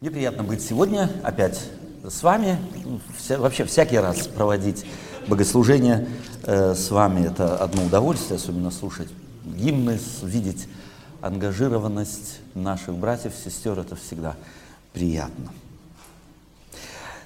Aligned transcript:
Мне 0.00 0.10
приятно 0.10 0.42
быть 0.42 0.60
сегодня 0.60 1.08
опять 1.22 1.58
с 2.02 2.22
вами. 2.22 2.58
Вся, 3.16 3.38
вообще 3.38 3.64
всякий 3.64 3.96
раз 3.96 4.26
проводить 4.26 4.84
богослужение 5.28 6.06
э, 6.42 6.74
с 6.74 6.90
вами 6.90 7.26
это 7.26 7.56
одно 7.56 7.84
удовольствие, 7.84 8.36
особенно 8.36 8.70
слушать 8.70 9.08
гимны, 9.44 9.98
видеть 10.22 10.68
ангажированность 11.22 12.40
наших 12.54 12.96
братьев, 12.96 13.32
сестер, 13.42 13.78
это 13.78 13.96
всегда 13.96 14.36
приятно. 14.92 15.52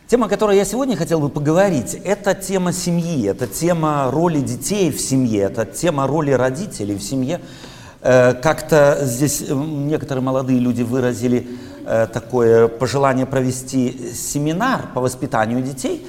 Тема, 0.07 0.27
о 0.27 0.29
которой 0.29 0.57
я 0.57 0.65
сегодня 0.65 0.95
хотел 0.95 1.21
бы 1.21 1.31
поговорить, 1.31 1.95
это 2.05 2.35
тема 2.35 2.73
семьи, 2.73 3.27
это 3.27 3.47
тема 3.47 4.11
роли 4.13 4.41
детей 4.41 4.93
в 4.93 5.01
семье, 5.01 5.45
это 5.45 5.65
тема 5.65 6.07
роли 6.07 6.31
родителей 6.31 6.95
в 6.95 7.03
семье. 7.03 7.41
Э, 8.03 8.35
как-то 8.35 9.01
здесь 9.03 9.43
некоторые 9.49 10.23
молодые 10.23 10.61
люди 10.61 10.83
выразили 10.83 11.49
такое 12.13 12.69
пожелание 12.69 13.25
провести 13.25 14.13
семинар 14.15 14.89
по 14.95 15.01
воспитанию 15.01 15.63
детей. 15.63 16.07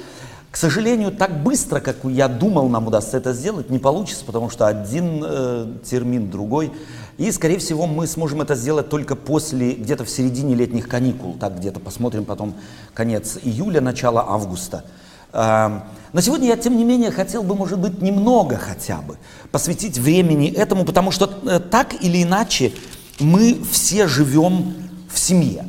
К 0.51 0.57
сожалению, 0.57 1.11
так 1.11 1.43
быстро, 1.43 1.79
как 1.79 1.97
я 2.05 2.27
думал, 2.27 2.70
нам 2.70 2.87
удастся 2.87 3.17
это 3.17 3.33
сделать, 3.33 3.70
не 3.70 3.77
получится, 3.77 4.25
потому 4.25 4.49
что 4.49 4.65
один 4.65 5.23
э, 5.23 5.67
термин, 5.87 6.31
другой. 6.31 6.71
И, 7.20 7.31
скорее 7.31 7.59
всего, 7.59 7.85
мы 7.85 8.07
сможем 8.07 8.41
это 8.41 8.55
сделать 8.55 8.89
только 8.89 9.15
после, 9.15 9.73
где-то 9.73 10.05
в 10.05 10.09
середине 10.09 10.55
летних 10.55 10.87
каникул. 10.87 11.35
Так 11.39 11.59
где-то 11.59 11.79
посмотрим 11.79 12.25
потом 12.25 12.55
конец 12.95 13.37
июля, 13.43 13.79
начало 13.79 14.25
августа. 14.27 14.85
Э, 15.34 15.81
но 16.13 16.21
сегодня 16.21 16.48
я, 16.48 16.57
тем 16.57 16.77
не 16.77 16.84
менее, 16.84 17.11
хотел 17.11 17.43
бы, 17.43 17.53
может 17.53 17.77
быть, 17.77 18.01
немного 18.01 18.57
хотя 18.57 19.01
бы 19.01 19.17
посвятить 19.51 19.99
времени 19.99 20.51
этому, 20.51 20.84
потому 20.84 21.11
что 21.11 21.31
э, 21.45 21.59
так 21.59 22.03
или 22.03 22.23
иначе 22.23 22.73
мы 23.20 23.61
все 23.71 24.07
живем 24.07 24.88
в 25.09 25.20
семье. 25.20 25.65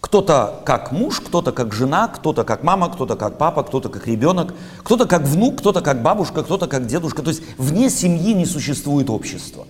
Кто-то 0.00 0.62
как 0.64 0.92
муж, 0.92 1.20
кто-то 1.20 1.52
как 1.52 1.74
жена, 1.74 2.08
кто-то 2.08 2.44
как 2.44 2.62
мама, 2.62 2.88
кто-то 2.88 3.16
как 3.16 3.36
папа, 3.36 3.62
кто-то 3.62 3.90
как 3.90 4.06
ребенок, 4.06 4.54
кто-то 4.82 5.06
как 5.06 5.22
внук, 5.22 5.58
кто-то 5.58 5.82
как 5.82 6.02
бабушка, 6.02 6.42
кто-то 6.42 6.66
как 6.66 6.86
дедушка. 6.86 7.22
То 7.22 7.30
есть 7.30 7.42
вне 7.58 7.90
семьи 7.90 8.32
не 8.32 8.46
существует 8.46 9.10
общества. 9.10 9.66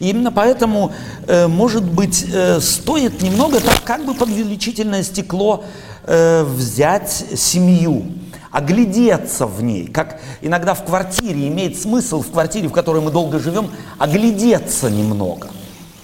И 0.00 0.10
именно 0.10 0.32
поэтому, 0.32 0.92
э, 1.26 1.46
может 1.46 1.84
быть, 1.84 2.26
э, 2.30 2.60
стоит 2.60 3.22
немного 3.22 3.60
так 3.60 3.82
как 3.84 4.04
бы 4.04 4.14
под 4.14 4.28
увеличительное 4.28 5.02
стекло 5.02 5.64
э, 6.04 6.44
взять 6.44 7.24
семью, 7.34 8.04
оглядеться 8.50 9.46
в 9.46 9.62
ней, 9.62 9.86
как 9.86 10.20
иногда 10.42 10.74
в 10.74 10.84
квартире 10.84 11.48
имеет 11.48 11.80
смысл, 11.80 12.22
в 12.22 12.30
квартире, 12.30 12.68
в 12.68 12.72
которой 12.72 13.00
мы 13.02 13.10
долго 13.10 13.38
живем, 13.38 13.70
оглядеться 13.98 14.90
немного. 14.90 15.48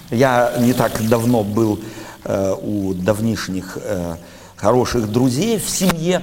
Я 0.09 0.53
не 0.59 0.73
так 0.73 1.07
давно 1.07 1.43
был 1.43 1.79
Э, 2.23 2.53
у 2.53 2.93
давнишних 2.93 3.79
э, 3.81 4.15
хороших 4.55 5.11
друзей 5.11 5.57
в 5.57 5.67
семье. 5.67 6.21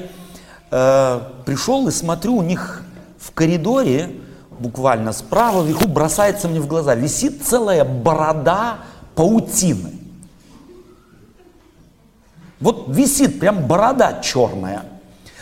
Э, 0.71 1.21
пришел 1.45 1.89
и 1.89 1.91
смотрю, 1.91 2.37
у 2.37 2.43
них 2.43 2.85
в 3.19 3.33
коридоре, 3.33 4.15
буквально 4.61 5.13
справа 5.13 5.65
вверху, 5.65 5.89
бросается 5.89 6.47
мне 6.47 6.61
в 6.61 6.69
глаза, 6.69 6.95
висит 6.95 7.43
целая 7.45 7.85
борода 7.85 8.79
паутины. 9.17 9.99
Вот 12.61 12.85
висит 12.89 13.41
прям 13.41 13.67
борода 13.67 14.21
черная. 14.23 14.85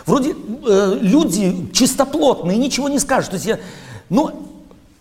Вроде 0.06 0.34
э, 0.66 0.98
люди 1.02 1.68
чистоплотные, 1.74 2.56
ничего 2.56 2.88
не 2.88 2.98
скажут. 2.98 3.30
То 3.30 3.36
есть 3.36 3.46
я, 3.46 3.58
ну, 4.08 4.55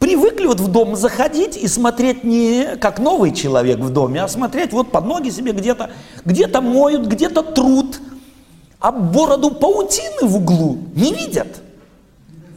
привыкли 0.05 0.45
вот 0.45 0.59
в 0.59 0.67
дом 0.67 0.95
заходить 0.95 1.57
и 1.57 1.67
смотреть 1.67 2.23
не 2.23 2.77
как 2.79 2.99
новый 2.99 3.33
человек 3.33 3.79
в 3.79 3.89
доме, 3.89 4.21
а 4.21 4.27
смотреть 4.27 4.71
вот 4.71 4.91
под 4.91 5.03
ноги 5.03 5.31
себе 5.31 5.51
где-то, 5.51 5.89
где-то 6.23 6.61
моют, 6.61 7.07
где-то 7.07 7.41
труд, 7.41 7.99
а 8.79 8.91
бороду 8.91 9.49
паутины 9.49 10.27
в 10.27 10.35
углу 10.35 10.77
не 10.93 11.11
видят. 11.11 11.47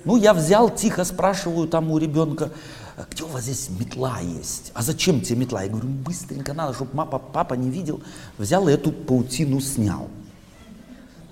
Ну, 0.04 0.18
я 0.18 0.34
взял, 0.34 0.68
тихо 0.68 1.04
спрашиваю 1.04 1.68
там 1.68 1.90
у 1.90 1.96
ребенка, 1.96 2.50
«А 2.98 3.06
где 3.10 3.24
у 3.24 3.28
вас 3.28 3.44
здесь 3.44 3.70
метла 3.70 4.18
есть? 4.20 4.70
А 4.74 4.82
зачем 4.82 5.22
тебе 5.22 5.38
метла? 5.38 5.62
Я 5.62 5.70
говорю, 5.70 5.88
быстренько 5.88 6.52
надо, 6.52 6.74
чтобы 6.74 6.90
папа, 6.90 7.18
папа 7.18 7.54
не 7.54 7.70
видел. 7.70 8.02
Взял 8.36 8.68
и 8.68 8.72
эту 8.72 8.92
паутину 8.92 9.60
снял. 9.60 10.08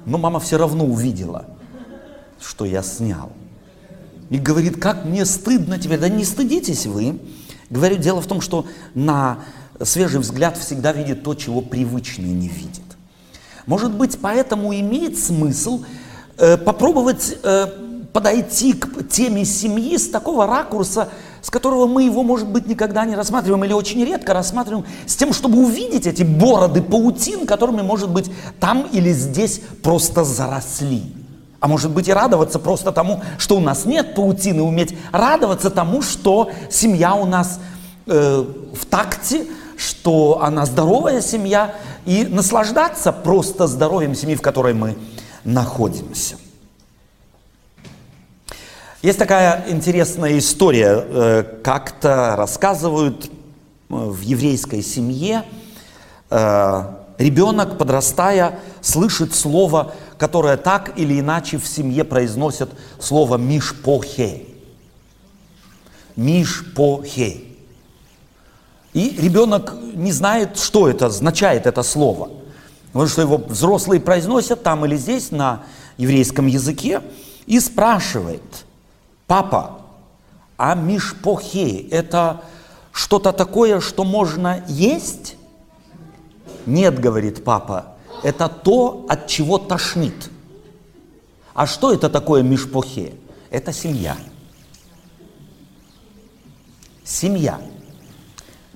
Но 0.07 0.17
мама 0.17 0.41
все 0.41 0.57
равно 0.57 0.87
увидела, 0.87 1.45
что 2.41 2.65
я 2.65 2.83
снял. 2.83 3.33
И 4.31 4.39
говорит, 4.39 4.81
как 4.81 5.05
мне 5.05 5.25
стыдно 5.25 5.79
теперь. 5.79 5.99
Да 5.99 6.09
не 6.09 6.25
стыдитесь 6.25 6.87
вы. 6.87 7.21
Говорю, 7.71 7.97
дело 7.97 8.21
в 8.21 8.27
том, 8.27 8.41
что 8.41 8.67
на 8.95 9.39
свежий 9.83 10.21
взгляд 10.21 10.57
всегда 10.57 10.93
видит 10.93 11.23
то, 11.23 11.35
чего 11.35 11.61
привычный 11.61 12.31
не 12.31 12.49
видит. 12.49 12.83
Может 13.67 13.93
быть, 13.93 14.19
поэтому 14.21 14.75
имеет 14.75 15.19
смысл 15.19 15.85
э, 16.39 16.57
попробовать 16.57 17.37
э, 17.43 17.67
подойти 18.13 18.73
к 18.73 19.09
теме 19.09 19.45
семьи 19.45 19.99
с 19.99 20.09
такого 20.09 20.47
ракурса, 20.47 21.09
с 21.43 21.51
которого 21.51 21.87
мы 21.87 22.05
его, 22.05 22.23
может 22.23 22.49
быть, 22.49 22.67
никогда 22.67 23.05
не 23.05 23.15
рассматриваем 23.15 23.65
или 23.65 23.73
очень 23.73 24.03
редко 24.05 24.33
рассматриваем, 24.33 24.87
с 25.07 25.17
тем, 25.17 25.33
чтобы 25.33 25.59
увидеть 25.59 26.07
эти 26.07 26.23
бороды 26.23 26.81
паутин, 26.81 27.47
которыми, 27.47 27.83
может 27.83 28.11
быть, 28.11 28.31
там 28.61 28.89
или 28.93 29.13
здесь 29.13 29.61
просто 29.83 30.25
заросли. 30.25 31.03
А 31.61 31.69
может 31.69 31.91
быть 31.91 32.09
и 32.09 32.13
радоваться 32.13 32.59
просто 32.59 32.93
тому, 32.93 33.23
что 33.39 33.57
у 33.57 33.61
нас 33.61 33.85
нет 33.85 34.15
паутины, 34.15 34.63
уметь 34.63 34.97
радоваться 35.13 35.71
тому, 35.71 36.03
что 36.03 36.51
семья 36.71 37.15
у 37.15 37.25
нас 37.25 37.61
э, 38.07 38.45
в 38.75 38.87
такте, 38.87 39.47
что 39.77 40.41
она 40.43 40.67
здоровая 40.67 41.21
семья, 41.21 41.75
и 42.05 42.25
наслаждаться 42.25 43.13
просто 43.13 43.67
здоровьем 43.67 44.15
семьи, 44.15 44.37
в 44.37 44.43
которой 44.43 44.75
мы 44.75 44.97
находимся. 45.45 46.37
Есть 49.03 49.19
такая 49.19 49.65
интересная 49.69 50.39
история, 50.39 51.05
э, 51.07 51.43
как-то 51.63 52.35
рассказывают 52.37 53.27
э, 53.27 53.29
в 53.89 54.21
еврейской 54.21 54.83
семье, 54.83 55.45
э, 56.31 56.83
ребенок, 57.19 57.79
подрастая, 57.79 58.59
слышит 58.81 59.35
слово 59.35 59.93
которое 60.19 60.57
так 60.57 60.99
или 60.99 61.21
иначе 61.21 61.59
в 61.59 61.67
семье 61.67 62.05
произносят 62.05 62.71
слово 62.99 63.37
«мишпохе». 63.37 64.47
«Мишпохе». 66.17 67.43
И 68.93 69.11
ребенок 69.21 69.75
не 69.95 70.11
знает, 70.11 70.59
что 70.59 70.89
это 70.89 71.07
означает, 71.07 71.67
это 71.67 71.83
слово. 71.83 72.31
Потому 72.87 73.07
что 73.09 73.21
его 73.21 73.37
взрослые 73.37 74.01
произносят 74.01 74.63
там 74.63 74.87
или 74.87 74.97
здесь 74.97 75.31
на 75.31 75.65
еврейском 75.99 76.47
языке 76.47 77.03
и 77.45 77.61
спрашивает, 77.61 78.65
папа, 79.27 79.83
а 80.57 80.75
мишпохе– 80.75 81.81
это 81.91 82.41
что-то 82.93 83.33
такое, 83.33 83.81
что 83.81 84.05
можно 84.05 84.65
есть? 84.67 85.37
Нет, 86.65 86.99
говорит 86.99 87.45
папа, 87.45 87.96
это 88.23 88.49
то, 88.49 89.07
от 89.09 89.27
чего 89.27 89.59
тошнит. 89.59 90.31
А 91.55 91.67
что 91.67 91.93
это 91.93 92.11
такое 92.11 92.43
мишпохе? 92.43 93.15
Это 93.51 93.73
семья. 93.73 94.17
Семья. 97.05 97.61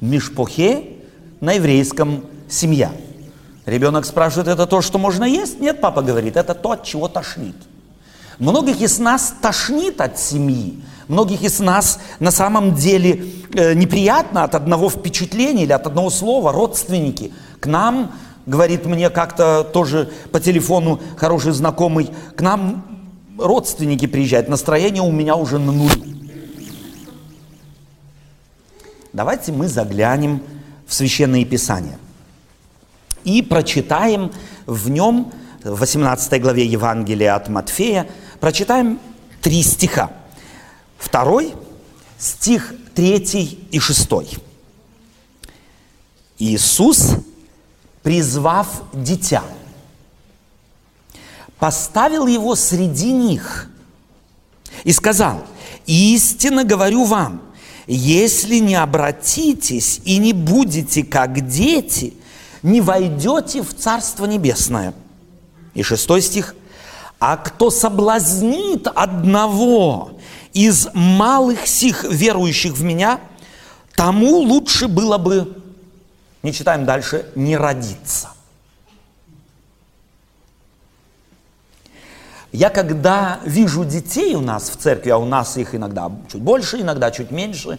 Мишпохе 0.01 0.97
на 1.41 1.53
еврейском 1.53 2.25
семья. 2.49 2.93
Ребенок 3.67 4.07
спрашивает, 4.07 4.49
это 4.49 4.67
то, 4.67 4.81
что 4.81 4.99
можно 4.99 5.25
есть? 5.25 5.61
Нет, 5.61 5.81
папа 5.81 6.03
говорит, 6.03 6.37
это 6.37 6.55
то, 6.55 6.73
от 6.73 6.85
чего 6.85 7.09
тошнит. 7.09 7.57
Многих 8.39 8.81
из 8.81 8.99
нас 8.99 9.35
тошнит 9.43 10.01
от 10.01 10.19
семьи. 10.19 10.83
Многих 11.09 11.43
из 11.43 11.61
нас 11.61 11.99
на 12.21 12.31
самом 12.31 12.75
деле 12.75 13.27
э, 13.53 13.75
неприятно 13.75 14.45
от 14.45 14.55
одного 14.55 14.89
впечатления 14.89 15.65
или 15.65 15.73
от 15.73 15.87
одного 15.87 16.09
слова. 16.09 16.53
Родственники 16.53 17.33
к 17.61 17.67
нам 17.67 18.13
говорит 18.47 18.87
мне 18.87 19.11
как-то 19.11 19.65
тоже 19.65 20.11
по 20.33 20.41
телефону 20.41 21.01
хороший 21.17 21.53
знакомый, 21.53 22.11
к 22.37 22.41
нам 22.41 22.85
родственники 23.39 24.07
приезжают, 24.07 24.49
настроение 24.49 25.03
у 25.03 25.13
меня 25.13 25.37
уже 25.37 25.59
на 25.59 25.73
нуле. 25.73 26.03
Давайте 29.13 29.53
мы 29.53 29.69
заглянем 29.69 30.43
в 30.87 30.95
Священное 30.95 31.45
Писание 31.45 31.99
и 33.25 33.43
прочитаем 33.43 34.33
в 34.67 34.89
нем, 34.89 35.33
в 35.63 35.81
18 35.81 36.41
главе 36.41 36.65
Евангелия 36.65 37.35
от 37.35 37.49
Матфея, 37.49 38.09
прочитаем 38.39 38.99
три 39.41 39.63
стиха. 39.63 40.11
Второй, 40.99 41.55
стих 42.19 42.75
третий 42.95 43.67
и 43.71 43.79
шестой. 43.79 44.29
Иисус 46.39 47.17
призвав 48.03 48.83
дитя, 48.93 49.43
поставил 51.59 52.27
его 52.27 52.55
среди 52.55 53.13
них 53.13 53.69
и 54.85 54.93
сказал, 54.93 55.45
истинно 55.87 56.65
говорю 56.65 57.05
вам, 57.05 57.43
если 57.87 58.57
не 58.57 58.77
обратитесь 58.77 60.01
и 60.05 60.19
не 60.19 60.33
будете 60.33 61.03
как 61.03 61.49
дети, 61.49 62.15
не 62.63 62.81
войдете 62.81 63.63
в 63.63 63.75
Царство 63.75 64.27
Небесное. 64.27 64.95
И 65.75 65.83
шестой 65.83 66.23
стих. 66.23 66.55
А 67.19 67.37
кто 67.37 67.71
соблазнит 67.71 68.87
одного 68.87 70.13
из 70.53 70.89
малых 70.95 71.67
сих 71.67 72.05
верующих 72.05 72.75
в 72.75 72.83
меня, 72.83 73.21
тому 73.95 74.39
лучше 74.39 74.89
было 74.89 75.19
бы, 75.19 75.57
не 76.43 76.53
читаем 76.53 76.85
дальше, 76.85 77.27
не 77.35 77.57
родиться. 77.57 78.31
Я 82.53 82.69
когда 82.69 83.41
вижу 83.45 83.85
детей 83.85 84.35
у 84.35 84.41
нас 84.41 84.71
в 84.71 84.77
церкви, 84.77 85.11
а 85.11 85.19
у 85.19 85.25
нас 85.25 85.57
их 85.57 85.75
иногда 85.75 86.11
чуть 86.31 86.43
больше, 86.43 86.81
иногда 86.81 87.11
чуть 87.11 87.31
меньше, 87.31 87.79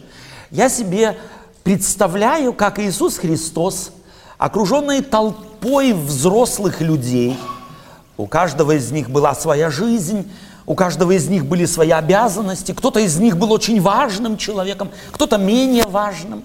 я 0.49 0.69
себе 0.69 1.17
представляю, 1.63 2.53
как 2.53 2.79
Иисус 2.79 3.17
Христос, 3.17 3.91
окруженный 4.37 5.01
толпой 5.01 5.93
взрослых 5.93 6.79
людей, 6.79 7.37
у 8.17 8.27
каждого 8.27 8.71
из 8.73 8.91
них 8.91 9.09
была 9.09 9.35
своя 9.35 9.69
жизнь, 9.69 10.31
у 10.65 10.75
каждого 10.75 11.11
из 11.11 11.27
них 11.27 11.45
были 11.45 11.65
свои 11.65 11.89
обязанности, 11.89 12.71
кто-то 12.71 12.99
из 12.99 13.17
них 13.17 13.37
был 13.37 13.51
очень 13.51 13.81
важным 13.81 14.37
человеком, 14.37 14.89
кто-то 15.11 15.37
менее 15.37 15.85
важным. 15.85 16.43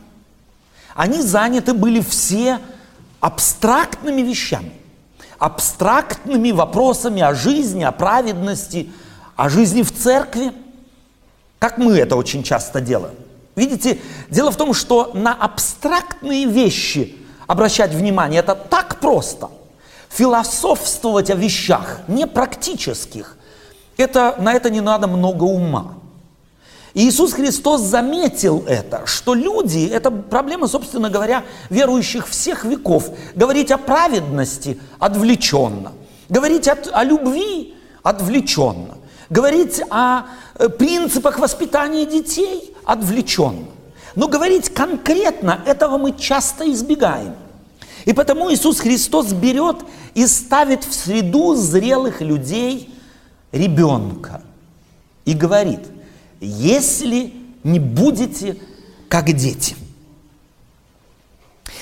Они 0.96 1.22
заняты 1.22 1.74
были 1.74 2.00
все 2.00 2.58
абстрактными 3.20 4.22
вещами– 4.22 4.72
абстрактными 5.38 6.50
вопросами 6.50 7.22
о 7.22 7.34
жизни, 7.34 7.84
о 7.84 7.92
праведности, 7.92 8.90
о 9.36 9.48
жизни 9.48 9.82
в 9.82 9.92
церкви, 9.92 10.52
как 11.58 11.78
мы 11.78 11.96
это 11.98 12.16
очень 12.16 12.42
часто 12.42 12.80
делаем. 12.80 13.14
Видите, 13.54 13.98
дело 14.30 14.50
в 14.50 14.56
том, 14.56 14.74
что 14.74 15.12
на 15.14 15.32
абстрактные 15.32 16.46
вещи 16.46 17.16
обращать 17.46 17.94
внимание 17.94 18.40
это 18.40 18.54
так 18.54 19.00
просто. 19.00 19.50
Философствовать 20.10 21.30
о 21.30 21.34
вещах 21.34 22.00
непрактических, 22.08 23.36
это, 23.96 24.36
на 24.38 24.54
это 24.54 24.70
не 24.70 24.80
надо 24.80 25.06
много 25.06 25.44
ума. 25.44 25.94
Иисус 26.98 27.34
Христос 27.34 27.82
заметил 27.82 28.64
это, 28.66 29.02
что 29.04 29.34
люди, 29.34 29.86
это 29.86 30.10
проблема, 30.10 30.66
собственно 30.66 31.10
говоря, 31.10 31.44
верующих 31.68 32.26
всех 32.26 32.64
веков, 32.64 33.10
говорить 33.34 33.70
о 33.70 33.76
праведности 33.76 34.80
отвлеченно, 34.98 35.92
говорить 36.30 36.66
о, 36.68 36.78
о 36.92 37.04
любви 37.04 37.74
отвлеченно, 38.02 38.96
говорить 39.28 39.82
о 39.90 40.22
э, 40.54 40.70
принципах 40.70 41.38
воспитания 41.38 42.06
детей 42.06 42.74
отвлеченно. 42.86 43.66
Но 44.14 44.26
говорить 44.26 44.70
конкретно 44.70 45.60
этого 45.66 45.98
мы 45.98 46.16
часто 46.16 46.72
избегаем. 46.72 47.34
И 48.06 48.14
потому 48.14 48.50
Иисус 48.50 48.80
Христос 48.80 49.34
берет 49.34 49.76
и 50.14 50.26
ставит 50.26 50.82
в 50.84 50.94
среду 50.94 51.56
зрелых 51.56 52.22
людей 52.22 52.88
ребенка 53.52 54.40
и 55.26 55.34
говорит– 55.34 55.80
если 56.40 57.32
не 57.64 57.78
будете 57.78 58.56
как 59.08 59.32
дети. 59.32 59.76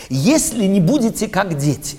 Если 0.08 0.64
не 0.66 0.80
будете 0.80 1.28
как 1.28 1.56
дети. 1.56 1.98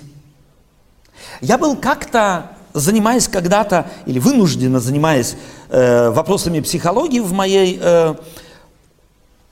Я 1.40 1.58
был 1.58 1.76
как-то, 1.76 2.52
занимаясь 2.72 3.28
когда-то, 3.28 3.88
или 4.06 4.18
вынужденно 4.18 4.80
занимаясь 4.80 5.36
э, 5.68 6.10
вопросами 6.10 6.60
психологии 6.60 7.20
в 7.20 7.32
моей, 7.32 7.78
э, 7.80 8.14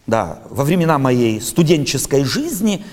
да, 0.06 0.40
во 0.50 0.64
времена 0.64 0.98
моей 0.98 1.40
студенческой 1.40 2.24
жизни, 2.24 2.84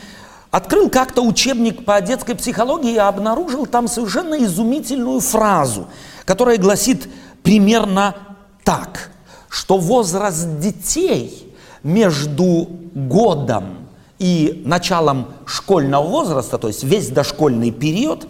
открыл 0.49 0.89
как-то 0.89 1.21
учебник 1.21 1.85
по 1.85 2.01
детской 2.01 2.35
психологии 2.35 2.93
и 2.93 2.97
обнаружил 2.97 3.65
там 3.65 3.87
совершенно 3.87 4.43
изумительную 4.43 5.19
фразу, 5.19 5.87
которая 6.25 6.57
гласит 6.57 7.07
примерно 7.43 8.15
так– 8.63 9.11
что 9.51 9.77
возраст 9.77 10.59
детей 10.59 11.53
между 11.83 12.69
годом 12.95 13.89
и 14.17 14.63
началом 14.65 15.27
школьного 15.45 16.07
возраста, 16.07 16.57
то 16.57 16.69
есть 16.69 16.85
весь 16.85 17.09
дошкольный 17.09 17.71
период, 17.71 18.27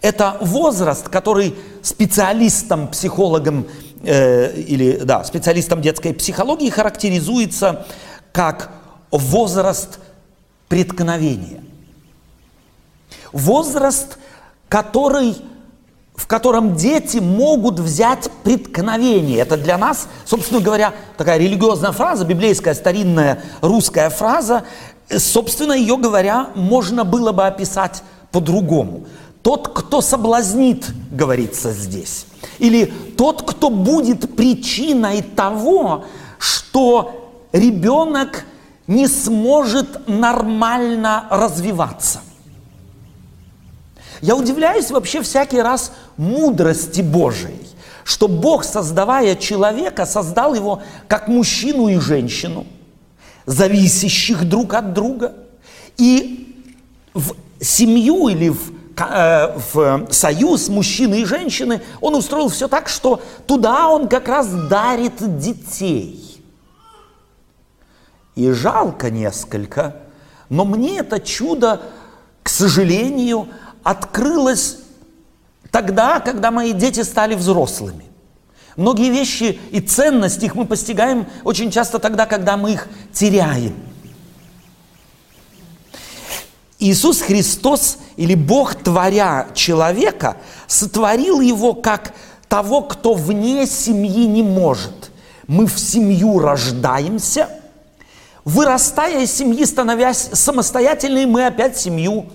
это 0.00 0.36
возраст, 0.40 1.08
который 1.08 1.56
специалистам, 1.82 2.86
психологам 2.86 3.66
э, 4.04 4.54
или 4.60 4.98
да, 4.98 5.24
специалистам 5.24 5.82
детской 5.82 6.14
психологии 6.14 6.70
характеризуется 6.70 7.84
как 8.30 8.70
возраст 9.10 9.98
преткновения. 10.68 11.64
Возраст, 13.32 14.18
который 14.68 15.36
в 16.20 16.26
котором 16.26 16.76
дети 16.76 17.16
могут 17.16 17.80
взять 17.80 18.30
преткновение. 18.44 19.38
Это 19.38 19.56
для 19.56 19.78
нас, 19.78 20.06
собственно 20.26 20.60
говоря, 20.60 20.92
такая 21.16 21.38
религиозная 21.38 21.92
фраза, 21.92 22.26
библейская 22.26 22.74
старинная 22.74 23.42
русская 23.62 24.10
фраза. 24.10 24.64
Собственно, 25.08 25.72
ее 25.72 25.96
говоря, 25.96 26.48
можно 26.54 27.04
было 27.04 27.32
бы 27.32 27.46
описать 27.46 28.02
по-другому. 28.32 29.06
Тот, 29.40 29.68
кто 29.68 30.02
соблазнит, 30.02 30.90
говорится 31.10 31.72
здесь. 31.72 32.26
Или 32.58 32.84
тот, 33.16 33.40
кто 33.40 33.70
будет 33.70 34.36
причиной 34.36 35.22
того, 35.22 36.04
что 36.38 37.32
ребенок 37.50 38.44
не 38.86 39.08
сможет 39.08 40.06
нормально 40.06 41.24
развиваться. 41.30 42.20
Я 44.20 44.36
удивляюсь 44.36 44.90
вообще 44.90 45.22
всякий 45.22 45.60
раз 45.60 45.92
мудрости 46.16 47.00
Божией, 47.00 47.66
что 48.04 48.28
Бог, 48.28 48.64
создавая 48.64 49.34
человека, 49.34 50.04
создал 50.04 50.54
его 50.54 50.82
как 51.08 51.28
мужчину 51.28 51.88
и 51.88 51.96
женщину, 51.96 52.66
зависящих 53.46 54.44
друг 54.48 54.74
от 54.74 54.92
друга. 54.92 55.34
И 55.96 56.64
в 57.14 57.34
семью 57.60 58.28
или 58.28 58.50
в, 58.50 58.72
э, 58.98 59.58
в 59.72 60.06
союз 60.10 60.68
мужчины 60.68 61.22
и 61.22 61.24
женщины 61.24 61.80
он 62.00 62.14
устроил 62.14 62.48
все 62.48 62.68
так, 62.68 62.88
что 62.88 63.22
туда 63.46 63.88
он 63.88 64.08
как 64.08 64.28
раз 64.28 64.48
дарит 64.68 65.38
детей. 65.38 66.42
И 68.34 68.50
жалко 68.50 69.10
несколько, 69.10 69.96
но 70.48 70.64
мне 70.64 70.98
это 70.98 71.20
чудо, 71.20 71.80
к 72.42 72.48
сожалению, 72.48 73.48
открылось 73.82 74.78
тогда, 75.70 76.20
когда 76.20 76.50
мои 76.50 76.72
дети 76.72 77.02
стали 77.02 77.34
взрослыми. 77.34 78.04
Многие 78.76 79.10
вещи 79.10 79.58
и 79.70 79.80
ценности 79.80 80.46
их 80.46 80.54
мы 80.54 80.64
постигаем 80.64 81.26
очень 81.44 81.70
часто 81.70 81.98
тогда, 81.98 82.26
когда 82.26 82.56
мы 82.56 82.72
их 82.72 82.88
теряем. 83.12 83.74
Иисус 86.78 87.20
Христос 87.20 87.98
или 88.16 88.34
Бог, 88.34 88.74
творя 88.74 89.48
человека, 89.54 90.38
сотворил 90.66 91.40
его 91.40 91.74
как 91.74 92.14
того, 92.48 92.82
кто 92.82 93.12
вне 93.12 93.66
семьи 93.66 94.26
не 94.26 94.42
может. 94.42 95.10
Мы 95.46 95.66
в 95.66 95.78
семью 95.78 96.38
рождаемся, 96.38 97.50
вырастая 98.44 99.24
из 99.24 99.32
семьи, 99.32 99.64
становясь 99.64 100.30
самостоятельной, 100.32 101.26
мы 101.26 101.44
опять 101.44 101.76
семью 101.76 102.26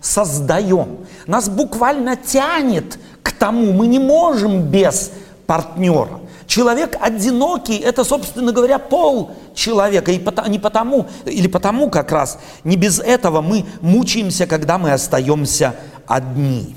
создаем. 0.00 0.98
Нас 1.26 1.48
буквально 1.48 2.16
тянет 2.16 2.98
к 3.22 3.32
тому, 3.32 3.72
мы 3.72 3.86
не 3.86 3.98
можем 3.98 4.62
без 4.62 5.12
партнера. 5.46 6.20
Человек 6.46 6.96
одинокий, 7.00 7.76
это, 7.76 8.04
собственно 8.04 8.52
говоря, 8.52 8.78
пол 8.78 9.32
человека. 9.54 10.12
И 10.12 10.20
не 10.48 10.58
потому, 10.58 11.06
или 11.26 11.46
потому 11.46 11.90
как 11.90 12.10
раз, 12.10 12.38
не 12.64 12.76
без 12.76 13.00
этого 13.00 13.42
мы 13.42 13.66
мучаемся, 13.82 14.46
когда 14.46 14.78
мы 14.78 14.92
остаемся 14.92 15.74
одни. 16.06 16.74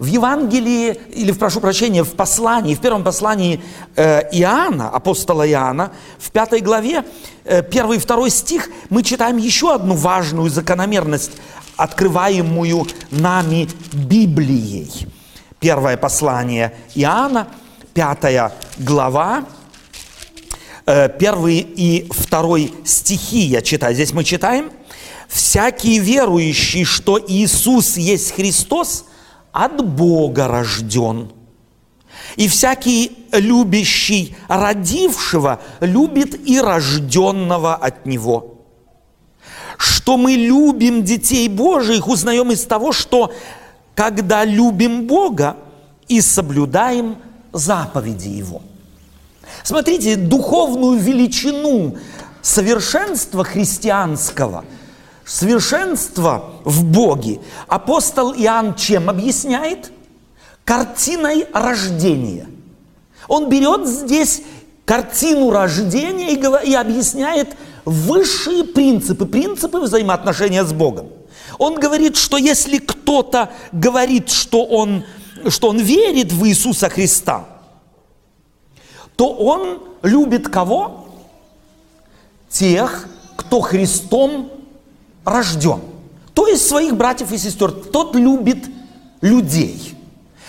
В 0.00 0.06
Евангелии, 0.06 0.98
или, 1.12 1.30
прошу 1.30 1.60
прощения, 1.60 2.02
в 2.04 2.14
послании, 2.14 2.74
в 2.74 2.80
первом 2.80 3.04
послании 3.04 3.60
э, 3.96 4.22
Иоанна, 4.32 4.88
апостола 4.88 5.46
Иоанна, 5.46 5.92
в 6.18 6.30
пятой 6.30 6.60
главе, 6.60 7.04
э, 7.44 7.62
первый 7.62 7.98
и 7.98 8.00
второй 8.00 8.30
стих, 8.30 8.70
мы 8.88 9.02
читаем 9.02 9.36
еще 9.36 9.74
одну 9.74 9.94
важную 9.94 10.48
закономерность 10.48 11.32
открываемую 11.76 12.86
нами 13.10 13.68
Библией. 13.92 15.06
Первое 15.58 15.98
послание 15.98 16.72
Иоанна, 16.94 17.48
пятая 17.92 18.54
глава, 18.78 19.44
э, 20.86 21.10
первый 21.10 21.58
и 21.58 22.10
второй 22.10 22.72
стихи 22.86 23.40
я 23.40 23.60
читаю. 23.60 23.94
Здесь 23.94 24.14
мы 24.14 24.24
читаем. 24.24 24.70
«Всякий 25.28 25.98
верующий, 25.98 26.84
что 26.84 27.20
Иисус 27.20 27.98
есть 27.98 28.34
Христос, 28.34 29.04
от 29.52 29.84
Бога 29.84 30.48
рожден. 30.48 31.30
И 32.36 32.48
всякий 32.48 33.26
любящий 33.32 34.36
родившего 34.48 35.60
любит 35.80 36.48
и 36.48 36.60
рожденного 36.60 37.74
от 37.74 38.06
Него» 38.06 38.56
что 39.80 40.18
мы 40.18 40.32
любим 40.32 41.04
детей 41.04 41.48
Божьих, 41.48 42.06
узнаем 42.06 42.50
из 42.52 42.64
того, 42.64 42.92
что 42.92 43.32
когда 43.94 44.44
любим 44.44 45.06
Бога 45.06 45.56
и 46.06 46.20
соблюдаем 46.20 47.16
заповеди 47.52 48.28
Его. 48.28 48.60
Смотрите, 49.62 50.16
духовную 50.16 50.98
величину 50.98 51.96
совершенства 52.42 53.42
христианского, 53.42 54.66
совершенства 55.30 56.50
в 56.64 56.84
Боге 56.84 57.40
апостол 57.68 58.34
Иоанн 58.34 58.74
чем 58.74 59.08
объясняет? 59.08 59.92
Картиной 60.64 61.46
рождения. 61.52 62.48
Он 63.28 63.48
берет 63.48 63.86
здесь 63.86 64.42
картину 64.84 65.50
рождения 65.50 66.32
и, 66.32 66.70
и 66.70 66.74
объясняет 66.74 67.56
высшие 67.84 68.64
принципы, 68.64 69.24
принципы 69.24 69.78
взаимоотношения 69.78 70.64
с 70.64 70.72
Богом. 70.72 71.08
Он 71.58 71.76
говорит, 71.76 72.16
что 72.16 72.36
если 72.36 72.78
кто-то 72.78 73.50
говорит, 73.70 74.30
что 74.30 74.64
он, 74.64 75.04
что 75.48 75.68
он 75.68 75.78
верит 75.78 76.32
в 76.32 76.44
Иисуса 76.46 76.88
Христа, 76.88 77.46
то 79.14 79.28
он 79.28 79.80
любит 80.02 80.48
кого? 80.48 81.08
Тех, 82.48 83.08
кто 83.36 83.60
Христом 83.60 84.50
рожден. 85.24 85.80
То 86.34 86.46
есть 86.46 86.66
своих 86.66 86.96
братьев 86.96 87.32
и 87.32 87.38
сестер. 87.38 87.70
Тот 87.70 88.14
любит 88.14 88.64
людей. 89.20 89.96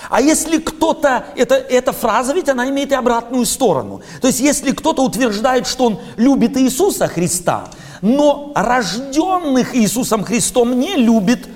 А 0.09 0.21
если 0.21 0.57
кто-то, 0.57 1.25
это, 1.35 1.55
эта 1.55 1.91
фраза 1.91 2.33
ведь 2.33 2.49
она 2.49 2.69
имеет 2.69 2.91
и 2.91 2.95
обратную 2.95 3.45
сторону. 3.45 4.01
То 4.19 4.27
есть 4.27 4.39
если 4.39 4.71
кто-то 4.71 5.03
утверждает, 5.03 5.67
что 5.67 5.85
он 5.85 5.99
любит 6.17 6.57
Иисуса 6.57 7.07
Христа, 7.07 7.69
но 8.01 8.51
рожденных 8.55 9.75
Иисусом 9.75 10.23
Христом 10.23 10.79
не 10.79 10.95
любит, 10.95 11.47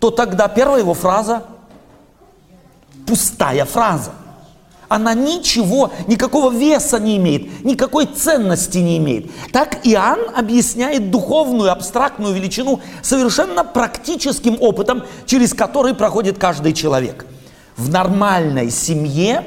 то 0.00 0.10
тогда 0.10 0.48
первая 0.48 0.80
его 0.80 0.94
фраза– 0.94 1.44
пустая 3.06 3.64
фраза– 3.64 4.12
она 4.88 5.14
ничего, 5.14 5.92
никакого 6.06 6.50
веса 6.50 6.98
не 6.98 7.16
имеет, 7.18 7.64
никакой 7.64 8.06
ценности 8.06 8.78
не 8.78 8.96
имеет. 8.98 9.30
Так 9.52 9.86
Иоанн 9.86 10.20
объясняет 10.34 11.10
духовную, 11.10 11.70
абстрактную 11.70 12.34
величину 12.34 12.80
совершенно 13.02 13.64
практическим 13.64 14.56
опытом, 14.60 15.04
через 15.26 15.52
который 15.52 15.94
проходит 15.94 16.38
каждый 16.38 16.72
человек. 16.72 17.26
В 17.76 17.90
нормальной 17.90 18.70
семье 18.70 19.44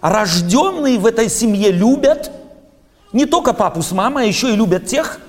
рожденные 0.00 0.98
в 0.98 1.06
этой 1.06 1.30
семье 1.30 1.70
любят 1.70 2.30
не 3.12 3.24
только 3.24 3.52
папу 3.52 3.82
с 3.82 3.92
мамой, 3.92 4.24
а 4.24 4.26
еще 4.26 4.52
и 4.52 4.56
любят 4.56 4.86
тех, 4.86 5.20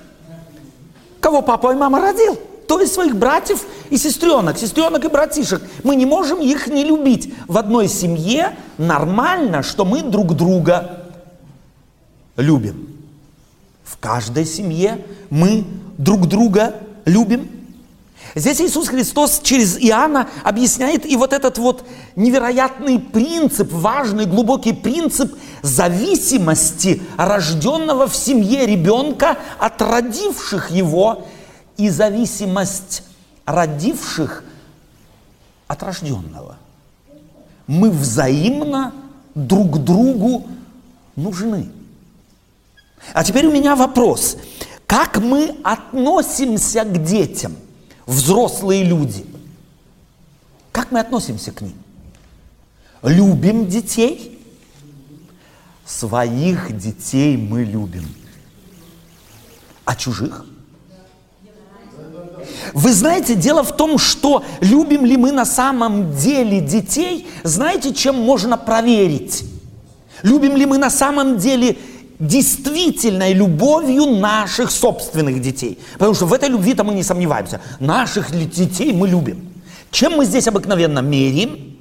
кого 1.20 1.42
папа 1.42 1.72
и 1.72 1.76
мама 1.76 2.00
родил 2.00 2.38
то 2.68 2.78
есть 2.78 2.92
своих 2.92 3.16
братьев 3.16 3.64
и 3.88 3.96
сестренок, 3.96 4.58
сестренок 4.58 5.02
и 5.02 5.08
братишек. 5.08 5.62
Мы 5.84 5.96
не 5.96 6.04
можем 6.04 6.40
их 6.40 6.66
не 6.66 6.84
любить. 6.84 7.32
В 7.48 7.56
одной 7.56 7.88
семье 7.88 8.56
нормально, 8.76 9.62
что 9.62 9.86
мы 9.86 10.02
друг 10.02 10.36
друга 10.36 11.06
любим. 12.36 12.94
В 13.84 13.96
каждой 13.96 14.44
семье 14.44 15.02
мы 15.30 15.64
друг 15.96 16.26
друга 16.28 16.74
любим. 17.06 17.48
Здесь 18.34 18.60
Иисус 18.60 18.88
Христос 18.88 19.40
через 19.42 19.78
Иоанна 19.78 20.28
объясняет 20.44 21.06
и 21.06 21.16
вот 21.16 21.32
этот 21.32 21.56
вот 21.56 21.86
невероятный 22.16 22.98
принцип, 22.98 23.72
важный, 23.72 24.26
глубокий 24.26 24.74
принцип 24.74 25.34
зависимости 25.62 27.00
рожденного 27.16 28.06
в 28.06 28.14
семье 28.14 28.66
ребенка 28.66 29.38
от 29.58 29.80
родивших 29.80 30.70
его 30.70 31.26
и 31.78 31.88
зависимость 31.88 33.04
родивших 33.46 34.44
от 35.68 35.82
рожденного. 35.82 36.56
Мы 37.66 37.90
взаимно 37.90 38.92
друг 39.34 39.78
другу 39.78 40.46
нужны. 41.16 41.70
А 43.14 43.24
теперь 43.24 43.46
у 43.46 43.52
меня 43.52 43.76
вопрос. 43.76 44.36
Как 44.86 45.18
мы 45.18 45.56
относимся 45.62 46.84
к 46.84 47.04
детям, 47.04 47.56
взрослые 48.06 48.82
люди? 48.82 49.24
Как 50.72 50.90
мы 50.90 51.00
относимся 51.00 51.52
к 51.52 51.60
ним? 51.60 51.74
Любим 53.02 53.68
детей? 53.68 54.34
Своих 55.86 56.76
детей 56.76 57.36
мы 57.36 57.64
любим. 57.64 58.06
А 59.84 59.94
чужих? 59.94 60.44
Вы 62.74 62.92
знаете, 62.92 63.34
дело 63.34 63.62
в 63.62 63.76
том, 63.76 63.98
что 63.98 64.44
любим 64.60 65.04
ли 65.04 65.16
мы 65.16 65.32
на 65.32 65.44
самом 65.44 66.14
деле 66.16 66.60
детей, 66.60 67.26
знаете, 67.42 67.92
чем 67.92 68.16
можно 68.16 68.56
проверить? 68.56 69.44
Любим 70.22 70.56
ли 70.56 70.66
мы 70.66 70.78
на 70.78 70.90
самом 70.90 71.38
деле 71.38 71.76
действительной 72.18 73.32
любовью 73.32 74.06
наших 74.06 74.70
собственных 74.70 75.40
детей? 75.40 75.78
Потому 75.94 76.14
что 76.14 76.26
в 76.26 76.32
этой 76.32 76.48
любви-то 76.48 76.84
мы 76.84 76.94
не 76.94 77.02
сомневаемся. 77.02 77.60
Наших 77.80 78.30
детей 78.32 78.92
мы 78.92 79.08
любим. 79.08 79.52
Чем 79.90 80.16
мы 80.16 80.24
здесь 80.24 80.48
обыкновенно 80.48 81.00
меряем? 81.00 81.76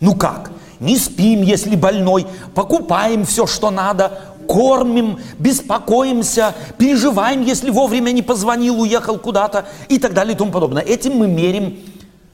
Ну 0.00 0.14
как? 0.14 0.52
Не 0.78 0.96
спим, 0.96 1.42
если 1.42 1.76
больной, 1.76 2.26
покупаем 2.54 3.26
все, 3.26 3.46
что 3.46 3.70
надо, 3.70 4.18
кормим, 4.50 5.20
беспокоимся, 5.38 6.54
переживаем, 6.76 7.42
если 7.42 7.70
вовремя 7.70 8.10
не 8.10 8.22
позвонил, 8.22 8.80
уехал 8.80 9.16
куда-то 9.16 9.66
и 9.88 9.98
так 9.98 10.12
далее 10.12 10.34
и 10.34 10.36
тому 10.36 10.50
подобное. 10.50 10.82
Этим 10.82 11.12
мы 11.16 11.28
мерим 11.28 11.78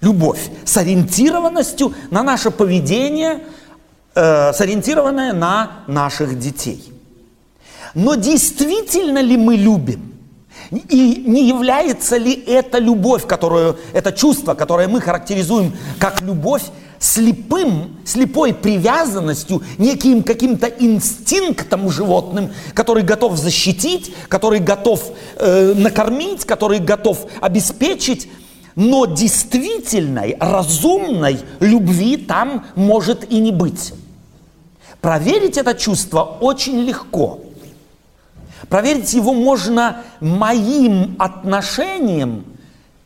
любовь 0.00 0.40
с 0.64 0.76
ориентированностью 0.78 1.92
на 2.10 2.22
наше 2.22 2.50
поведение, 2.50 3.40
э, 4.14 4.52
сориентированное 4.54 5.34
на 5.34 5.84
наших 5.86 6.38
детей. 6.38 6.90
Но 7.94 8.14
действительно 8.14 9.18
ли 9.18 9.36
мы 9.36 9.56
любим? 9.56 10.14
И 10.70 11.22
не 11.26 11.46
является 11.48 12.16
ли 12.16 12.32
это 12.32 12.78
любовь, 12.78 13.26
которую, 13.26 13.76
это 13.92 14.10
чувство, 14.10 14.54
которое 14.54 14.88
мы 14.88 15.02
характеризуем 15.02 15.72
как 15.98 16.22
любовь, 16.22 16.62
слепым, 16.98 17.96
слепой 18.04 18.54
привязанностью, 18.54 19.62
неким 19.78 20.22
каким-то 20.22 20.66
инстинктом 20.66 21.90
животным, 21.90 22.50
который 22.74 23.02
готов 23.02 23.36
защитить, 23.36 24.14
который 24.28 24.60
готов 24.60 25.12
э, 25.36 25.74
накормить, 25.76 26.44
который 26.44 26.78
готов 26.78 27.26
обеспечить, 27.40 28.28
но 28.74 29.06
действительной, 29.06 30.36
разумной 30.38 31.40
любви 31.60 32.16
там 32.16 32.66
может 32.74 33.30
и 33.30 33.38
не 33.38 33.52
быть. 33.52 33.94
Проверить 35.00 35.56
это 35.56 35.74
чувство 35.74 36.22
очень 36.40 36.80
легко. 36.80 37.40
Проверить 38.68 39.12
его 39.14 39.32
можно 39.32 40.02
моим 40.20 41.16
отношением 41.18 42.44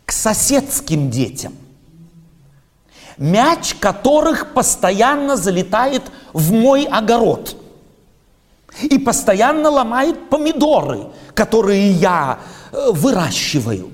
к 0.07 0.13
соседским 0.13 1.11
детям– 1.11 1.53
мяч 3.21 3.75
которых 3.75 4.55
постоянно 4.55 5.37
залетает 5.37 6.03
в 6.33 6.53
мой 6.53 6.85
огород 6.85 7.55
и 8.83 8.99
постоянно 8.99 9.69
ломает 9.69 10.31
помидоры, 10.31 11.09
которые 11.35 11.91
я 11.91 12.39
э, 12.73 12.91
выращиваю. 12.91 13.91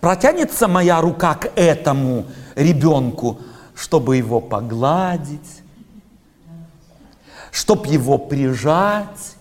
Протянется 0.00 0.68
моя 0.68 1.00
рука 1.00 1.34
к 1.34 1.50
этому 1.56 2.26
ребенку, 2.56 3.40
чтобы 3.74 4.18
его 4.18 4.40
погладить, 4.40 5.62
чтобы 7.50 7.86
его 7.86 8.18
прижать, 8.18 9.36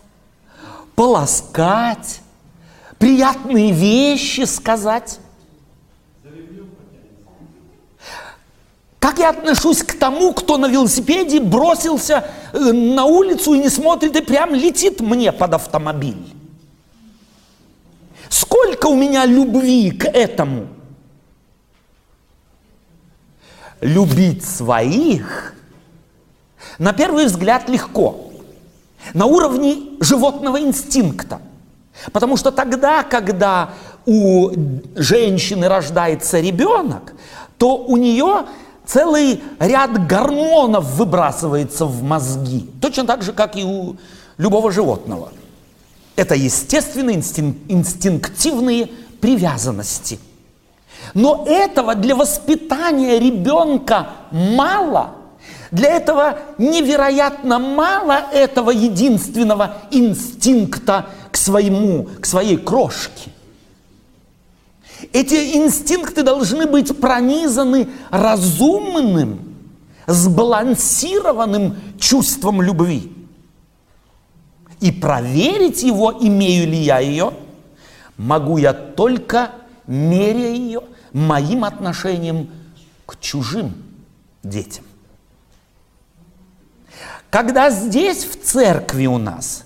полоскать, 0.96 2.22
приятные 2.98 3.74
вещи 3.74 4.46
сказать. 4.46 5.20
Как 9.01 9.17
я 9.17 9.31
отношусь 9.31 9.81
к 9.81 9.98
тому, 9.98 10.31
кто 10.31 10.58
на 10.58 10.67
велосипеде 10.67 11.39
бросился 11.39 12.24
э, 12.53 12.60
на 12.60 13.05
улицу 13.05 13.55
и 13.55 13.58
не 13.58 13.70
смотрит 13.70 14.15
и 14.15 14.22
прям 14.22 14.53
летит 14.53 15.01
мне 15.01 15.31
под 15.31 15.55
автомобиль? 15.55 16.24
Сколько 18.29 18.86
у 18.86 18.96
меня 18.96 19.25
любви 19.25 19.89
к 19.89 20.05
этому? 20.05 20.67
Любить 23.81 24.46
своих 24.46 25.55
на 26.77 26.93
первый 26.93 27.25
взгляд 27.25 27.70
легко. 27.70 28.31
На 29.15 29.25
уровне 29.25 29.77
животного 30.00 30.62
инстинкта. 30.62 31.41
Потому 32.12 32.38
что 32.38 32.51
тогда, 32.51 33.01
когда 33.01 33.72
у 34.05 34.51
женщины 34.96 35.67
рождается 35.67 36.39
ребенок, 36.39 37.15
то 37.58 37.77
у 37.77 37.98
нее 37.98 38.46
целый 38.86 39.42
ряд 39.60 40.08
гормонов 40.08 40.86
выбрасывается 40.96 41.86
в 41.86 42.04
мозги. 42.04 42.70
Точно 42.82 43.06
так 43.06 43.24
же, 43.24 43.34
как 43.34 43.56
и 43.56 43.64
у 43.64 43.96
любого 44.38 44.72
животного. 44.72 45.32
Это 46.16 46.36
естественные 46.36 47.18
инстинктивные 47.18 48.90
привязанности. 49.20 50.20
Но 51.14 51.46
этого 51.48 51.96
для 51.96 52.16
воспитания 52.16 53.20
ребенка 53.20 54.10
мало. 54.32 55.16
Для 55.72 55.90
этого 55.90 56.40
невероятно 56.58 57.58
мало 57.60 58.20
этого 58.34 58.72
единственного 58.72 59.78
инстинкта 59.90 61.08
к 61.32 61.38
своему, 61.38 62.08
к 62.20 62.26
своей 62.26 62.58
крошке. 62.58 63.31
Эти 65.13 65.58
инстинкты 65.58 66.24
должны 66.24 66.67
быть 66.67 67.00
пронизаны 67.00 67.89
разумным, 68.10 69.55
сбалансированным 70.08 71.77
чувством 72.00 72.62
любви. 72.62 73.12
И 74.79 74.91
проверить 74.91 75.84
его, 75.84 76.12
имею 76.20 76.67
ли 76.67 76.77
я 76.77 77.00
ее, 77.00 77.34
могу 78.17 78.58
я 78.58 78.74
только 78.74 79.51
меряя 79.88 80.53
ее 80.53 80.81
моим 81.13 81.63
отношением 81.63 82.50
к 83.05 83.20
чужим 83.20 83.74
детям. 84.43 84.86
Когда 87.29 87.70
здесь 87.70 88.25
в 88.25 88.43
церкви 88.43 89.05
у 89.05 89.17
нас 89.17 89.63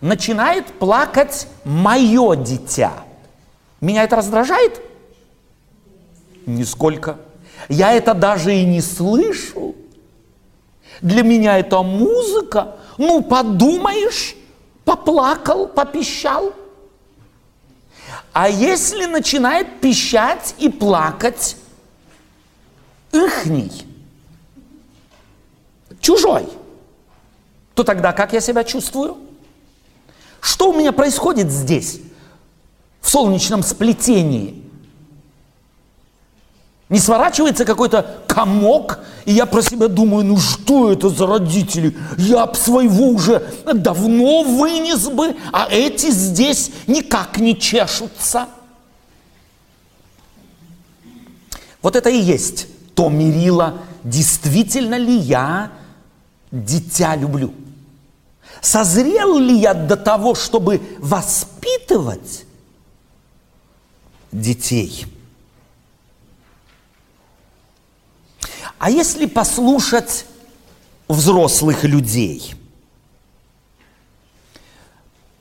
начинает 0.00 0.66
плакать 0.78 1.48
мое 1.64 2.36
дитя, 2.36 2.92
меня 3.80 4.04
это 4.04 4.16
раздражает? 4.16 4.80
Нисколько. 6.46 7.18
Я 7.68 7.92
это 7.92 8.14
даже 8.14 8.54
и 8.54 8.64
не 8.64 8.80
слышу. 8.80 9.74
Для 11.00 11.22
меня 11.22 11.58
это 11.58 11.82
музыка. 11.82 12.76
Ну, 12.98 13.22
подумаешь, 13.22 14.36
поплакал, 14.84 15.66
попищал. 15.66 16.52
А 18.32 18.48
если 18.48 19.06
начинает 19.06 19.80
пищать 19.80 20.54
и 20.58 20.68
плакать 20.68 21.56
ихний, 23.12 23.86
чужой, 26.00 26.48
то 27.74 27.82
тогда 27.82 28.12
как 28.12 28.32
я 28.32 28.40
себя 28.40 28.64
чувствую? 28.64 29.16
Что 30.40 30.70
у 30.70 30.72
меня 30.76 30.92
происходит 30.92 31.50
здесь, 31.50 32.00
в 33.00 33.08
солнечном 33.08 33.62
сплетении? 33.62 34.62
Не 36.88 36.98
сворачивается 36.98 37.64
какой-то 37.64 38.20
комок, 38.26 38.98
и 39.24 39.32
я 39.32 39.46
про 39.46 39.62
себя 39.62 39.86
думаю, 39.86 40.24
ну 40.24 40.38
что 40.38 40.90
это 40.90 41.08
за 41.08 41.26
родители? 41.26 41.96
Я 42.18 42.46
б 42.46 42.56
своего 42.56 43.10
уже 43.10 43.46
давно 43.72 44.42
вынес 44.42 45.06
бы, 45.08 45.36
а 45.52 45.68
эти 45.70 46.10
здесь 46.10 46.72
никак 46.88 47.38
не 47.38 47.56
чешутся. 47.56 48.48
Вот 51.80 51.94
это 51.94 52.10
и 52.10 52.18
есть 52.18 52.66
то 53.00 53.08
мерило, 53.08 53.78
действительно 54.04 54.96
ли 54.96 55.16
я 55.16 55.72
дитя 56.50 57.16
люблю. 57.16 57.54
Созрел 58.60 59.38
ли 59.38 59.56
я 59.56 59.72
до 59.72 59.96
того, 59.96 60.34
чтобы 60.34 60.82
воспитывать 60.98 62.44
детей? 64.32 65.06
А 68.78 68.90
если 68.90 69.26
послушать 69.26 70.24
взрослых 71.08 71.84
людей? 71.84 72.54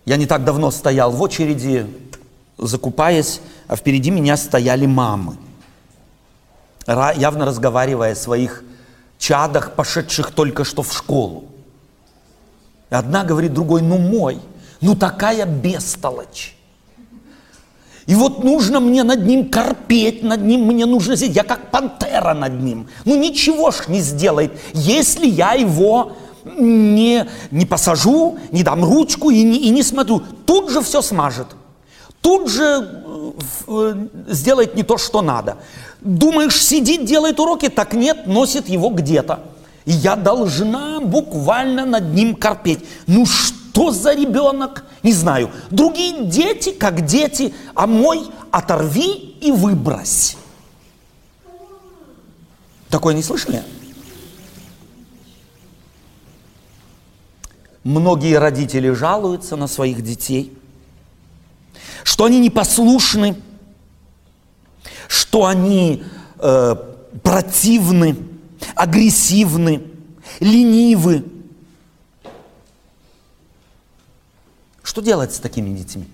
Я 0.06 0.18
не 0.18 0.26
так 0.26 0.44
давно 0.44 0.72
стоял 0.72 1.12
в 1.12 1.22
очереди, 1.22 1.88
закупаясь, 2.58 3.42
а 3.68 3.76
впереди 3.76 4.12
меня 4.12 4.36
стояли 4.38 4.86
мамы, 4.86 5.38
явно 6.88 7.46
разговаривая 7.46 8.14
о 8.14 8.16
своих 8.16 8.64
чадах, 9.20 9.76
пошедших 9.76 10.32
только 10.32 10.64
что 10.64 10.82
в 10.82 10.92
школу. 10.92 11.46
Одна 12.90 13.24
говорит 13.24 13.54
другой, 13.54 13.82
ну 13.82 13.98
мой, 14.00 14.42
ну 14.82 14.96
такая 14.96 15.46
бестолочь. 15.46 16.58
И 18.10 18.16
вот 18.16 18.44
нужно 18.44 18.80
мне 18.80 19.04
над 19.04 19.28
ним 19.28 19.50
корпеть, 19.50 20.24
над 20.24 20.42
ним 20.42 20.66
мне 20.66 20.88
нужно 20.88 21.16
сидеть. 21.16 21.36
Я 21.36 21.44
как 21.44 21.70
пантера 21.70 22.34
над 22.34 22.60
ним. 22.60 22.88
Ну 23.06 23.16
ничего 23.16 23.70
ж 23.70 23.88
не 23.88 24.00
сделает, 24.00 24.52
если 24.74 25.28
я 25.28 25.54
его 25.54 26.14
не, 26.44 27.28
не 27.52 27.68
посажу, 27.68 28.40
не 28.52 28.64
дам 28.64 28.84
ручку 28.84 29.30
и 29.30 29.44
не, 29.44 29.60
и 29.60 29.70
не 29.70 29.84
смотрю. 29.84 30.24
Тут 30.48 30.72
же 30.72 30.82
все 30.82 31.04
смажет. 31.04 31.46
Тут 32.22 32.50
же 32.50 32.64
э, 32.64 33.32
э, 33.68 34.08
сделает 34.30 34.76
не 34.76 34.82
то, 34.82 34.98
что 34.98 35.22
надо. 35.22 35.58
Думаешь, 36.02 36.60
сидит, 36.60 37.06
делает 37.06 37.40
уроки? 37.40 37.70
Так 37.70 37.94
нет, 37.94 38.26
носит 38.26 38.70
его 38.70 38.90
где-то. 38.90 39.42
И 39.86 39.92
я 39.92 40.16
должна 40.16 41.00
буквально 41.00 41.86
над 41.86 42.12
ним 42.16 42.34
корпеть. 42.34 42.80
Ну 43.06 43.28
что 43.28 43.59
за 43.74 44.14
ребенок? 44.14 44.86
Не 45.04 45.14
знаю. 45.14 45.52
Другие 45.70 46.26
дети, 46.26 46.72
как 46.72 47.06
дети, 47.06 47.54
а 47.76 47.88
мой 47.88 48.28
оторви 48.52 49.38
и 49.42 49.52
выбрось. 49.52 50.38
Такое 52.90 53.14
не 53.14 53.24
слышали? 53.24 53.64
Многие 57.84 58.38
родители 58.38 58.90
жалуются 58.92 59.56
на 59.56 59.68
своих 59.68 60.02
детей, 60.02 60.54
что 62.04 62.26
они 62.26 62.40
непослушны, 62.40 63.36
что 65.08 65.46
они 65.46 66.04
э, 66.40 66.76
противны, 67.24 68.18
агрессивны, 68.76 69.84
ленивы. 70.40 71.24
Что 74.90 75.04
делать 75.04 75.32
с 75.36 75.38
такими 75.38 75.70
детьми? 75.78 76.08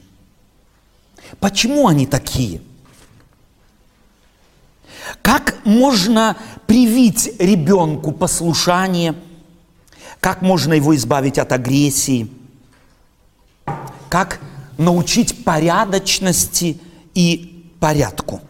Почему 1.40 1.88
они 1.88 2.06
такие? 2.06 2.62
Как 5.22 5.66
можно 5.66 6.36
привить 6.68 7.40
ребенку 7.40 8.12
послушание? 8.12 9.16
Как 10.20 10.42
можно 10.42 10.74
его 10.74 10.94
избавить 10.94 11.38
от 11.38 11.54
агрессии? 11.54 12.30
Как 14.10 14.42
научить 14.78 15.46
порядочности 15.46 16.78
и 17.14 17.72
порядку? 17.80 18.42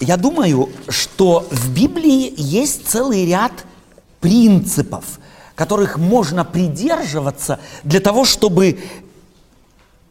Я 0.00 0.16
думаю, 0.16 0.70
что 0.88 1.46
в 1.52 1.72
Библии 1.72 2.34
есть 2.36 2.88
целый 2.88 3.24
ряд 3.26 3.52
принципов, 4.20 5.18
которых 5.54 5.98
можно 5.98 6.44
придерживаться 6.44 7.60
для 7.84 8.00
того, 8.00 8.24
чтобы 8.24 8.78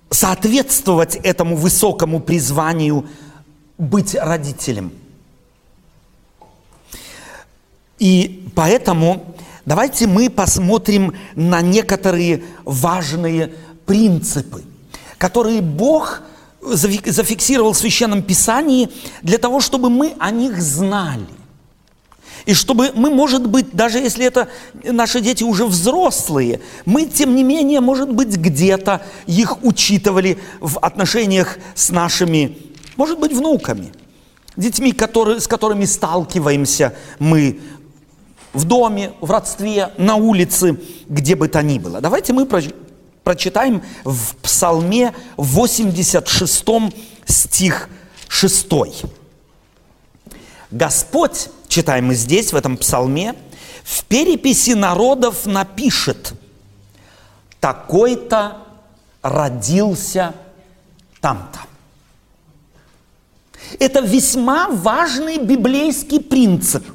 соответствовать 0.10 1.16
этому 1.16 1.56
высокому 1.56 2.20
призванию 2.20 3.08
быть 3.78 4.16
родителем. 4.16 4.92
И 8.00 8.50
поэтому 8.56 9.36
давайте 9.66 10.08
мы 10.08 10.30
посмотрим 10.30 11.14
на 11.36 11.62
некоторые 11.62 12.44
важные 12.64 13.54
принципы, 13.86 14.64
которые 15.18 15.62
Бог– 15.62 16.22
зафиксировал 16.66 17.74
в 17.74 17.78
Священном 17.78 18.22
Писании 18.22 18.90
для 19.22 19.38
того, 19.38 19.60
чтобы 19.60 19.90
мы 19.90 20.16
о 20.20 20.32
них 20.32 20.62
знали. 20.62 21.26
И 22.46 22.54
чтобы 22.54 22.92
мы, 22.94 23.10
может 23.10 23.48
быть, 23.48 23.72
даже 23.72 23.98
если 23.98 24.26
это 24.26 24.48
наши 24.84 25.20
дети 25.20 25.44
уже 25.44 25.66
взрослые, 25.66 26.62
мы, 26.86 27.06
тем 27.06 27.36
не 27.36 27.44
менее, 27.44 27.82
может 27.82 28.12
быть, 28.12 28.38
где-то 28.38 29.02
их 29.26 29.64
учитывали 29.64 30.38
в 30.60 30.78
отношениях 30.80 31.58
с 31.74 31.90
нашими, 31.90 32.58
может 32.98 33.20
быть, 33.20 33.34
внуками, 33.34 33.92
детьми, 34.56 34.92
которые, 34.92 35.40
с 35.40 35.48
которыми 35.48 35.86
сталкиваемся 35.86 36.96
мы 37.18 37.60
в 38.54 38.64
доме, 38.66 39.14
в 39.22 39.32
родстве, 39.32 39.92
на 39.98 40.16
улице, 40.16 40.80
где 41.10 41.36
бы 41.36 41.48
то 41.48 41.64
ни 41.64 41.80
было. 41.80 42.00
Давайте 42.00 42.32
мы 42.32 42.48
прочитаем 43.24 43.82
в 44.04 44.36
Псалме 44.38 45.14
86 45.36 46.66
стих 47.26 47.90
6. 48.28 48.68
Господь, 50.72 51.50
читаем 51.68 52.08
мы 52.08 52.16
здесь, 52.16 52.54
в 52.54 52.56
этом 52.56 52.78
псалме, 52.78 53.36
в 53.84 54.04
переписи 54.06 54.72
народов 54.72 55.46
напишет, 55.46 56.34
такой-то 57.60 58.58
родился 59.22 60.34
там-то. 61.22 61.60
Это 63.80 64.00
весьма 64.02 64.70
важный 64.70 65.38
библейский 65.38 66.20
принцип. 66.20 66.86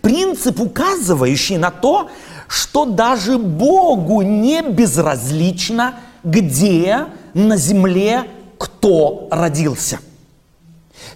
Принцип, 0.00 0.60
указывающий 0.60 1.56
на 1.56 1.70
то, 1.70 2.10
что 2.48 2.84
даже 2.84 3.38
Богу 3.38 4.22
не 4.22 4.62
безразлично, 4.62 5.96
где 6.22 7.06
на 7.34 7.56
земле 7.56 8.24
кто 8.58 9.28
родился. 9.30 9.98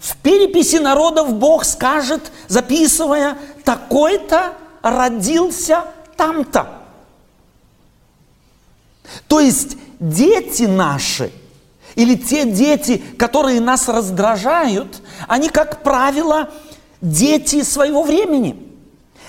В 0.01 0.17
переписи 0.19 0.77
народов 0.77 1.35
Бог 1.35 1.65
скажет, 1.65 2.33
записывая, 2.47 3.37
такой-то 3.65 4.55
родился 4.83 5.85
там-то. 6.17 6.79
То 9.27 9.41
есть 9.41 9.77
дети 9.99 10.65
наши 10.65 11.33
или 11.95 12.15
те 12.15 12.45
дети, 12.45 13.03
которые 13.19 13.61
нас 13.61 13.89
раздражают, 13.89 15.03
они, 15.27 15.49
как 15.49 15.83
правило, 15.83 16.49
дети 17.01 17.63
своего 17.63 18.05
времени. 18.05 18.65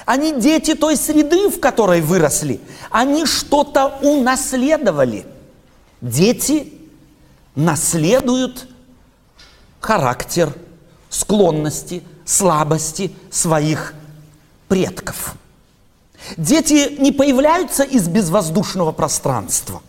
Они 0.05 0.33
дети 0.33 0.75
той 0.75 0.95
среды, 0.95 1.49
в 1.49 1.59
которой 1.59 2.01
выросли. 2.01 2.59
Они 2.91 3.25
что-то 3.25 3.97
унаследовали. 4.01 5.25
Дети 6.01 6.73
наследуют 7.55 8.67
характер, 9.79 10.53
склонности, 11.09 12.03
слабости 12.25 13.11
своих 13.31 13.93
предков. 14.67 15.35
Дети 16.37 16.95
не 16.99 17.11
появляются 17.11 17.83
из 17.83 18.07
безвоздушного 18.07 18.91
пространства. 18.91 19.81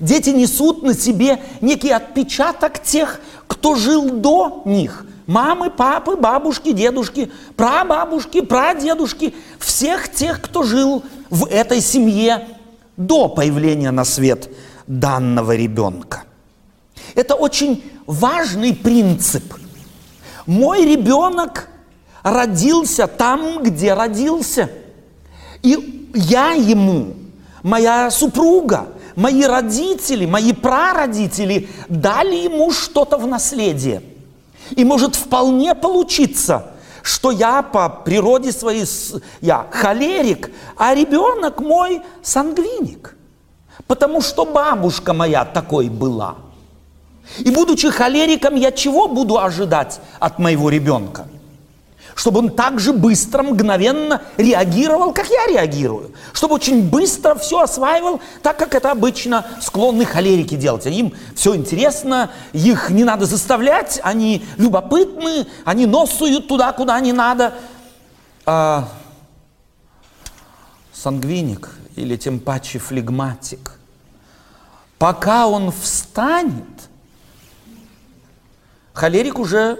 Дети 0.00 0.30
несут 0.30 0.82
на 0.82 0.94
себе 0.94 1.42
некий 1.60 1.90
отпечаток 1.90 2.82
тех, 2.82 3.20
кто 3.46 3.74
жил 3.74 4.10
до 4.10 4.62
них. 4.64 5.04
Мамы, 5.26 5.70
папы, 5.70 6.16
бабушки, 6.16 6.72
дедушки, 6.72 7.30
прабабушки, 7.56 8.40
прадедушки. 8.40 9.34
Всех 9.58 10.10
тех, 10.10 10.40
кто 10.40 10.62
жил 10.62 11.02
в 11.30 11.46
этой 11.46 11.80
семье 11.80 12.48
до 12.96 13.28
появления 13.28 13.90
на 13.90 14.04
свет 14.04 14.50
данного 14.86 15.54
ребенка. 15.54 16.24
Это 17.14 17.34
очень 17.34 17.84
важный 18.06 18.74
принцип. 18.74 19.54
Мой 20.46 20.84
ребенок 20.84 21.68
родился 22.22 23.06
там, 23.06 23.62
где 23.62 23.94
родился. 23.94 24.70
И 25.62 26.10
я 26.14 26.52
ему, 26.52 27.14
моя 27.62 28.10
супруга, 28.10 28.88
мои 29.16 29.44
родители, 29.44 30.26
мои 30.26 30.52
прародители 30.52 31.68
дали 31.88 32.36
ему 32.36 32.70
что-то 32.72 33.16
в 33.18 33.26
наследие. 33.26 34.02
И 34.70 34.84
может 34.84 35.14
вполне 35.14 35.74
получиться, 35.74 36.72
что 37.02 37.30
я 37.30 37.62
по 37.62 37.88
природе 37.88 38.52
своей, 38.52 38.86
я 39.40 39.66
холерик, 39.70 40.50
а 40.76 40.94
ребенок 40.94 41.60
мой 41.60 42.02
сангвиник. 42.22 43.16
Потому 43.86 44.20
что 44.20 44.44
бабушка 44.44 45.12
моя 45.12 45.44
такой 45.44 45.88
была. 45.88 46.36
И 47.38 47.50
будучи 47.50 47.90
холериком, 47.90 48.54
я 48.54 48.72
чего 48.72 49.08
буду 49.08 49.38
ожидать 49.38 50.00
от 50.18 50.38
моего 50.38 50.68
ребенка? 50.70 51.26
чтобы 52.14 52.40
он 52.40 52.50
так 52.50 52.78
же 52.78 52.92
быстро, 52.92 53.42
мгновенно 53.42 54.22
реагировал, 54.36 55.12
как 55.12 55.28
я 55.28 55.46
реагирую. 55.46 56.12
Чтобы 56.32 56.54
очень 56.54 56.88
быстро 56.88 57.34
все 57.34 57.60
осваивал, 57.60 58.20
так 58.42 58.58
как 58.58 58.74
это 58.74 58.90
обычно 58.90 59.46
склонны 59.60 60.04
холерики 60.04 60.54
делать. 60.54 60.86
Им 60.86 61.14
все 61.34 61.56
интересно, 61.56 62.30
их 62.52 62.90
не 62.90 63.04
надо 63.04 63.26
заставлять, 63.26 64.00
они 64.02 64.44
любопытны, 64.56 65.46
они 65.64 65.86
носуют 65.86 66.48
туда, 66.48 66.72
куда 66.72 67.00
не 67.00 67.12
надо. 67.12 67.54
А 68.44 68.88
сангвиник 70.92 71.70
или 71.96 72.16
тем 72.16 72.40
паче 72.40 72.78
флегматик, 72.78 73.78
пока 74.98 75.46
он 75.46 75.72
встанет, 75.72 76.64
холерик 78.92 79.38
уже 79.38 79.78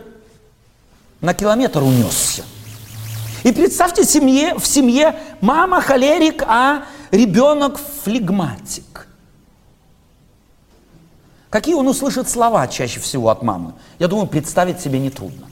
на 1.20 1.34
километр 1.34 1.82
унесся. 1.82 2.44
И 3.44 3.52
представьте, 3.52 4.04
семье, 4.04 4.54
в 4.58 4.66
семье 4.66 5.16
мама 5.40 5.80
холерик, 5.80 6.42
а 6.46 6.84
ребенок 7.10 7.78
флегматик. 8.04 9.06
Какие 11.50 11.74
он 11.74 11.86
услышит 11.86 12.28
слова 12.28 12.66
чаще 12.66 13.00
всего 13.00 13.28
от 13.28 13.42
мамы? 13.42 13.74
Я 13.98 14.08
думаю, 14.08 14.26
представить 14.26 14.80
себе 14.80 14.98
нетрудно. 14.98 15.48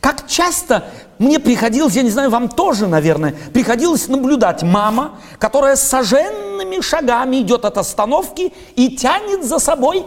Как 0.00 0.28
часто 0.28 0.84
мне 1.18 1.38
приходилось, 1.38 1.94
я 1.94 2.02
не 2.02 2.10
знаю, 2.10 2.30
вам 2.30 2.48
тоже, 2.48 2.86
наверное, 2.86 3.34
приходилось 3.52 4.08
наблюдать 4.08 4.62
мама, 4.62 5.18
которая 5.38 5.76
соженными 5.76 6.80
шагами 6.80 7.40
идет 7.40 7.64
от 7.64 7.78
остановки 7.78 8.52
и 8.76 8.96
тянет 8.96 9.44
за 9.44 9.58
собой 9.58 10.06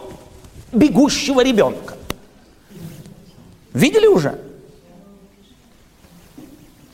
бегущего 0.72 1.42
ребенка. 1.42 1.94
Видели 3.72 4.06
уже? 4.06 4.38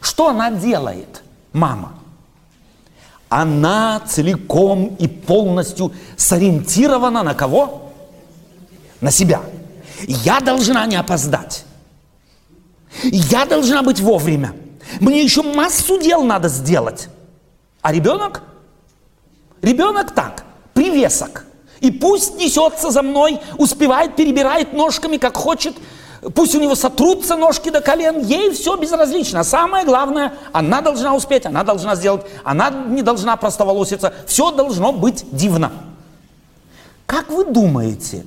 Что 0.00 0.28
она 0.28 0.50
делает, 0.50 1.22
мама? 1.52 1.98
Она 3.28 4.00
целиком 4.06 4.96
и 4.98 5.06
полностью 5.06 5.92
сориентирована 6.16 7.22
на 7.22 7.34
кого? 7.34 7.92
На 9.00 9.10
себя. 9.10 9.40
Я 10.06 10.40
должна 10.40 10.84
не 10.86 10.96
опоздать. 10.96 11.64
Я 13.02 13.46
должна 13.46 13.82
быть 13.82 14.00
вовремя. 14.00 14.54
Мне 15.00 15.22
еще 15.22 15.42
массу 15.42 16.00
дел 16.00 16.24
надо 16.24 16.48
сделать. 16.48 17.08
А 17.80 17.92
ребенок? 17.92 18.42
Ребенок 19.62 20.12
так, 20.12 20.44
привесок. 20.74 21.44
И 21.82 21.90
пусть 21.90 22.36
несется 22.36 22.90
за 22.90 23.02
мной, 23.02 23.40
успевает, 23.58 24.16
перебирает 24.16 24.72
ножками, 24.72 25.18
как 25.18 25.36
хочет, 25.36 25.74
Пусть 26.36 26.54
у 26.54 26.60
него 26.60 26.76
сотрутся 26.76 27.34
ножки 27.34 27.68
до 27.68 27.80
колен, 27.80 28.24
ей 28.24 28.52
все 28.52 28.76
безразлично. 28.76 29.40
А 29.40 29.44
самое 29.44 29.84
главное, 29.84 30.32
она 30.52 30.80
должна 30.80 31.16
успеть, 31.16 31.46
она 31.46 31.64
должна 31.64 31.96
сделать, 31.96 32.24
она 32.44 32.70
не 32.70 33.02
должна 33.02 33.36
простоволоситься. 33.36 34.14
Все 34.28 34.52
должно 34.52 34.92
быть 34.92 35.24
дивно. 35.32 35.72
Как 37.06 37.28
вы 37.28 37.44
думаете, 37.44 38.24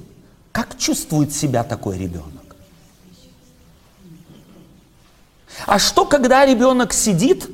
как 0.51 0.77
чувствует 0.77 1.33
себя 1.33 1.63
такой 1.63 1.97
ребенок? 1.97 2.57
А 5.65 5.79
что, 5.79 6.03
когда 6.03 6.45
ребенок 6.45 6.91
сидит, 6.91 7.49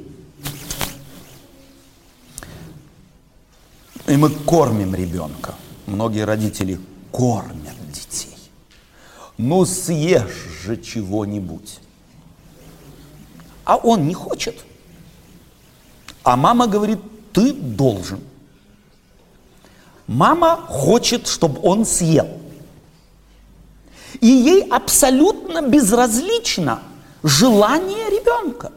и 4.07 4.17
мы 4.17 4.31
кормим 4.31 4.95
ребенка? 4.95 5.53
Многие 5.91 6.25
родители 6.25 6.79
кормят 7.11 7.75
детей 7.91 8.31
ну 9.41 9.65
съешь 9.65 10.47
же 10.63 10.77
чего-нибудь. 10.77 11.79
А 13.65 13.75
он 13.75 14.07
не 14.07 14.13
хочет. 14.13 14.55
А 16.23 16.35
мама 16.35 16.67
говорит, 16.67 16.99
ты 17.33 17.51
должен. 17.53 18.19
Мама 20.05 20.57
хочет, 20.67 21.27
чтобы 21.27 21.59
он 21.63 21.85
съел. 21.85 22.27
И 24.19 24.27
ей 24.27 24.67
абсолютно 24.69 25.61
безразлично 25.61 26.83
желание 27.23 28.09
ребенка. 28.09 28.71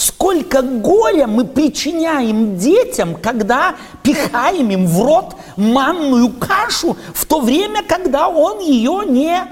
Сколько 0.00 0.62
горя 0.62 1.26
мы 1.26 1.44
причиняем 1.44 2.56
детям, 2.56 3.16
когда 3.16 3.76
пихаем 4.02 4.70
им 4.70 4.86
в 4.86 5.02
рот 5.04 5.36
манную 5.58 6.30
кашу, 6.30 6.96
в 7.12 7.26
то 7.26 7.42
время, 7.42 7.82
когда 7.82 8.28
он 8.28 8.60
ее 8.60 9.02
не 9.06 9.44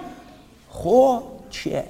хочет. 0.70 1.84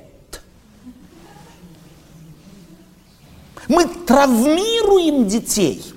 Мы 3.68 3.84
травмируем 3.84 5.28
детей. 5.28 5.94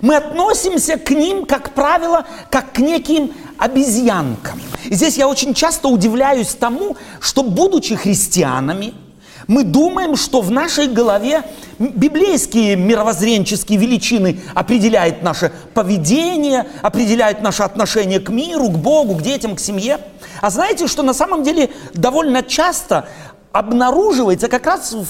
Мы 0.00 0.16
относимся 0.16 0.96
к 0.96 1.10
ним, 1.10 1.44
как 1.44 1.74
правило, 1.74 2.24
как 2.50 2.72
к 2.72 2.78
неким 2.78 3.34
обезьянкам. 3.58 4.62
И 4.86 4.94
здесь 4.94 5.18
я 5.18 5.28
очень 5.28 5.52
часто 5.52 5.88
удивляюсь 5.88 6.54
тому, 6.54 6.96
что, 7.20 7.42
будучи 7.42 7.96
христианами, 7.96 8.94
мы 9.46 9.62
думаем, 9.62 10.16
что 10.16 10.40
в 10.40 10.50
нашей 10.50 10.88
голове 10.88 11.42
библейские 11.78 12.76
мировоззренческие 12.76 13.78
величины 13.78 14.40
определяют 14.54 15.22
наше 15.22 15.52
поведение, 15.72 16.66
определяют 16.82 17.42
наше 17.42 17.62
отношение 17.62 18.18
к 18.18 18.28
миру, 18.28 18.68
к 18.68 18.78
Богу, 18.78 19.14
к 19.14 19.22
детям, 19.22 19.54
к 19.54 19.60
семье. 19.60 19.98
А 20.40 20.50
знаете, 20.50 20.88
что 20.88 21.02
на 21.02 21.14
самом 21.14 21.42
деле 21.42 21.70
довольно 21.94 22.42
часто 22.42 23.08
обнаруживается 23.52 24.48
как 24.48 24.66
раз 24.66 24.92
в 24.92 25.06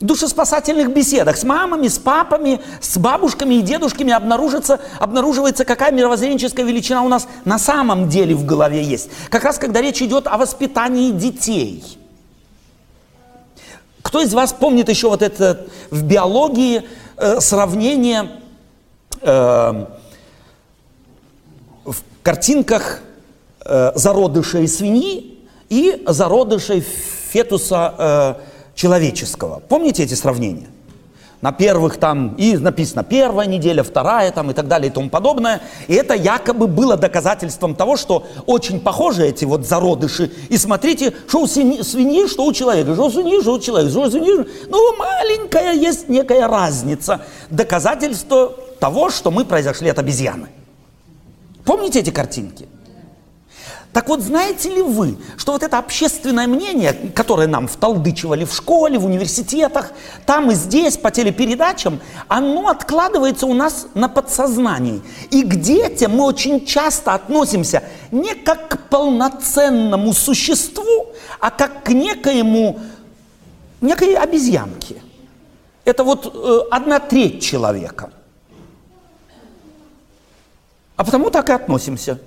душеспасательных 0.00 0.92
беседах 0.92 1.36
с 1.36 1.42
мамами, 1.42 1.88
с 1.88 1.98
папами, 1.98 2.60
с 2.80 2.98
бабушками 2.98 3.54
и 3.54 3.62
дедушками 3.62 4.12
обнаружится, 4.12 4.80
обнаруживается, 5.00 5.64
какая 5.64 5.92
мировоззренческая 5.92 6.64
величина 6.64 7.02
у 7.02 7.08
нас 7.08 7.26
на 7.44 7.58
самом 7.58 8.08
деле 8.08 8.34
в 8.34 8.44
голове 8.44 8.82
есть. 8.82 9.10
Как 9.30 9.44
раз 9.44 9.58
когда 9.58 9.80
речь 9.80 10.02
идет 10.02 10.26
о 10.26 10.36
воспитании 10.36 11.10
детей– 11.10 11.97
Кто 14.08 14.22
из 14.22 14.32
вас 14.32 14.54
помнит 14.54 14.88
еще 14.88 15.10
вот 15.10 15.20
это 15.20 15.66
в 15.90 16.02
биологии 16.02 16.82
э, 17.18 17.40
сравнение 17.40 18.40
э, 19.20 19.86
в 21.84 21.96
картинках 22.22 23.02
э, 23.66 23.92
зародышей 23.94 24.66
свиньи 24.66 25.38
и 25.68 26.02
зародышей 26.06 26.80
фетуса 26.80 27.94
э, 27.98 28.34
человеческого? 28.74 29.60
Помните 29.68 30.04
эти 30.04 30.14
сравнения? 30.14 30.68
На 31.40 31.52
первых 31.52 31.98
там, 31.98 32.34
и 32.36 32.56
написано 32.56 33.04
первая 33.04 33.46
неделя, 33.46 33.82
вторая 33.82 34.32
там 34.32 34.50
и 34.50 34.54
так 34.54 34.66
далее 34.66 34.90
и 34.90 34.92
тому 34.92 35.08
подобное. 35.08 35.60
И 35.86 35.94
это 35.94 36.14
якобы 36.14 36.66
было 36.66 36.96
доказательством 36.96 37.74
того, 37.74 37.96
что 37.96 38.26
очень 38.46 38.80
похожи 38.80 39.24
эти 39.24 39.44
вот 39.44 39.66
зародыши. 39.66 40.32
И 40.48 40.56
смотрите, 40.56 41.14
что 41.28 41.42
у 41.42 41.46
свиньи, 41.46 42.26
что 42.26 42.44
у 42.44 42.52
человека, 42.52 42.94
что 42.94 43.06
у 43.06 43.10
свиньи, 43.10 43.40
что 43.40 43.54
у 43.54 43.60
человека, 43.60 43.90
что 43.90 44.02
у 44.02 44.10
свиньи. 44.10 44.46
Ну, 44.68 44.96
маленькая 44.96 45.74
есть 45.74 46.08
некая 46.08 46.48
разница. 46.48 47.20
Доказательство 47.50 48.54
того, 48.80 49.10
что 49.10 49.30
мы 49.30 49.44
произошли 49.44 49.90
от 49.90 49.98
обезьяны. 49.98 50.48
Помните 51.64 52.00
эти 52.00 52.10
картинки? 52.10 52.66
Так 53.92 54.08
вот, 54.08 54.20
знаете 54.20 54.68
ли 54.68 54.82
вы, 54.82 55.16
что 55.38 55.52
вот 55.52 55.62
это 55.62 55.78
общественное 55.78 56.46
мнение, 56.46 56.92
которое 57.14 57.48
нам 57.48 57.66
вталдычивали 57.66 58.44
в 58.44 58.54
школе, 58.54 58.98
в 58.98 59.06
университетах, 59.06 59.92
там 60.26 60.50
и 60.50 60.54
здесь, 60.54 60.98
по 60.98 61.10
телепередачам, 61.10 62.00
оно 62.28 62.68
откладывается 62.68 63.46
у 63.46 63.54
нас 63.54 63.86
на 63.94 64.08
подсознании. 64.08 65.02
И 65.30 65.42
к 65.42 65.56
детям 65.56 66.16
мы 66.16 66.24
очень 66.24 66.66
часто 66.66 67.14
относимся 67.14 67.82
не 68.10 68.34
как 68.34 68.68
к 68.68 68.78
полноценному 68.90 70.12
существу, 70.12 71.06
а 71.40 71.50
как 71.50 71.84
к 71.84 71.88
некоему, 71.88 72.78
некой 73.80 74.14
обезьянке. 74.14 74.96
Это 75.86 76.04
вот 76.04 76.30
э, 76.34 76.60
одна 76.70 77.00
треть 77.00 77.42
человека. 77.42 78.10
А 80.96 81.04
потому 81.04 81.30
так 81.30 81.48
и 81.48 81.52
относимся. 81.52 82.18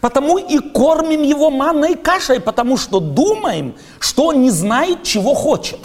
Потому 0.00 0.38
и 0.38 0.58
кормим 0.58 1.22
его 1.22 1.50
манной 1.50 1.94
кашей, 1.94 2.40
потому 2.40 2.76
что 2.76 3.00
думаем, 3.00 3.74
что 3.98 4.26
он 4.26 4.42
не 4.42 4.50
знает, 4.50 5.02
чего 5.02 5.34
хочет. 5.34 5.80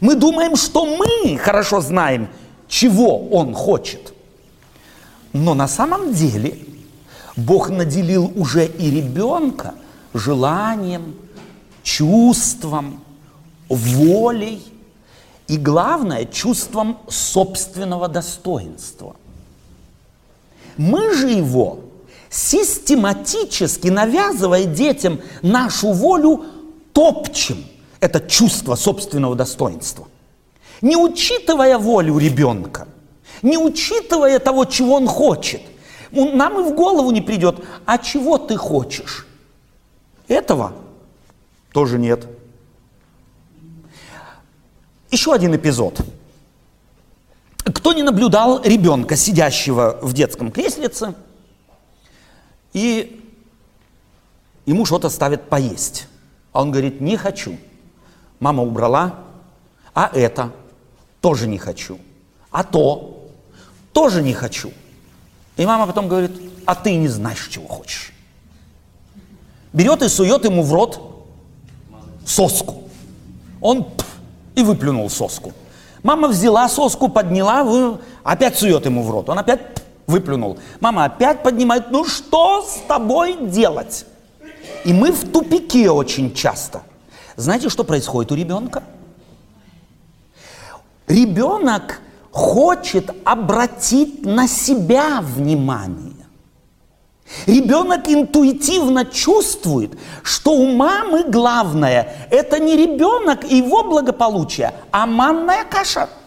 Мы 0.00 0.14
думаем, 0.14 0.56
что 0.56 0.84
мы 0.84 1.38
хорошо 1.38 1.80
знаем, 1.80 2.28
чего 2.68 3.18
он 3.28 3.54
хочет. 3.54 4.12
Но 5.32 5.54
на 5.54 5.68
самом 5.68 6.12
деле 6.12 6.58
Бог 7.36 7.70
наделил 7.70 8.30
уже 8.36 8.66
и 8.66 8.90
ребенка 8.90 9.74
желанием, 10.12 11.14
чувством, 11.82 13.02
волей 13.68 14.62
и, 15.48 15.56
главное, 15.56 16.26
чувством 16.26 16.98
собственного 17.08 18.08
достоинства. 18.08 19.16
Мы 20.76 21.14
же 21.14 21.28
его 21.28 21.80
систематически 22.32 23.88
навязывая 23.88 24.64
детям 24.64 25.20
нашу 25.42 25.92
волю, 25.92 26.44
топчем 26.92 27.64
это 28.00 28.20
чувство 28.20 28.74
собственного 28.74 29.36
достоинства. 29.36 30.08
Не 30.80 30.96
учитывая 30.96 31.78
волю 31.78 32.18
ребенка, 32.18 32.88
не 33.42 33.58
учитывая 33.58 34.38
того, 34.38 34.64
чего 34.64 34.96
он 34.96 35.06
хочет, 35.06 35.60
нам 36.10 36.58
и 36.58 36.70
в 36.70 36.74
голову 36.74 37.10
не 37.10 37.20
придет, 37.20 37.56
а 37.84 37.98
чего 37.98 38.38
ты 38.38 38.56
хочешь? 38.56 39.26
Этого 40.26 40.72
тоже 41.72 41.98
нет. 41.98 42.26
Еще 45.10 45.34
один 45.34 45.54
эпизод. 45.54 46.00
Кто 47.58 47.92
не 47.92 48.02
наблюдал 48.02 48.62
ребенка, 48.62 49.16
сидящего 49.16 49.98
в 50.00 50.14
детском 50.14 50.50
креслице, 50.50 51.14
и 52.72 53.20
ему 54.66 54.84
что-то 54.84 55.08
ставят 55.08 55.48
поесть. 55.48 56.08
А 56.52 56.62
он 56.62 56.70
говорит, 56.70 57.00
не 57.00 57.16
хочу. 57.16 57.56
Мама 58.40 58.62
убрала, 58.62 59.20
а 59.94 60.10
это 60.12 60.52
тоже 61.20 61.46
не 61.46 61.58
хочу. 61.58 61.98
А 62.50 62.64
то 62.64 63.28
тоже 63.92 64.22
не 64.22 64.32
хочу. 64.32 64.72
И 65.56 65.66
мама 65.66 65.86
потом 65.86 66.08
говорит, 66.08 66.32
а 66.66 66.74
ты 66.74 66.96
не 66.96 67.08
знаешь, 67.08 67.48
чего 67.48 67.68
хочешь. 67.68 68.12
Берет 69.72 70.02
и 70.02 70.08
сует 70.08 70.44
ему 70.44 70.62
в 70.62 70.72
рот 70.72 71.26
соску. 72.26 72.84
Он 73.60 73.84
пф, 73.84 74.06
и 74.54 74.62
выплюнул 74.62 75.08
соску. 75.08 75.52
Мама 76.02 76.28
взяла 76.28 76.68
соску, 76.68 77.08
подняла, 77.08 77.98
опять 78.22 78.58
сует 78.58 78.84
ему 78.84 79.02
в 79.02 79.10
рот. 79.10 79.28
Он 79.28 79.38
опять 79.38 79.81
выплюнул. 80.12 80.58
Мама 80.80 81.06
опять 81.06 81.42
поднимает, 81.42 81.90
ну 81.90 82.04
что 82.04 82.62
с 82.62 82.80
тобой 82.86 83.36
делать? 83.40 84.06
И 84.84 84.92
мы 84.92 85.10
в 85.10 85.30
тупике 85.32 85.90
очень 85.90 86.34
часто. 86.34 86.82
Знаете, 87.36 87.68
что 87.68 87.82
происходит 87.82 88.30
у 88.30 88.34
ребенка? 88.34 88.82
Ребенок 91.08 92.00
хочет 92.30 93.10
обратить 93.24 94.24
на 94.24 94.46
себя 94.46 95.20
внимание. 95.20 96.12
Ребенок 97.46 98.08
интуитивно 98.08 99.06
чувствует, 99.06 99.98
что 100.22 100.52
у 100.52 100.74
мамы 100.74 101.24
главное– 101.24 102.28
это 102.30 102.58
не 102.58 102.76
ребенок 102.76 103.44
и 103.44 103.56
его 103.56 103.84
благополучие, 103.84 104.74
а 104.90 105.06
манная 105.06 105.64
каша– 105.64 106.08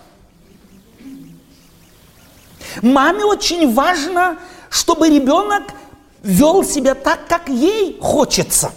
Маме 2.81 3.23
очень 3.23 3.73
важно, 3.73 4.37
чтобы 4.69 5.09
ребенок 5.09 5.63
вел 6.23 6.63
себя 6.63 6.95
так, 6.95 7.27
как 7.27 7.49
ей 7.49 7.97
хочется. 8.01 8.71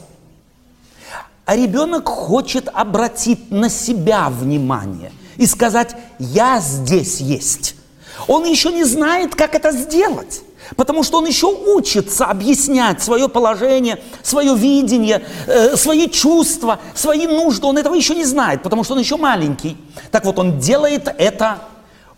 А 1.45 1.57
ребенок 1.57 2.07
хочет 2.07 2.69
обратить 2.73 3.51
на 3.51 3.71
себя 3.71 4.29
внимание 4.29 5.13
и 5.39 5.47
сказать, 5.47 5.97
я 6.19 6.61
здесь 6.61 7.21
есть. 7.21 7.75
Он 8.27 8.45
еще 8.45 8.71
не 8.71 8.85
знает, 8.85 9.35
как 9.35 9.55
это 9.55 9.73
сделать. 9.73 10.43
Потому 10.77 11.03
что 11.03 11.19
он 11.19 11.27
еще 11.27 11.47
учится 11.47 12.27
объяснять 12.27 13.03
свое 13.03 13.29
положение, 13.29 14.03
свое 14.23 14.55
видение, 14.55 15.25
э, 15.47 15.77
свои 15.77 16.09
чувства, 16.09 16.79
свои 16.95 17.27
нужды. 17.27 17.67
Он 17.67 17.79
этого 17.79 17.95
еще 17.95 18.15
не 18.15 18.25
знает, 18.25 18.63
потому 18.63 18.85
что 18.85 18.93
он 18.93 19.01
еще 19.01 19.17
маленький. 19.17 19.79
Так 20.11 20.27
вот, 20.27 20.39
он 20.39 20.59
делает 20.59 21.09
это, 21.17 21.61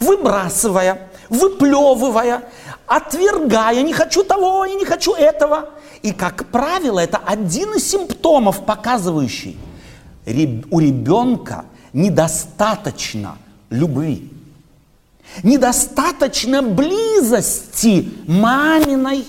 выбрасывая 0.01 1.10
выплевывая, 1.31 2.43
отвергая, 2.87 3.83
не 3.83 3.93
хочу 3.93 4.23
того, 4.25 4.65
я 4.67 4.75
не 4.75 4.85
хочу 4.85 5.15
этого. 5.15 5.71
И, 6.03 6.13
как 6.13 6.47
правило, 6.47 6.99
это 6.99 7.19
один 7.25 7.75
из 7.75 7.89
симптомов, 7.89 8.65
показывающий, 8.67 9.59
у 10.27 10.79
ребенка 10.81 11.65
недостаточно 11.93 13.39
любви, 13.71 14.31
недостаточно 15.43 16.63
близости 16.63 18.13
маминой, 18.27 19.25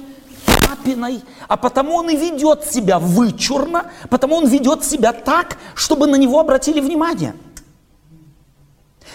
папиной, 0.46 1.22
а 1.48 1.58
потому 1.58 1.96
он 1.96 2.10
и 2.10 2.16
ведет 2.16 2.66
себя 2.66 3.00
вычурно, 3.00 3.92
потому 4.10 4.36
он 4.36 4.48
ведет 4.48 4.84
себя 4.84 5.14
так, 5.14 5.58
чтобы 5.76 6.08
на 6.08 6.16
него 6.16 6.40
обратили 6.40 6.80
внимание. 6.80 7.36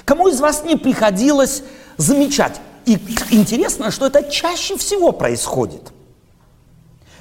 Кому 0.05 0.29
из 0.29 0.41
вас 0.41 0.63
не 0.65 0.77
приходилось 0.77 1.63
замечать, 1.97 2.61
и 2.87 2.99
интересно, 3.31 3.91
что 3.91 4.07
это 4.07 4.23
чаще 4.31 4.77
всего 4.77 5.13
происходит. 5.13 5.93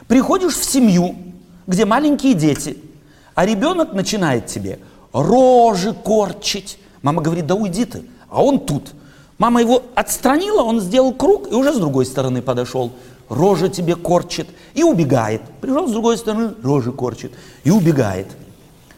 Приходишь 0.08 0.54
в 0.56 0.64
семью, 0.64 1.16
где 1.68 1.86
маленькие 1.86 2.36
дети, 2.36 2.78
а 3.34 3.46
ребенок 3.46 3.94
начинает 3.94 4.46
тебе 4.46 4.80
рожи 5.12 5.94
корчить. 5.94 6.78
Мама 7.02 7.22
говорит, 7.22 7.48
да 7.48 7.56
уйди 7.56 7.86
ты, 7.86 8.04
а 8.30 8.44
он 8.44 8.60
тут. 8.60 8.94
Мама 9.38 9.60
его 9.60 9.82
отстранила, 9.96 10.62
он 10.62 10.80
сделал 10.80 11.14
круг 11.14 11.52
и 11.52 11.56
уже 11.56 11.74
с 11.74 11.78
другой 11.78 12.06
стороны 12.06 12.42
подошел. 12.42 12.92
Рожа 13.28 13.68
тебе 13.68 13.96
корчит 13.96 14.48
и 14.76 14.84
убегает. 14.84 15.42
Пришел 15.62 15.88
с 15.88 15.92
другой 15.92 16.18
стороны, 16.18 16.54
рожи 16.62 16.92
корчит 16.92 17.34
и 17.64 17.72
убегает. 17.72 18.28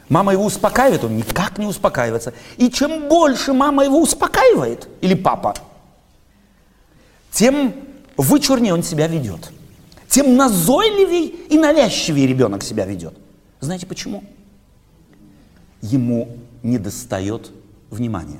Мама 0.10 0.34
его 0.34 0.46
успокаивает, 0.46 1.04
он 1.04 1.18
никак 1.18 1.58
не 1.58 1.66
успокаивается. 1.66 2.34
И 2.58 2.70
чем 2.70 3.08
больше 3.08 3.54
мама 3.54 3.86
его 3.86 4.00
успокаивает, 4.02 4.88
или 5.02 5.16
папа, 5.16 5.56
тем 7.38 7.76
вычурнее 8.18 8.74
он 8.74 8.82
себя 8.82 9.06
ведет. 9.08 9.52
Тем 10.10 10.36
назойливей 10.36 11.28
и 11.50 11.60
навязчивее 11.60 12.26
ребенок 12.26 12.64
себя 12.64 12.84
ведет. 12.88 13.14
Знаете 13.60 13.86
почему? 13.86 14.24
Ему 15.84 16.36
не 16.64 16.80
достает 16.80 17.52
внимания. 17.92 18.40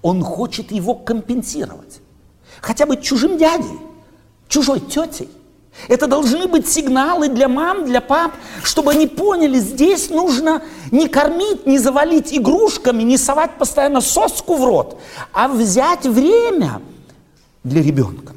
Он 0.00 0.22
хочет 0.22 0.72
его 0.72 0.94
компенсировать. 0.94 2.00
Хотя 2.62 2.86
бы 2.86 2.96
чужим 2.96 3.36
дядей, 3.36 3.78
чужой 4.48 4.80
тетей. 4.80 5.28
Это 5.86 6.06
должны 6.06 6.46
быть 6.46 6.66
сигналы 6.66 7.28
для 7.28 7.48
мам, 7.48 7.84
для 7.84 8.00
пап, 8.00 8.32
чтобы 8.62 8.92
они 8.92 9.08
поняли, 9.08 9.58
здесь 9.58 10.08
нужно 10.08 10.62
не 10.90 11.06
кормить, 11.06 11.66
не 11.66 11.78
завалить 11.78 12.32
игрушками, 12.32 13.02
не 13.02 13.18
совать 13.18 13.58
постоянно 13.58 14.00
соску 14.00 14.56
в 14.56 14.64
рот, 14.64 14.98
а 15.34 15.48
взять 15.48 16.06
время 16.06 16.80
для 17.64 17.82
ребенка. 17.82 18.34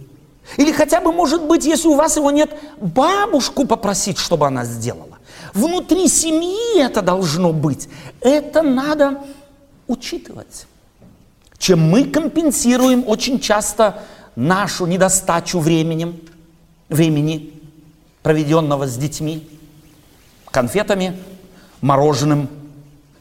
Или 0.57 0.71
хотя 0.71 1.01
бы, 1.01 1.11
может 1.11 1.47
быть, 1.47 1.65
если 1.65 1.87
у 1.87 1.95
вас 1.95 2.17
его 2.17 2.31
нет, 2.31 2.51
бабушку 2.79 3.65
попросить, 3.65 4.17
чтобы 4.17 4.47
она 4.47 4.65
сделала. 4.65 5.17
Внутри 5.53 6.07
семьи 6.07 6.79
это 6.79 7.01
должно 7.01 7.53
быть. 7.53 7.87
Это 8.21 8.61
надо 8.61 9.23
учитывать. 9.87 10.67
Чем 11.57 11.79
мы 11.79 12.05
компенсируем 12.05 13.07
очень 13.07 13.39
часто 13.39 14.03
нашу 14.35 14.85
недостачу 14.85 15.59
временем, 15.59 16.19
времени, 16.89 17.53
проведенного 18.21 18.87
с 18.87 18.97
детьми, 18.97 19.47
конфетами, 20.51 21.17
мороженым, 21.81 22.49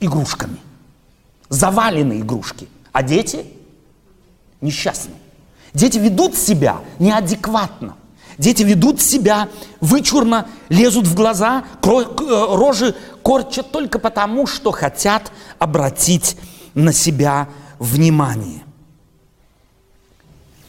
игрушками. 0.00 0.56
Завалены 1.48 2.20
игрушки. 2.20 2.68
А 2.92 3.02
дети 3.02 3.46
несчастны. 4.60 5.14
Дети 5.74 5.98
ведут 5.98 6.36
себя 6.36 6.80
неадекватно. 6.98 7.96
Дети 8.38 8.62
ведут 8.62 9.00
себя 9.00 9.48
вычурно, 9.80 10.48
лезут 10.68 11.06
в 11.06 11.14
глаза, 11.14 11.64
э, 11.82 11.86
рожи 11.86 12.94
корчат 13.22 13.70
только 13.70 13.98
потому, 13.98 14.46
что 14.46 14.70
хотят 14.70 15.30
обратить 15.58 16.36
на 16.74 16.92
себя 16.92 17.48
внимание. 17.78 18.62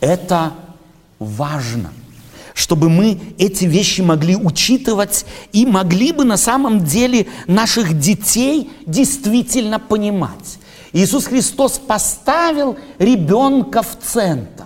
Это 0.01 0.53
важно, 1.19 1.93
чтобы 2.53 2.89
мы 2.89 3.19
эти 3.37 3.65
вещи 3.65 4.01
могли 4.01 4.35
учитывать 4.35 5.25
и 5.53 5.65
могли 5.65 6.11
бы 6.11 6.25
на 6.25 6.37
самом 6.37 6.83
деле 6.83 7.27
наших 7.47 7.97
детей 7.97 8.69
действительно 8.85 9.79
понимать. 9.79 10.59
Иисус 10.91 11.25
Христос 11.25 11.79
поставил 11.79 12.77
ребенка 12.99 13.81
в 13.81 13.97
центр 13.99 14.65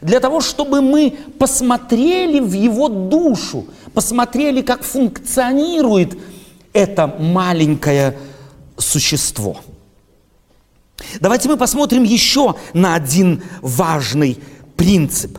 для 0.00 0.20
того, 0.20 0.40
чтобы 0.40 0.80
мы 0.80 1.16
посмотрели 1.38 2.40
в 2.40 2.52
его 2.52 2.88
душу, 2.88 3.66
посмотрели, 3.94 4.62
как 4.62 4.82
функционирует 4.82 6.18
это 6.72 7.06
маленькое 7.06 8.16
существо. 8.76 9.60
Давайте 11.20 11.48
мы 11.48 11.56
посмотрим 11.56 12.02
еще 12.02 12.54
на 12.72 12.94
один 12.94 13.42
важный 13.62 14.38
принцип. 14.76 15.38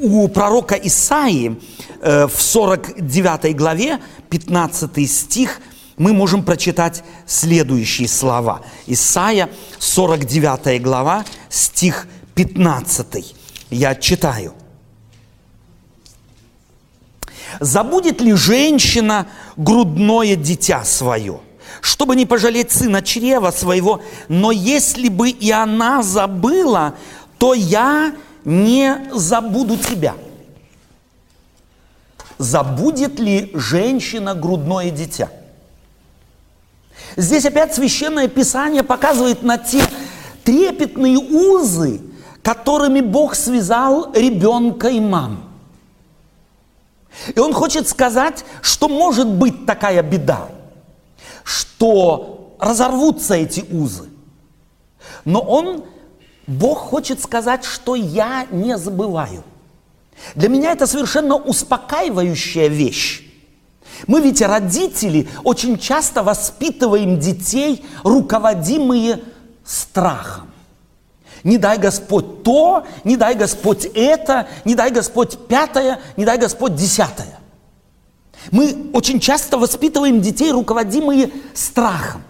У 0.00 0.28
пророка 0.28 0.74
Исаии 0.74 1.58
э, 2.00 2.26
в 2.26 2.40
49 2.40 3.56
главе, 3.56 3.98
15 4.30 5.10
стих, 5.10 5.60
мы 5.96 6.12
можем 6.12 6.42
прочитать 6.42 7.04
следующие 7.26 8.08
слова. 8.08 8.62
Исаия, 8.86 9.48
49 9.78 10.82
глава, 10.82 11.24
стих 11.48 12.06
15. 12.34 13.34
Я 13.74 13.96
читаю. 13.96 14.54
«Забудет 17.58 18.20
ли 18.20 18.32
женщина 18.34 19.26
грудное 19.56 20.36
дитя 20.36 20.84
свое, 20.84 21.40
чтобы 21.80 22.14
не 22.14 22.24
пожалеть 22.24 22.70
сына 22.70 23.02
чрева 23.02 23.50
своего? 23.50 24.00
Но 24.28 24.52
если 24.52 25.08
бы 25.08 25.28
и 25.28 25.50
она 25.50 26.04
забыла, 26.04 26.94
то 27.38 27.52
я 27.52 28.14
не 28.44 29.08
забуду 29.12 29.76
тебя». 29.76 30.14
Забудет 32.38 33.18
ли 33.18 33.50
женщина 33.54 34.36
грудное 34.36 34.90
дитя? 34.90 35.30
Здесь 37.16 37.44
опять 37.44 37.74
Священное 37.74 38.28
Писание 38.28 38.84
показывает 38.84 39.42
на 39.42 39.58
те 39.58 39.82
трепетные 40.44 41.18
узы, 41.18 42.00
которыми 42.44 43.00
Бог 43.00 43.34
связал 43.34 44.12
ребенка 44.12 44.88
и 44.88 45.00
маму. 45.00 45.38
И 47.34 47.40
он 47.40 47.54
хочет 47.54 47.88
сказать, 47.88 48.44
что 48.60 48.88
может 48.88 49.26
быть 49.26 49.64
такая 49.64 50.02
беда, 50.02 50.48
что 51.42 52.54
разорвутся 52.60 53.34
эти 53.34 53.64
узы. 53.72 54.10
Но 55.24 55.40
он, 55.40 55.84
Бог 56.46 56.78
хочет 56.78 57.22
сказать, 57.22 57.64
что 57.64 57.94
я 57.94 58.46
не 58.50 58.76
забываю. 58.76 59.42
Для 60.34 60.50
меня 60.50 60.72
это 60.72 60.86
совершенно 60.86 61.36
успокаивающая 61.36 62.68
вещь. 62.68 63.22
Мы 64.06 64.20
ведь 64.20 64.42
родители 64.42 65.28
очень 65.44 65.78
часто 65.78 66.22
воспитываем 66.22 67.18
детей, 67.18 67.84
руководимые 68.02 69.22
страхом. 69.64 70.53
Не 71.44 71.58
дай 71.58 71.78
Господь 71.78 72.42
то, 72.42 72.84
не 73.04 73.16
дай 73.16 73.34
Господь 73.34 73.84
это, 73.94 74.48
не 74.64 74.74
дай 74.74 74.90
Господь 74.90 75.38
пятое, 75.46 76.00
не 76.16 76.24
дай 76.24 76.38
Господь 76.38 76.74
десятое. 76.74 77.38
Мы 78.50 78.90
очень 78.92 79.20
часто 79.20 79.58
воспитываем 79.58 80.20
детей, 80.20 80.50
руководимые 80.50 81.30
страхом. 81.54 82.22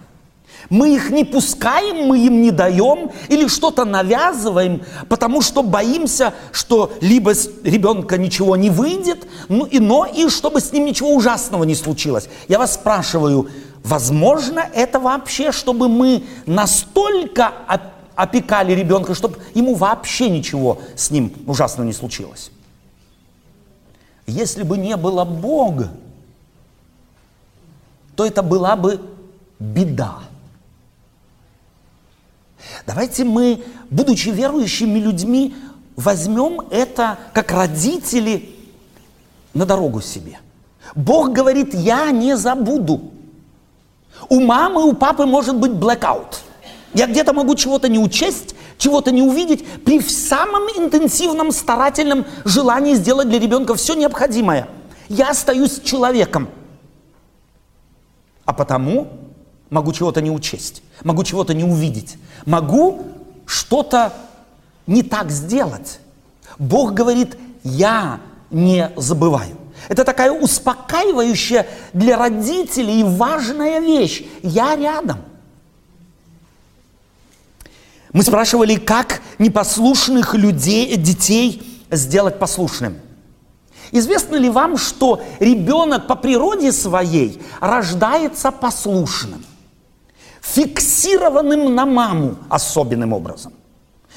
Мы 0.69 0.95
их 0.95 1.11
не 1.11 1.23
пускаем, 1.23 2.07
мы 2.07 2.19
им 2.25 2.41
не 2.41 2.51
даем 2.51 3.11
или 3.29 3.47
что-то 3.47 3.85
навязываем, 3.85 4.81
потому 5.07 5.41
что 5.41 5.61
боимся, 5.61 6.33
что 6.51 6.91
либо 7.01 7.35
с 7.35 7.49
ребенка 7.63 8.17
ничего 8.17 8.55
не 8.55 8.69
выйдет, 8.69 9.27
ну 9.47 9.65
и, 9.65 9.79
но 9.79 10.05
и 10.05 10.27
чтобы 10.27 10.61
с 10.61 10.71
ним 10.71 10.85
ничего 10.85 11.13
ужасного 11.13 11.63
не 11.63 11.75
случилось. 11.75 12.27
Я 12.47 12.57
вас 12.57 12.73
спрашиваю, 12.73 13.47
возможно 13.83 14.67
это 14.73 14.99
вообще, 14.99 15.51
чтобы 15.51 15.87
мы 15.87 16.23
настолько 16.47 17.51
опекали 18.15 18.73
ребенка, 18.73 19.13
чтобы 19.13 19.39
ему 19.53 19.75
вообще 19.75 20.29
ничего 20.29 20.79
с 20.95 21.11
ним 21.11 21.33
ужасного 21.47 21.85
не 21.85 21.93
случилось. 21.93 22.51
Если 24.27 24.63
бы 24.63 24.77
не 24.77 24.95
было 24.97 25.23
Бога, 25.23 25.91
то 28.15 28.25
это 28.25 28.41
была 28.41 28.75
бы 28.75 29.01
беда. 29.59 30.19
Давайте 32.87 33.23
мы, 33.23 33.63
будучи 33.89 34.29
верующими 34.29 34.99
людьми, 34.99 35.55
возьмем 35.95 36.61
это 36.71 37.19
как 37.33 37.51
родители 37.51 38.55
на 39.53 39.65
дорогу 39.65 40.01
себе. 40.01 40.39
Бог 40.95 41.31
говорит, 41.31 41.73
я 41.73 42.11
не 42.11 42.35
забуду. 42.37 43.11
У 44.29 44.39
мамы, 44.39 44.83
у 44.83 44.93
папы 44.93 45.25
может 45.25 45.57
быть 45.57 45.71
blackout. 45.71 46.37
Я 46.95 47.07
где-то 47.07 47.33
могу 47.33 47.55
чего-то 47.55 47.89
не 47.89 47.99
учесть, 47.99 48.55
чего-то 48.77 49.11
не 49.11 49.21
увидеть, 49.21 49.65
при 49.83 49.99
самом 49.99 50.63
интенсивном, 50.77 51.51
старательном 51.51 52.25
желании 52.45 52.95
сделать 52.95 53.27
для 53.27 53.37
ребенка 53.37 53.75
все 53.75 53.95
необходимое. 53.95 54.69
Я 55.09 55.31
остаюсь 55.31 55.81
человеком. 55.81 56.47
А 58.45 58.53
потому 58.53 59.09
могу 59.69 59.91
чего-то 59.91 60.21
не 60.21 60.31
учесть, 60.31 60.83
могу 61.03 61.25
чего-то 61.25 61.53
не 61.53 61.65
увидеть, 61.65 62.15
могу 62.45 63.05
что-то 63.45 64.13
не 64.87 65.03
так 65.03 65.31
сделать. 65.31 65.99
Бог 66.57 66.93
говорит, 66.93 67.37
я 67.63 68.21
не 68.51 68.89
забываю. 68.95 69.57
Это 69.89 70.05
такая 70.05 70.31
успокаивающая 70.31 71.67
для 71.91 72.17
родителей 72.17 73.03
важная 73.03 73.81
вещь. 73.81 74.23
Я 74.43 74.77
рядом– 74.77 75.17
мы 78.15 78.23
спрашивали, 78.23 78.77
как 78.77 79.21
непослушных 79.39 80.35
людей, 80.35 80.95
детей 80.95 81.83
сделать 81.91 82.39
послушным. 82.39 82.95
Известно 83.91 84.37
ли 84.37 84.49
вам, 84.49 84.77
что 84.77 85.21
ребенок 85.41 86.07
по 86.07 86.15
природе 86.15 86.71
своей 86.71 87.41
рождается 87.59 88.51
послушным, 88.51 89.43
фиксированным 90.41 91.75
на 91.75 91.85
маму 91.85 92.37
особенным 92.47 93.11
образом? 93.11 93.51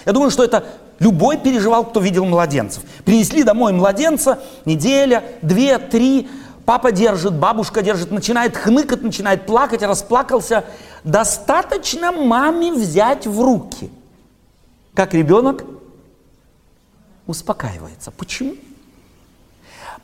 Я 0.07 0.13
думаю, 0.13 0.31
что 0.31 0.45
это 0.45 0.65
любой 1.01 1.37
переживал, 1.37 1.85
кто 1.85 1.99
видел 1.99 2.25
младенцев. 2.25 2.85
Принесли 3.05 3.43
домой 3.43 3.73
младенца, 3.73 4.39
неделя, 4.65 5.25
две, 5.43 5.77
три, 5.79 6.29
папа 6.69 6.93
держит, 6.93 7.33
бабушка 7.33 7.81
держит, 7.81 8.11
начинает 8.11 8.55
хныкать, 8.55 9.01
начинает 9.01 9.47
плакать, 9.47 9.81
расплакался. 9.81 10.67
Достаточно 11.03 12.13
маме 12.13 12.75
взять 12.75 13.27
в 13.27 13.41
руки. 13.41 13.91
Как 14.93 15.15
ребенок 15.15 15.65
успокаивается. 17.27 18.11
Почему? 18.11 18.55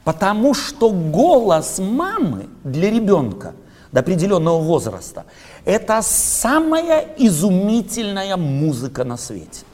Потому 0.05 0.55
что 0.55 0.89
голос 0.89 1.79
мамы 1.79 2.49
для 2.65 2.91
ребенка 2.91 3.53
до 3.93 4.01
определенного 4.01 4.59
возраста– 4.59 5.27
это 5.67 6.01
самая 6.01 7.07
изумительная 7.19 8.39
музыка 8.39 9.05
на 9.05 9.19
свете. 9.19 9.67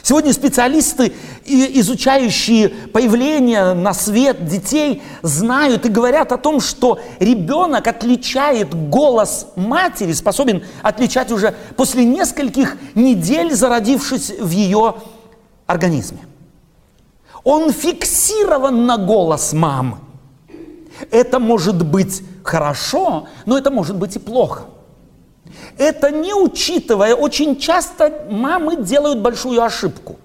Сегодня 0.00 0.32
специалисты, 0.32 1.12
изучающие 1.44 2.70
появление 2.70 3.74
на 3.74 3.94
свет 3.94 4.46
детей, 4.46 5.02
знают 5.22 5.86
и 5.86 5.90
говорят 5.90 6.32
о 6.32 6.38
том, 6.38 6.60
что 6.60 6.98
ребенок 7.20 7.86
отличает 7.86 8.74
голос 8.74 9.46
матери, 9.54 10.12
способен 10.12 10.64
отличать 10.82 11.30
уже 11.30 11.54
после 11.76 12.04
нескольких 12.04 12.76
недель, 12.94 13.54
зародившись 13.54 14.30
в 14.40 14.50
ее 14.50 14.96
организме. 15.66 16.26
Он 17.44 17.72
фиксирован 17.72 18.86
на 18.86 18.98
голос 18.98 19.52
мамы. 19.52 19.98
Это 21.10 21.38
может 21.38 21.84
быть 21.84 22.22
хорошо, 22.42 23.28
но 23.46 23.56
это 23.58 23.70
может 23.70 23.96
быть 23.96 24.16
и 24.16 24.18
плохо. 24.18 24.64
Это 25.78 26.10
не 26.10 26.34
учитывая, 26.34 27.14
очень 27.14 27.58
часто 27.58 28.26
мамы 28.30 28.76
делают 28.76 29.20
большую 29.20 29.62
ошибку. 29.62 30.18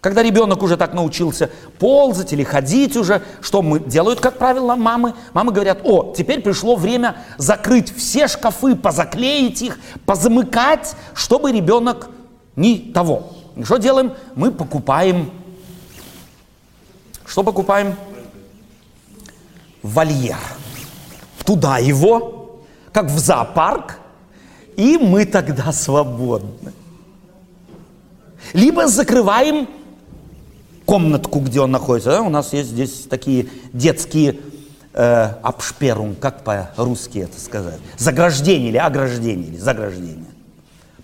Когда 0.00 0.22
ребенок 0.22 0.62
уже 0.62 0.76
так 0.76 0.94
научился 0.94 1.50
ползать 1.80 2.32
или 2.32 2.44
ходить 2.44 2.96
уже, 2.96 3.22
что 3.40 3.60
мы 3.60 3.80
делают, 3.80 4.20
как 4.20 4.38
правило, 4.38 4.76
мамы? 4.76 5.14
Мамы 5.32 5.50
говорят, 5.50 5.80
о, 5.82 6.14
теперь 6.16 6.42
пришло 6.42 6.76
время 6.76 7.16
закрыть 7.38 7.92
все 7.92 8.28
шкафы, 8.28 8.76
позаклеить 8.76 9.62
их, 9.62 9.78
позамыкать, 10.04 10.94
чтобы 11.12 11.50
ребенок 11.50 12.08
не 12.54 12.78
того. 12.78 13.32
И 13.56 13.64
что 13.64 13.78
делаем? 13.78 14.12
Мы 14.36 14.52
покупаем. 14.52 15.30
Что 17.24 17.42
покупаем? 17.42 17.96
Вольер. 19.82 20.38
Туда 21.44 21.78
его, 21.78 22.60
как 22.92 23.06
в 23.06 23.18
зоопарк, 23.18 23.98
и 24.76 24.98
мы 24.98 25.24
тогда 25.24 25.72
свободны. 25.72 26.72
Либо 28.52 28.86
закрываем 28.86 29.68
комнатку, 30.84 31.40
где 31.40 31.60
он 31.60 31.72
находится. 31.72 32.10
Да? 32.10 32.22
У 32.22 32.28
нас 32.28 32.52
есть 32.52 32.70
здесь 32.70 33.06
такие 33.10 33.48
детские 33.72 34.38
э, 34.92 35.34
как 36.20 36.44
по-русски 36.44 37.18
это 37.18 37.40
сказать, 37.40 37.80
заграждение 37.98 38.68
или 38.68 38.76
ограждение, 38.76 39.48
или 39.48 39.56
заграждение. 39.56 40.24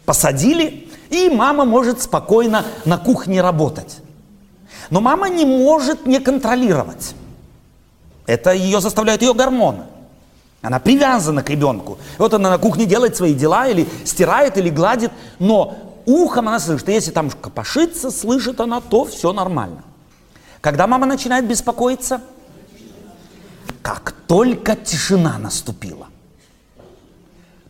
Посадили, 0.04 0.88
и 1.10 1.28
мама 1.28 1.64
может 1.64 2.00
спокойно 2.00 2.64
на 2.84 2.98
кухне 2.98 3.40
работать. 3.42 3.98
Но 4.90 5.00
мама 5.00 5.28
не 5.28 5.44
может 5.44 6.06
не 6.06 6.20
контролировать. 6.20 7.14
Это 8.26 8.52
ее 8.52 8.80
заставляют 8.80 9.22
ее 9.22 9.34
гормоны. 9.34 9.84
Она 10.62 10.78
привязана 10.78 11.42
к 11.42 11.50
ребенку. 11.50 11.98
Вот 12.18 12.32
она 12.34 12.48
на 12.48 12.58
кухне 12.58 12.86
делает 12.86 13.16
свои 13.16 13.34
дела, 13.34 13.66
или 13.66 13.86
стирает, 14.04 14.56
или 14.56 14.70
гладит, 14.70 15.10
но 15.40 15.76
ухом 16.06 16.48
она 16.48 16.60
слышит. 16.60 16.88
И 16.88 16.92
если 16.92 17.10
там 17.10 17.30
копошится, 17.30 18.12
слышит 18.12 18.60
она, 18.60 18.80
то 18.80 19.04
все 19.04 19.32
нормально. 19.32 19.82
Когда 20.60 20.86
мама 20.86 21.06
начинает 21.06 21.48
беспокоиться? 21.48 22.20
Как 23.82 24.12
только 24.28 24.76
тишина 24.76 25.36
наступила. 25.38 26.06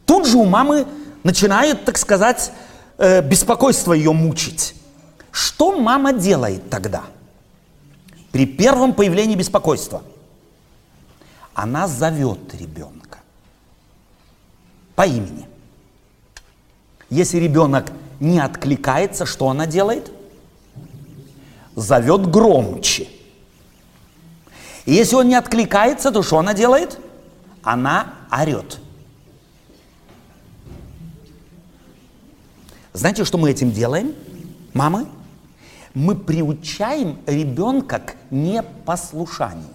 Тут 0.04 0.26
же 0.26 0.36
у 0.36 0.44
мамы 0.44 0.86
начинает, 1.24 1.86
так 1.86 1.96
сказать, 1.96 2.52
э, 2.98 3.22
беспокойство 3.22 3.94
ее 3.94 4.12
мучить. 4.12 4.74
Что 5.30 5.80
мама 5.80 6.12
делает 6.12 6.68
тогда? 6.68 7.04
При 8.32 8.44
первом 8.44 8.92
появлении 8.92 9.34
беспокойства– 9.34 10.02
она 11.54 11.86
зовет 11.86 12.54
ребенка 12.54 13.18
по 14.94 15.06
имени. 15.06 15.46
Если 17.10 17.38
ребенок 17.38 17.92
не 18.20 18.38
откликается, 18.38 19.26
что 19.26 19.48
она 19.48 19.66
делает? 19.66 20.10
Зовет 21.74 22.30
громче. 22.30 23.08
И 24.84 24.92
если 24.92 25.16
он 25.16 25.28
не 25.28 25.34
откликается, 25.34 26.10
то 26.10 26.22
что 26.22 26.38
она 26.38 26.54
делает? 26.54 26.98
Она 27.62 28.14
орет. 28.30 28.80
Знаете, 32.92 33.24
что 33.24 33.38
мы 33.38 33.50
этим 33.50 33.72
делаем, 33.72 34.14
мамы? 34.74 35.06
Мы 35.94 36.14
приучаем 36.14 37.18
ребенка 37.26 38.00
к 38.00 38.16
непослушанию. 38.30 39.74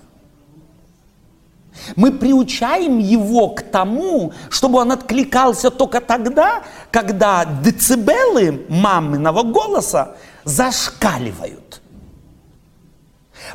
Мы 1.96 2.12
приучаем 2.12 3.00
его 3.00 3.50
к 3.50 3.62
тому, 3.62 4.34
чтобы 4.50 4.80
он 4.80 4.92
откликался 4.92 5.70
только 5.70 6.02
тогда, 6.02 6.64
когда 6.92 7.46
децибелы 7.46 8.66
маминого 8.70 9.44
голоса 9.44 10.16
зашкаливают. 10.44 11.82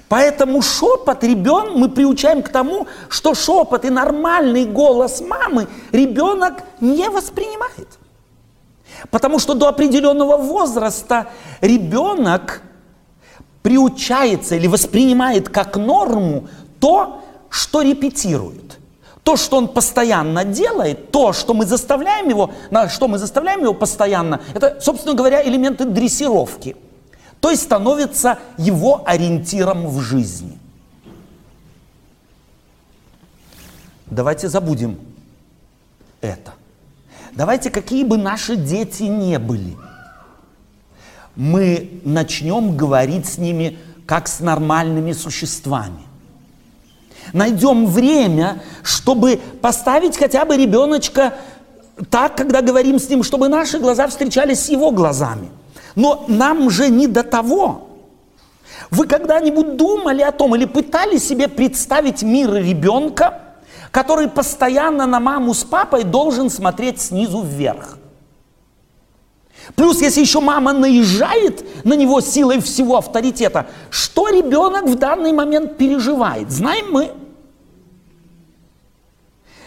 Поэтому 0.09 0.63
шепот 0.63 1.23
ребенок 1.25 1.75
мы 1.75 1.89
приучаем 1.89 2.43
к 2.43 2.49
тому, 2.49 2.87
что 3.09 3.35
шепот 3.35 3.85
и 3.85 3.91
нормальный 3.91 4.65
голос 4.65 5.21
мамы 5.21 5.69
ребенок 5.93 6.63
не 6.81 7.09
воспринимает. 7.09 7.99
Потому 9.11 9.39
что 9.39 9.55
до 9.55 9.69
определенного 9.69 10.37
возраста 10.37 11.29
ребенок 11.61 12.63
приучается 13.63 14.57
или 14.57 14.67
воспринимает 14.67 15.49
как 15.49 15.77
норму 15.77 16.49
то, 16.81 17.22
что 17.53 17.83
репетирует. 17.83 18.79
То, 19.23 19.37
что 19.37 19.59
он 19.59 19.69
постоянно 19.69 20.43
делает, 20.45 21.13
то, 21.13 21.33
что 21.33 21.53
мы 21.55 21.67
заставляем 21.67 22.29
его, 22.29 22.51
на 22.71 22.89
что 22.89 23.07
мы 23.09 23.19
заставляем 23.19 23.61
его 23.61 23.75
постоянно, 23.75 24.41
это, 24.55 24.81
собственно 24.81 25.15
говоря, 25.15 25.47
элементы 25.47 25.85
дрессировки. 25.85 26.75
То 27.41 27.51
есть 27.51 27.63
становится 27.63 28.39
его 28.57 29.03
ориентиром 29.05 29.87
в 29.87 30.01
жизни. 30.01 30.59
Давайте 34.07 34.49
забудем 34.49 34.99
это. 36.23 36.55
Давайте, 37.33 37.71
какие 37.71 38.05
бы 38.05 38.17
наши 38.17 38.57
дети 38.57 39.05
не 39.05 39.39
были, 39.39 39.77
мы 41.37 42.01
начнем 42.05 42.77
говорить 42.77 43.27
с 43.27 43.37
ними 43.37 43.79
как 44.07 44.27
с 44.27 44.41
нормальными 44.41 45.13
существами 45.13 46.12
найдем 47.33 47.87
время, 47.87 48.63
чтобы 48.83 49.41
поставить 49.61 50.17
хотя 50.17 50.45
бы 50.45 50.57
ребеночка 50.57 51.35
так, 52.11 52.37
когда 52.37 52.63
говорим 52.63 52.99
с 52.99 53.09
ним, 53.09 53.23
чтобы 53.23 53.49
наши 53.49 53.79
глаза 53.79 54.07
встречались 54.09 54.65
с 54.65 54.69
его 54.69 54.91
глазами. 54.91 55.51
Но 55.95 56.25
нам 56.29 56.71
же 56.71 56.89
не 56.89 57.07
до 57.07 57.23
того. 57.23 57.89
Вы 58.91 59.07
когда-нибудь 59.07 59.77
думали 59.77 60.23
о 60.23 60.33
том 60.33 60.55
или 60.57 60.65
пытались 60.65 61.27
себе 61.27 61.49
представить 61.49 62.23
мир 62.23 62.53
ребенка, 62.53 63.41
который 63.91 64.29
постоянно 64.29 65.07
на 65.07 65.21
маму 65.21 65.55
с 65.55 65.65
папой 65.65 66.05
должен 66.05 66.51
смотреть 66.51 67.01
снизу 67.01 67.43
вверх? 67.43 67.99
Плюс, 69.75 70.01
если 70.03 70.21
еще 70.21 70.41
мама 70.41 70.73
наезжает 70.73 71.85
на 71.85 71.95
него 71.95 72.21
силой 72.21 72.61
всего 72.61 72.99
авторитета, 72.99 73.67
что 73.91 74.29
ребенок 74.29 74.85
в 74.85 74.97
данный 74.97 75.33
момент 75.33 75.77
переживает? 75.77 76.51
Знаем 76.51 76.93
мы 76.93 77.13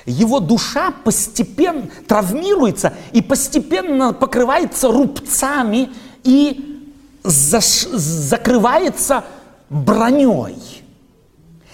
его 0.06 0.40
душа 0.40 0.94
постепенно 1.04 1.90
травмируется 2.08 2.94
и 3.12 3.22
постепенно 3.22 4.14
покрывается 4.14 4.92
рубцами 4.92 5.92
и 6.24 6.84
заш... 7.24 7.88
закрывается 7.92 9.24
броней. 9.70 10.84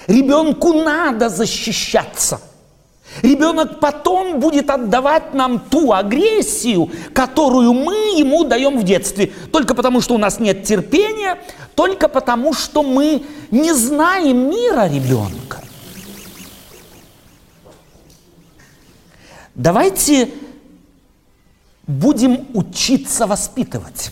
Ребенку 0.07 0.73
надо 0.73 1.29
защищаться. 1.29 2.39
Ребенок 3.21 3.79
потом 3.79 4.39
будет 4.39 4.69
отдавать 4.69 5.33
нам 5.33 5.59
ту 5.59 5.91
агрессию, 5.91 6.89
которую 7.13 7.73
мы 7.73 8.17
ему 8.17 8.45
даем 8.45 8.79
в 8.79 8.83
детстве. 8.83 9.31
Только 9.51 9.75
потому, 9.75 10.01
что 10.01 10.15
у 10.15 10.17
нас 10.17 10.39
нет 10.39 10.63
терпения, 10.63 11.37
только 11.75 12.07
потому, 12.07 12.53
что 12.53 12.83
мы 12.83 13.23
не 13.51 13.73
знаем 13.73 14.49
мира 14.49 14.87
ребенка. 14.87 15.61
Давайте 19.53 20.29
будем 21.85 22.47
учиться 22.53 23.27
воспитывать. 23.27 24.11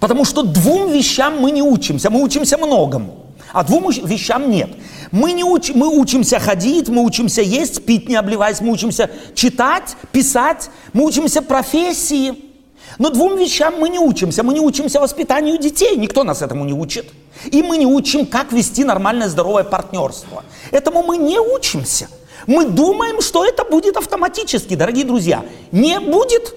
Потому 0.00 0.24
что 0.24 0.42
двум 0.42 0.90
вещам 0.90 1.38
мы 1.38 1.50
не 1.50 1.62
учимся, 1.62 2.10
мы 2.10 2.22
учимся 2.22 2.58
многому, 2.58 3.26
а 3.52 3.64
двум 3.64 3.90
вещам 3.90 4.50
нет. 4.50 4.70
Мы, 5.10 5.32
не 5.32 5.44
уч, 5.44 5.70
мы 5.74 5.88
учимся 5.88 6.38
ходить, 6.38 6.88
мы 6.88 7.04
учимся 7.04 7.42
есть, 7.42 7.84
пить, 7.84 8.08
не 8.08 8.16
обливаясь, 8.16 8.60
мы 8.60 8.72
учимся 8.72 9.10
читать, 9.34 9.96
писать, 10.12 10.70
мы 10.92 11.04
учимся 11.04 11.42
профессии. 11.42 12.34
Но 12.98 13.10
двум 13.10 13.36
вещам 13.36 13.78
мы 13.78 13.88
не 13.88 13.98
учимся. 13.98 14.42
Мы 14.42 14.54
не 14.54 14.60
учимся 14.60 15.00
воспитанию 15.00 15.58
детей, 15.58 15.96
никто 15.96 16.24
нас 16.24 16.42
этому 16.42 16.64
не 16.64 16.72
учит. 16.72 17.06
И 17.50 17.62
мы 17.62 17.76
не 17.76 17.86
учим, 17.86 18.26
как 18.26 18.52
вести 18.52 18.84
нормальное 18.84 19.28
здоровое 19.28 19.64
партнерство. 19.64 20.44
Этому 20.72 21.02
мы 21.02 21.16
не 21.16 21.38
учимся. 21.38 22.08
Мы 22.46 22.66
думаем, 22.66 23.20
что 23.20 23.44
это 23.44 23.64
будет 23.64 23.96
автоматически, 23.96 24.74
дорогие 24.74 25.04
друзья. 25.04 25.44
Не 25.70 26.00
будет. 26.00 26.54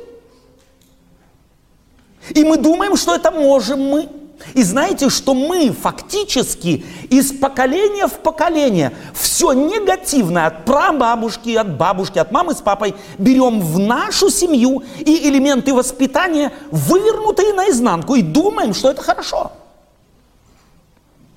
И 2.29 2.43
мы 2.43 2.57
думаем, 2.57 2.95
что 2.95 3.13
это 3.13 3.29
можем 3.31 3.81
мы. 3.81 4.09
И 4.53 4.63
знаете, 4.63 5.09
что 5.09 5.33
мы 5.33 5.71
фактически 5.71 6.85
из 7.09 7.31
поколения 7.31 8.07
в 8.07 8.19
поколение 8.19 8.91
все 9.13 9.53
негативное 9.53 10.47
от 10.47 10.65
прабабушки, 10.65 11.55
от 11.55 11.77
бабушки, 11.77 12.19
от 12.19 12.31
мамы 12.31 12.53
с 12.53 12.61
папой 12.61 12.95
берем 13.17 13.61
в 13.61 13.79
нашу 13.79 14.29
семью 14.29 14.83
и 14.99 15.29
элементы 15.29 15.73
воспитания 15.73 16.51
вывернутые 16.71 17.53
наизнанку 17.53 18.15
и 18.15 18.21
думаем, 18.21 18.73
что 18.73 18.91
это 18.91 19.01
хорошо. 19.01 19.51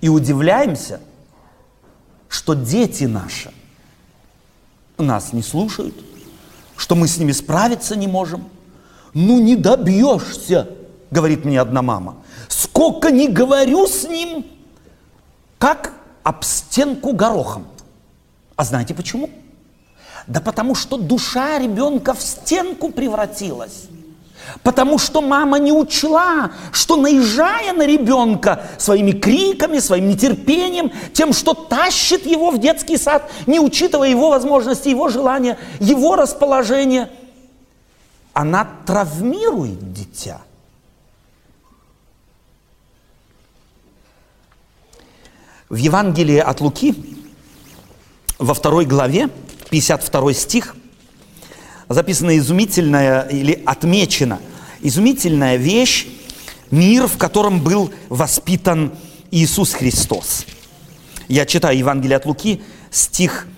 И 0.00 0.08
удивляемся, 0.08 1.00
что 2.28 2.54
дети 2.54 3.04
наши 3.04 3.52
нас 4.98 5.32
не 5.32 5.42
слушают, 5.42 5.94
что 6.76 6.94
мы 6.94 7.08
с 7.08 7.16
ними 7.16 7.32
справиться 7.32 7.96
не 7.96 8.06
можем. 8.06 8.48
Ну 9.12 9.40
не 9.40 9.56
добьешься, 9.56 10.68
говорит 11.10 11.44
мне 11.44 11.60
одна 11.60 11.82
мама. 11.82 12.16
Сколько 12.74 13.12
не 13.12 13.28
говорю 13.28 13.86
с 13.86 14.02
ним, 14.02 14.44
как 15.58 15.92
об 16.24 16.42
стенку 16.42 17.12
горохом. 17.12 17.68
А 18.56 18.64
знаете 18.64 18.94
почему? 18.94 19.30
Да 20.26 20.40
потому 20.40 20.74
что 20.74 20.96
душа 20.96 21.60
ребенка 21.60 22.14
в 22.14 22.20
стенку 22.20 22.90
превратилась. 22.90 23.84
Потому 24.64 24.98
что 24.98 25.22
мама 25.22 25.60
не 25.60 25.70
учла, 25.70 26.50
что 26.72 26.96
наезжая 26.96 27.74
на 27.74 27.86
ребенка 27.86 28.64
своими 28.76 29.12
криками, 29.12 29.78
своим 29.78 30.08
нетерпением, 30.08 30.90
тем, 31.12 31.32
что 31.32 31.54
тащит 31.54 32.26
его 32.26 32.50
в 32.50 32.58
детский 32.58 32.98
сад, 32.98 33.30
не 33.46 33.60
учитывая 33.60 34.08
его 34.08 34.30
возможности, 34.30 34.88
его 34.88 35.08
желания, 35.08 35.58
его 35.78 36.16
расположение, 36.16 37.08
она 38.32 38.68
травмирует 38.84 39.92
дитя– 39.92 40.40
В 45.74 45.76
Евангелии 45.76 46.38
от 46.38 46.60
Луки, 46.60 46.94
во 48.38 48.54
второй 48.54 48.84
главе, 48.84 49.28
52 49.70 50.32
стих, 50.32 50.76
записана 51.88 52.38
изумительная 52.38 53.22
или 53.22 53.60
отмечена 53.66 54.38
изумительная 54.82 55.56
вещь, 55.56 56.06
мир, 56.70 57.08
в 57.08 57.18
котором 57.18 57.60
был 57.60 57.90
воспитан 58.08 58.92
Иисус 59.32 59.72
Христос. 59.72 60.46
Я 61.26 61.44
читаю 61.44 61.76
Евангелие 61.76 62.18
от 62.18 62.26
Луки, 62.26 62.62
стих 62.92 63.48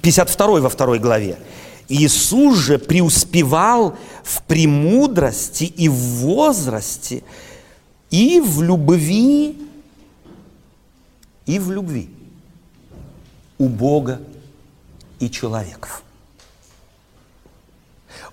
52 0.00 0.62
во 0.62 0.70
второй 0.70 1.00
главе. 1.00 1.38
Иисус 1.90 2.56
же 2.56 2.78
преуспевал 2.78 3.98
в 4.24 4.42
премудрости 4.44 5.64
и 5.64 5.86
в 5.90 5.92
возрасте, 5.92 7.24
и 8.08 8.40
в 8.40 8.62
любви 8.62 9.67
и 11.48 11.58
в 11.58 11.72
любви 11.72 12.10
у 13.58 13.68
Бога 13.68 14.20
и 15.18 15.30
человеков. 15.30 16.02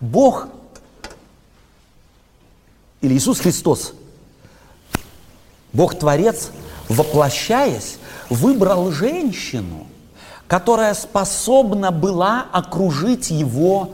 Бог 0.02 0.50
или 3.00 3.14
Иисус 3.16 3.40
Христос, 3.40 3.94
Бог-творец, 5.72 6.52
воплощаясь, 6.90 7.98
выбрал 8.30 8.92
женщину, 8.92 9.88
которая 10.48 10.94
способна 10.94 11.92
была 11.92 12.46
окружить 12.52 13.32
его 13.32 13.92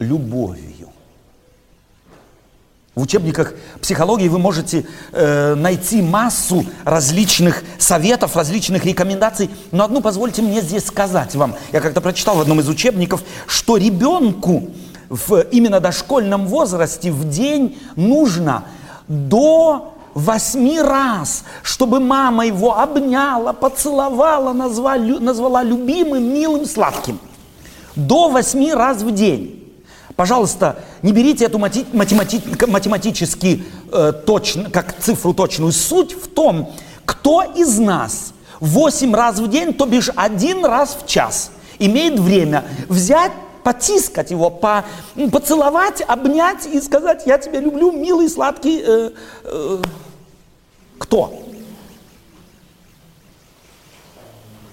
любовью. 0.00 0.75
В 2.96 3.02
учебниках 3.02 3.52
психологии 3.82 4.26
вы 4.26 4.38
можете 4.38 4.86
э, 5.12 5.54
найти 5.54 6.00
массу 6.00 6.64
различных 6.82 7.62
советов, 7.76 8.34
различных 8.36 8.86
рекомендаций. 8.86 9.50
Но 9.70 9.84
одну 9.84 10.00
позвольте 10.00 10.40
мне 10.40 10.62
здесь 10.62 10.86
сказать 10.86 11.34
вам. 11.34 11.56
Я 11.72 11.82
как-то 11.82 12.00
прочитал 12.00 12.36
в 12.36 12.40
одном 12.40 12.60
из 12.60 12.70
учебников, 12.70 13.22
что 13.46 13.76
ребенку 13.76 14.70
в 15.10 15.40
именно 15.50 15.78
дошкольном 15.78 16.46
возрасте 16.46 17.12
в 17.12 17.28
день 17.28 17.78
нужно 17.96 18.64
до 19.08 19.92
восьми 20.14 20.80
раз, 20.80 21.44
чтобы 21.62 22.00
мама 22.00 22.46
его 22.46 22.78
обняла, 22.78 23.52
поцеловала, 23.52 24.54
назвала, 24.54 25.20
назвала 25.20 25.62
любимым, 25.62 26.32
милым, 26.32 26.64
сладким. 26.64 27.18
До 27.94 28.30
восьми 28.30 28.72
раз 28.72 29.02
в 29.02 29.10
день. 29.12 29.65
Пожалуйста, 30.16 30.82
не 31.02 31.12
берите 31.12 31.44
эту 31.44 31.58
мати- 31.58 31.86
математи- 31.92 32.66
математически 32.66 33.64
э, 33.92 34.12
точно, 34.24 34.70
как 34.70 34.98
цифру 34.98 35.34
точную. 35.34 35.72
Суть 35.72 36.14
в 36.14 36.28
том, 36.28 36.72
кто 37.04 37.42
из 37.42 37.78
нас 37.78 38.32
8 38.60 39.14
раз 39.14 39.38
в 39.38 39.48
день, 39.48 39.74
то 39.74 39.84
бишь 39.84 40.10
один 40.16 40.64
раз 40.64 40.96
в 41.02 41.06
час, 41.06 41.50
имеет 41.78 42.18
время 42.18 42.64
взять 42.88 43.32
потискать 43.62 44.30
его, 44.30 44.48
по, 44.48 44.84
поцеловать, 45.32 46.00
обнять 46.06 46.66
и 46.66 46.80
сказать, 46.80 47.24
я 47.26 47.36
тебя 47.36 47.60
люблю, 47.60 47.92
милый, 47.92 48.30
сладкий. 48.30 48.80
Э, 48.80 49.10
э, 49.44 49.82
кто? 50.98 51.42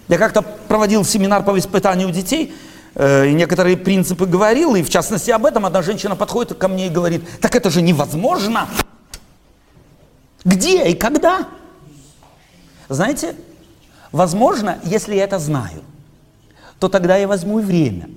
Я 0.08 0.18
как-то 0.18 0.42
проводил 0.42 1.04
семинар 1.04 1.44
по 1.44 1.52
воспитанию 1.52 2.12
детей, 2.12 2.54
Э, 2.96 3.28
и 3.28 3.34
некоторые 3.34 3.78
принципы 3.78 4.26
говорил, 4.26 4.76
и 4.76 4.84
в 4.84 4.90
частности 4.90 5.32
об 5.32 5.46
этом 5.46 5.66
одна 5.66 5.82
женщина 5.82 6.16
подходит 6.16 6.58
ко 6.58 6.68
мне 6.68 6.88
и 6.88 6.90
говорит, 6.90 7.24
так 7.42 7.56
это 7.56 7.70
же 7.70 7.82
невозможно. 7.82 8.68
Где 10.46 10.90
и 10.90 10.94
когда? 10.94 11.48
Знаете, 12.90 13.36
возможно, 14.12 14.80
если 14.84 15.16
я 15.16 15.24
это 15.24 15.40
знаю, 15.40 15.84
то 16.80 16.90
тогда 16.90 17.16
я 17.18 17.28
возьму 17.28 17.60
время. 17.60 18.10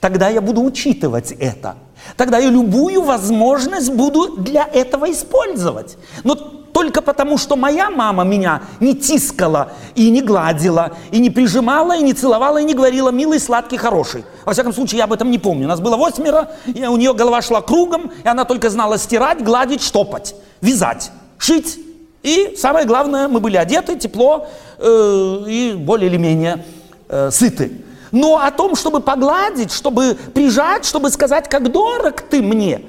Тогда 0.00 0.28
я 0.28 0.40
буду 0.40 0.62
учитывать 0.62 1.32
это. 1.32 1.76
Тогда 2.16 2.38
я 2.38 2.50
любую 2.50 3.02
возможность 3.02 3.92
буду 3.92 4.36
для 4.36 4.64
этого 4.64 5.10
использовать. 5.10 5.96
Но 6.24 6.34
только 6.76 7.00
потому, 7.00 7.38
что 7.38 7.56
моя 7.56 7.88
мама 7.88 8.22
меня 8.22 8.60
не 8.80 8.94
тискала 8.94 9.72
и 9.94 10.10
не 10.10 10.20
гладила, 10.20 10.92
и 11.10 11.20
не 11.20 11.30
прижимала, 11.30 11.96
и 11.96 12.02
не 12.02 12.12
целовала, 12.12 12.58
и 12.58 12.64
не 12.64 12.74
говорила 12.74 13.08
«милый, 13.08 13.40
сладкий, 13.40 13.78
хороший». 13.78 14.26
Во 14.44 14.52
всяком 14.52 14.74
случае, 14.74 14.98
я 14.98 15.04
об 15.04 15.12
этом 15.14 15.30
не 15.30 15.38
помню. 15.38 15.64
У 15.64 15.68
нас 15.68 15.80
было 15.80 15.96
восьмеро, 15.96 16.50
и 16.66 16.86
у 16.86 16.98
нее 16.98 17.14
голова 17.14 17.40
шла 17.40 17.62
кругом, 17.62 18.12
и 18.22 18.28
она 18.28 18.44
только 18.44 18.68
знала 18.68 18.98
стирать, 18.98 19.42
гладить, 19.42 19.82
штопать, 19.82 20.34
вязать, 20.60 21.12
шить. 21.38 21.78
И 22.22 22.54
самое 22.58 22.84
главное, 22.84 23.26
мы 23.28 23.40
были 23.40 23.56
одеты, 23.56 23.96
тепло 23.96 24.46
э, 24.78 25.44
и 25.48 25.72
более 25.78 26.10
или 26.10 26.18
менее 26.18 26.62
э, 27.08 27.30
сыты. 27.30 27.85
Но 28.16 28.38
о 28.38 28.50
том, 28.50 28.76
чтобы 28.76 29.00
погладить, 29.00 29.70
чтобы 29.70 30.14
прижать, 30.14 30.86
чтобы 30.86 31.10
сказать, 31.10 31.50
как 31.50 31.70
дорог 31.70 32.22
ты 32.22 32.40
мне, 32.40 32.82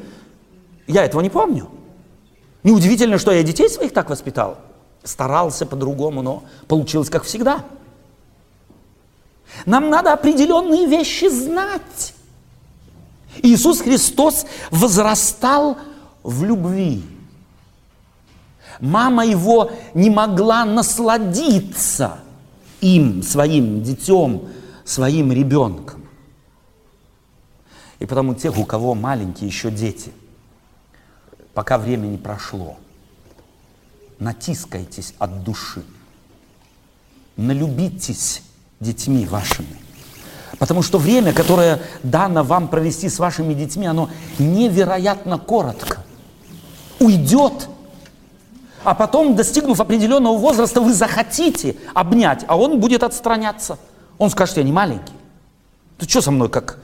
я 0.88 1.04
этого 1.04 1.20
не 1.20 1.30
помню. 1.30 1.70
Неудивительно, 2.64 3.18
что 3.18 3.34
я 3.34 3.44
детей 3.44 3.68
своих 3.68 3.92
так 3.92 4.10
воспитал. 4.10 4.58
Старался 5.04 5.66
по-другому, 5.66 6.22
но 6.22 6.44
получилось 6.70 7.10
как 7.10 7.24
всегда. 7.24 7.66
Нам 9.66 9.90
надо 9.90 10.14
определенные 10.14 10.86
вещи 10.86 11.28
знать. 11.28 12.14
Иисус 13.44 13.82
Христос 13.82 14.46
возрастал 14.72 15.78
в 16.24 16.46
любви. 16.46 17.04
Мама 18.80 19.26
его 19.26 19.72
не 19.94 20.10
могла 20.10 20.64
насладиться 20.64 22.20
им, 22.80 23.22
своим 23.24 23.84
детем, 23.84 24.44
своим 24.88 25.32
ребенком. 25.32 26.04
И 28.00 28.06
потому 28.06 28.34
тех, 28.36 28.58
у 28.58 28.66
кого 28.66 28.96
маленькие 28.96 29.48
еще 29.48 29.70
дети– 29.70 30.12
пока 31.58 31.80
время 31.80 32.06
не 32.06 32.20
прошло. 32.20 32.78
Натискайтесь 34.20 35.16
от 35.18 35.44
души. 35.44 35.82
Налюбитесь 37.36 38.44
детьми 38.80 39.26
вашими. 39.26 39.76
Потому 40.60 40.84
что 40.84 41.00
время, 41.00 41.34
которое 41.34 41.82
дано 42.04 42.44
вам 42.44 42.68
провести 42.68 43.10
с 43.10 43.18
вашими 43.18 43.56
детьми, 43.56 43.88
оно 43.88 44.12
невероятно 44.38 45.40
коротко. 45.40 46.04
Уйдет. 47.00 47.70
А 48.84 48.94
потом, 48.94 49.36
достигнув 49.36 49.82
определенного 49.82 50.38
возраста, 50.38 50.80
вы 50.80 50.94
захотите 50.94 51.76
обнять, 51.96 52.46
а 52.48 52.56
он 52.56 52.80
будет 52.80 53.02
отстраняться. 53.02 53.80
Он 54.18 54.30
скажет, 54.30 54.58
я 54.58 54.64
не 54.64 54.72
маленький. 54.72 55.14
Ты 55.98 56.08
что 56.08 56.22
со 56.22 56.32
мной, 56.32 56.50
как 56.50 56.80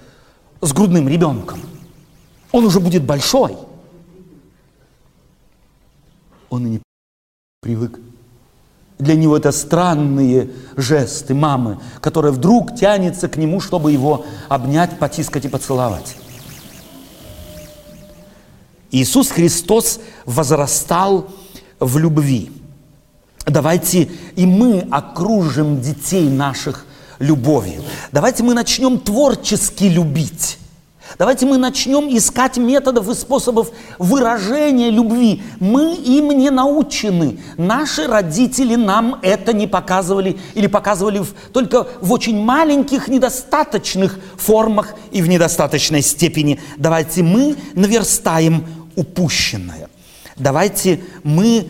с 0.61 0.71
грудным 0.73 1.07
ребенком? 1.07 1.59
Он 2.51 2.65
уже 2.65 2.79
будет 2.79 3.03
большой 3.03 3.57
он 6.53 6.67
и 6.67 6.69
не 6.69 6.81
привык. 7.61 7.99
Для 8.99 9.15
него 9.15 9.35
это 9.35 9.51
странные 9.51 10.51
жесты 10.77 11.33
мамы, 11.33 11.79
которая 11.99 12.31
вдруг 12.31 12.75
тянется 12.75 13.27
к 13.27 13.37
нему, 13.37 13.59
чтобы 13.59 13.91
его 13.91 14.25
обнять, 14.49 14.99
потискать 14.99 15.45
и 15.45 15.49
поцеловать. 15.49 16.15
Иисус 18.91 19.31
Христос 19.31 19.99
возрастал 20.25 21.27
в 21.79 21.97
любви. 21.97 22.51
Давайте 23.47 24.11
и 24.35 24.45
мы 24.45 24.87
окружим 24.91 25.81
детей 25.81 26.29
наших 26.29 26.85
любовью. 27.23 27.83
Давайте 28.11 28.43
мы 28.43 28.53
начнем 28.53 28.99
творчески 28.99 29.85
любить. 29.85 30.59
Давайте 31.19 31.45
мы 31.45 31.57
начнем 31.57 32.15
искать 32.15 32.57
методов 32.57 33.07
и 33.07 33.13
способов 33.13 33.71
выражения 33.99 34.89
любви. 34.89 35.43
Мы 35.59 35.95
им 35.95 36.29
не 36.31 36.49
научены. 36.49 37.39
Наши 37.57 38.07
родители 38.07 38.75
нам 38.75 39.19
это 39.21 39.53
не 39.53 39.67
показывали 39.67 40.37
или 40.55 40.67
показывали 40.67 41.19
в, 41.19 41.33
только 41.51 41.87
в 42.01 42.11
очень 42.11 42.41
маленьких, 42.41 43.07
недостаточных 43.07 44.19
формах 44.37 44.95
и 45.11 45.21
в 45.21 45.29
недостаточной 45.29 46.01
степени. 46.01 46.59
Давайте 46.77 47.21
мы 47.21 47.55
наверстаем 47.75 48.65
упущенное. 48.95 49.89
Давайте 50.35 51.01
мы 51.23 51.67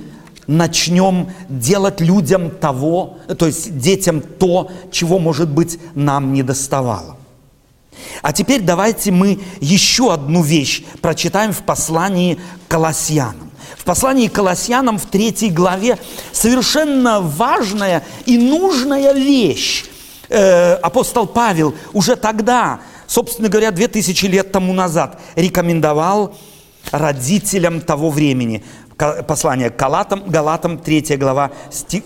начнем 0.47 1.31
делать 1.49 2.01
людям 2.01 2.49
того, 2.51 3.17
то 3.37 3.45
есть 3.45 3.77
детям 3.77 4.21
то, 4.21 4.69
чего, 4.91 5.19
может 5.19 5.49
быть, 5.49 5.79
нам 5.95 6.33
не 6.33 6.43
доставало. 6.43 7.17
А 8.21 8.33
теперь 8.33 8.61
давайте 8.61 9.11
мы 9.11 9.39
еще 9.59 10.13
одну 10.13 10.41
вещь 10.41 10.83
прочитаем 11.01 11.51
в 11.51 11.63
послании 11.63 12.39
к 12.67 12.71
Колоссянам. 12.71 13.51
В 13.77 13.83
послании 13.83 14.27
к 14.27 14.33
Колоссянам 14.33 14.97
в 14.97 15.05
третьей 15.05 15.49
главе 15.49 15.97
совершенно 16.31 17.19
важная 17.21 18.03
и 18.25 18.37
нужная 18.37 19.13
вещь. 19.13 19.85
Э, 20.29 20.75
апостол 20.75 21.27
Павел 21.27 21.75
уже 21.91 22.15
тогда, 22.15 22.79
собственно 23.07 23.49
говоря, 23.49 23.71
две 23.71 23.87
тысячи 23.87 24.25
лет 24.25 24.51
тому 24.51 24.73
назад 24.73 25.19
рекомендовал 25.35 26.35
родителям 26.91 27.81
того 27.81 28.09
времени. 28.09 28.63
Послание 28.95 29.69
к 29.69 29.75
Галатам, 29.75 30.23
Галатам 30.27 30.77
3 30.77 31.17
глава, 31.17 31.51
стих, 31.71 32.03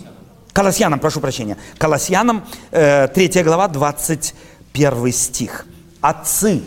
Колоссянам, 0.54 1.00
прошу 1.00 1.20
прощения, 1.20 1.58
Колоссянам, 1.78 2.46
э, 2.72 3.08
3 3.08 3.44
глава, 3.44 3.68
21 3.68 5.12
стих. 5.12 5.66
Отцы, 6.02 6.64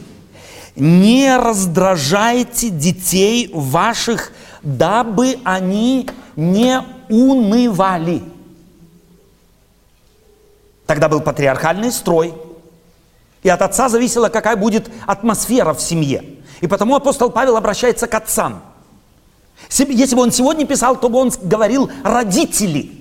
не 0.76 1.36
раздражайте 1.36 2.70
детей 2.70 3.50
ваших, 3.52 4.32
дабы 4.62 5.38
они 5.44 6.08
не 6.36 6.82
унывали. 7.08 8.22
Тогда 10.86 11.08
был 11.08 11.20
патриархальный 11.20 11.92
строй, 11.92 12.34
и 13.42 13.48
от 13.48 13.62
отца 13.62 13.88
зависело, 13.88 14.28
какая 14.28 14.56
будет 14.56 14.90
атмосфера 15.06 15.72
в 15.72 15.80
семье. 15.80 16.24
И 16.60 16.66
потому 16.66 16.94
апостол 16.94 17.30
Павел 17.30 17.56
обращается 17.56 18.06
к 18.06 18.14
отцам. 18.14 18.62
Если 19.78 20.14
бы 20.14 20.22
он 20.22 20.32
сегодня 20.32 20.66
писал, 20.66 20.98
то 20.98 21.08
бы 21.08 21.18
он 21.18 21.32
говорил 21.42 21.90
«родители». 22.02 22.96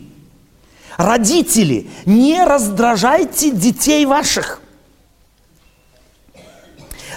Родители, 0.97 1.89
не 2.05 2.43
раздражайте 2.43 3.51
детей 3.51 4.05
ваших, 4.05 4.61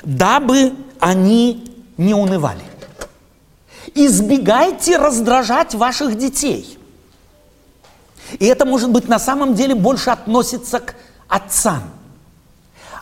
дабы 0.04 0.72
они 1.00 1.64
не 1.96 2.14
унывали. 2.14 2.62
Избегайте 3.92 4.98
раздражать 4.98 5.74
ваших 5.74 6.16
детей. 6.16 6.78
И 8.38 8.46
это, 8.46 8.64
может 8.64 8.90
быть, 8.90 9.08
на 9.08 9.18
самом 9.18 9.54
деле 9.54 9.74
больше 9.74 10.10
относится 10.10 10.78
к 10.78 10.94
отцам. 11.26 11.82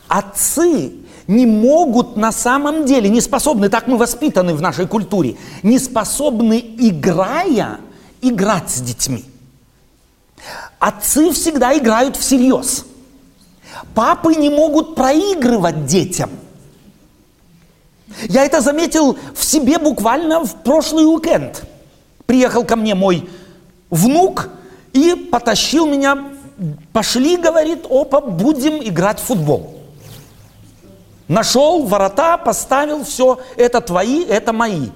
Отцы 0.09 0.95
не 1.31 1.47
могут 1.47 2.17
на 2.17 2.33
самом 2.33 2.85
деле, 2.87 3.09
не 3.09 3.21
способны, 3.21 3.69
так 3.69 3.87
мы 3.87 3.97
воспитаны 3.97 4.53
в 4.53 4.61
нашей 4.61 4.89
культуре, 4.89 5.37
не 5.63 5.79
способны, 5.79 6.59
играя, 6.79 7.79
играть 8.21 8.69
с 8.69 8.81
детьми. 8.81 9.25
Отцы 10.81 11.31
всегда 11.31 11.79
играют 11.79 12.17
всерьез. 12.17 12.85
Папы 13.95 14.35
не 14.35 14.51
могут 14.51 14.97
проигрывать 14.97 15.87
детям. 15.87 16.31
Я 18.29 18.45
это 18.45 18.61
заметил 18.61 19.17
в 19.33 19.45
себе 19.45 19.79
буквально 19.79 20.45
в 20.45 20.57
прошлый 20.65 21.05
уикенд. 21.05 21.63
Приехал 22.27 22.65
ко 22.65 22.75
мне 22.75 22.97
мой 22.97 23.29
внук 23.89 24.49
и 24.93 25.15
потащил 25.31 25.87
меня. 25.87 26.33
Пошли, 26.93 27.37
говорит, 27.37 27.87
опа, 27.89 28.21
будем 28.21 28.83
играть 28.83 29.21
в 29.21 29.25
футбол. 29.25 29.80
Нашел 31.31 31.85
ворота, 31.85 32.39
поставил 32.39 33.05
все, 33.05 33.39
это 33.55 33.81
твои, 33.81 34.25
это 34.25 34.53
мои. 34.53 34.89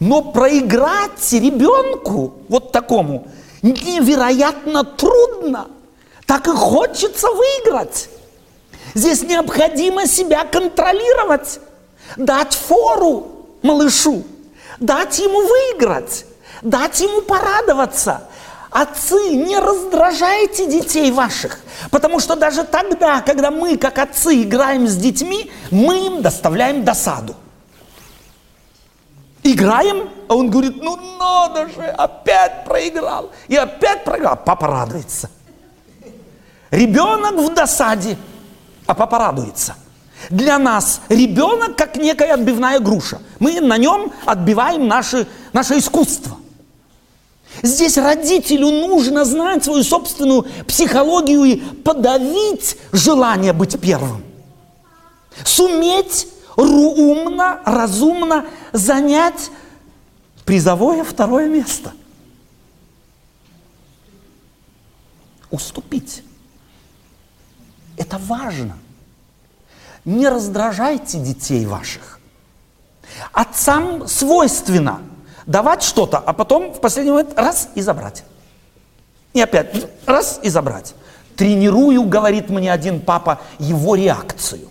Но 0.00 0.22
проиграть 0.22 1.30
ребенку, 1.34 2.32
вот 2.48 2.72
такому, 2.72 3.28
невероятно 3.60 4.82
трудно. 4.82 5.68
Так 6.24 6.48
и 6.48 6.52
хочется 6.52 7.28
выиграть. 7.32 8.08
Здесь 8.94 9.22
необходимо 9.24 10.06
себя 10.06 10.46
контролировать, 10.46 11.60
дать 12.16 12.54
фору 12.54 13.26
малышу, 13.60 14.24
дать 14.80 15.18
ему 15.18 15.46
выиграть, 15.46 16.24
дать 16.62 16.98
ему 17.00 17.20
порадоваться– 17.20 18.22
Отцы, 18.70 19.34
не 19.34 19.58
раздражайте 19.58 20.66
детей 20.66 21.10
ваших, 21.12 21.60
потому 21.90 22.18
что 22.20 22.34
даже 22.34 22.64
тогда, 22.64 23.20
когда 23.20 23.50
мы, 23.50 23.76
как 23.76 23.98
отцы, 23.98 24.42
играем 24.42 24.88
с 24.88 24.96
детьми, 24.96 25.50
мы 25.70 26.06
им 26.06 26.22
доставляем 26.22 26.84
досаду. 26.84 27.34
Играем, 29.42 30.10
а 30.28 30.34
он 30.34 30.50
говорит, 30.50 30.82
ну 30.82 30.96
надо 31.18 31.68
же, 31.68 31.82
опять 31.82 32.64
проиграл. 32.64 33.30
И 33.46 33.54
опять 33.54 34.02
проиграл. 34.04 34.36
Папа 34.44 34.66
радуется. 34.66 35.30
Ребенок 36.72 37.36
в 37.36 37.54
досаде, 37.54 38.18
а 38.86 38.94
папа 38.94 39.18
радуется. 39.18 39.76
Для 40.30 40.58
нас 40.58 41.00
ребенок 41.08 41.76
как 41.76 41.96
некая 41.96 42.34
отбивная 42.34 42.80
груша. 42.80 43.20
Мы 43.38 43.60
на 43.60 43.76
нем 43.78 44.12
отбиваем 44.24 44.88
наше, 44.88 45.28
наше 45.52 45.78
искусство. 45.78 46.38
Здесь 47.62 47.96
родителю 47.96 48.70
нужно 48.70 49.24
знать 49.24 49.64
свою 49.64 49.82
собственную 49.82 50.44
психологию 50.66 51.44
и 51.44 51.56
подавить 51.56 52.76
желание 52.92 53.52
быть 53.52 53.80
первым. 53.80 54.24
Суметь 55.44 56.28
умно, 56.56 57.60
разумно 57.64 58.46
занять 58.72 59.50
призовое 60.44 61.04
второе 61.04 61.48
место. 61.48 61.92
Уступить. 65.50 66.22
Это 67.96 68.18
важно. 68.18 68.78
Не 70.04 70.28
раздражайте 70.28 71.18
детей 71.18 71.64
ваших. 71.64 72.20
Отцам 73.32 74.06
свойственно– 74.06 75.00
давать 75.46 75.82
что-то, 75.82 76.18
а 76.18 76.32
потом 76.32 76.72
в 76.72 76.80
последний 76.80 77.12
момент 77.12 77.38
раз 77.38 77.68
и 77.74 77.80
забрать. 77.80 78.24
И 79.32 79.40
опять 79.40 79.86
раз 80.06 80.40
и 80.42 80.48
забрать. 80.48 80.94
Тренирую, 81.36 82.04
говорит 82.04 82.48
мне 82.48 82.72
один 82.72 83.00
папа, 83.00 83.40
его 83.58 83.94
реакцию. 83.94 84.68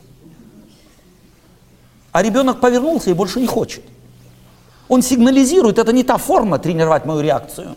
А 2.12 2.24
ребенок 2.24 2.60
повернулся 2.60 3.10
и 3.10 3.14
больше 3.14 3.40
не 3.40 3.48
хочет. 3.48 3.84
Он 4.88 5.02
сигнализирует, 5.02 5.80
это 5.80 5.92
не 5.92 6.04
та 6.04 6.18
форма 6.18 6.60
тренировать 6.60 7.06
мою 7.06 7.22
реакцию. 7.22 7.76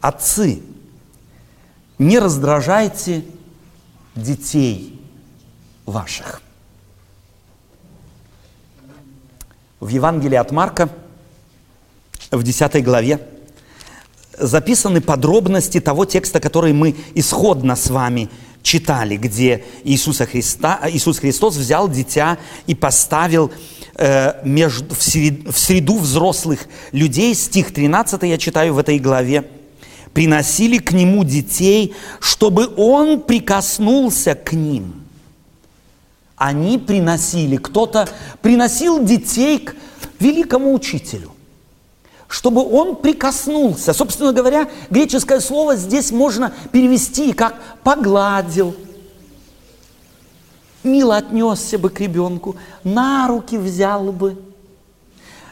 Отцы, 0.00 0.62
не 1.98 2.18
раздражайте 2.18 3.24
детей 4.14 4.98
ваших. 5.84 6.40
В 9.80 9.88
Евангелии 9.88 10.36
от 10.36 10.52
Марка, 10.52 10.90
в 12.30 12.42
10 12.42 12.84
главе, 12.84 13.20
записаны 14.38 15.00
подробности 15.00 15.80
того 15.80 16.04
текста, 16.04 16.38
который 16.38 16.72
мы 16.72 16.94
исходно 17.14 17.76
с 17.76 17.90
вами 17.90 18.28
читали, 18.62 19.16
где 19.16 19.64
Иисуса 19.84 20.26
Христа, 20.26 20.80
Иисус 20.90 21.18
Христос 21.18 21.56
взял 21.56 21.88
дитя 21.88 22.38
и 22.66 22.74
поставил 22.74 23.50
э, 23.96 24.34
между, 24.44 24.94
в, 24.94 25.02
сред, 25.02 25.48
в 25.48 25.58
среду 25.58 25.98
взрослых 25.98 26.66
людей. 26.92 27.34
Стих 27.34 27.72
13 27.72 28.22
я 28.24 28.38
читаю 28.38 28.74
в 28.74 28.78
этой 28.78 28.98
главе. 28.98 29.44
«Приносили 30.12 30.78
к 30.78 30.92
нему 30.92 31.24
детей, 31.24 31.94
чтобы 32.18 32.68
он 32.76 33.22
прикоснулся 33.22 34.34
к 34.34 34.52
ним» 34.52 34.99
они 36.40 36.78
приносили, 36.78 37.58
кто-то 37.58 38.08
приносил 38.40 39.04
детей 39.04 39.58
к 39.58 39.76
великому 40.18 40.72
учителю, 40.72 41.32
чтобы 42.28 42.66
он 42.66 42.96
прикоснулся. 42.96 43.92
Собственно 43.92 44.32
говоря, 44.32 44.66
греческое 44.88 45.40
слово 45.40 45.76
здесь 45.76 46.10
можно 46.10 46.50
перевести 46.72 47.34
как 47.34 47.60
«погладил», 47.82 48.74
мило 50.82 51.18
отнесся 51.18 51.78
бы 51.78 51.90
к 51.90 52.00
ребенку, 52.00 52.56
на 52.84 53.28
руки 53.28 53.58
взял 53.58 54.10
бы. 54.10 54.42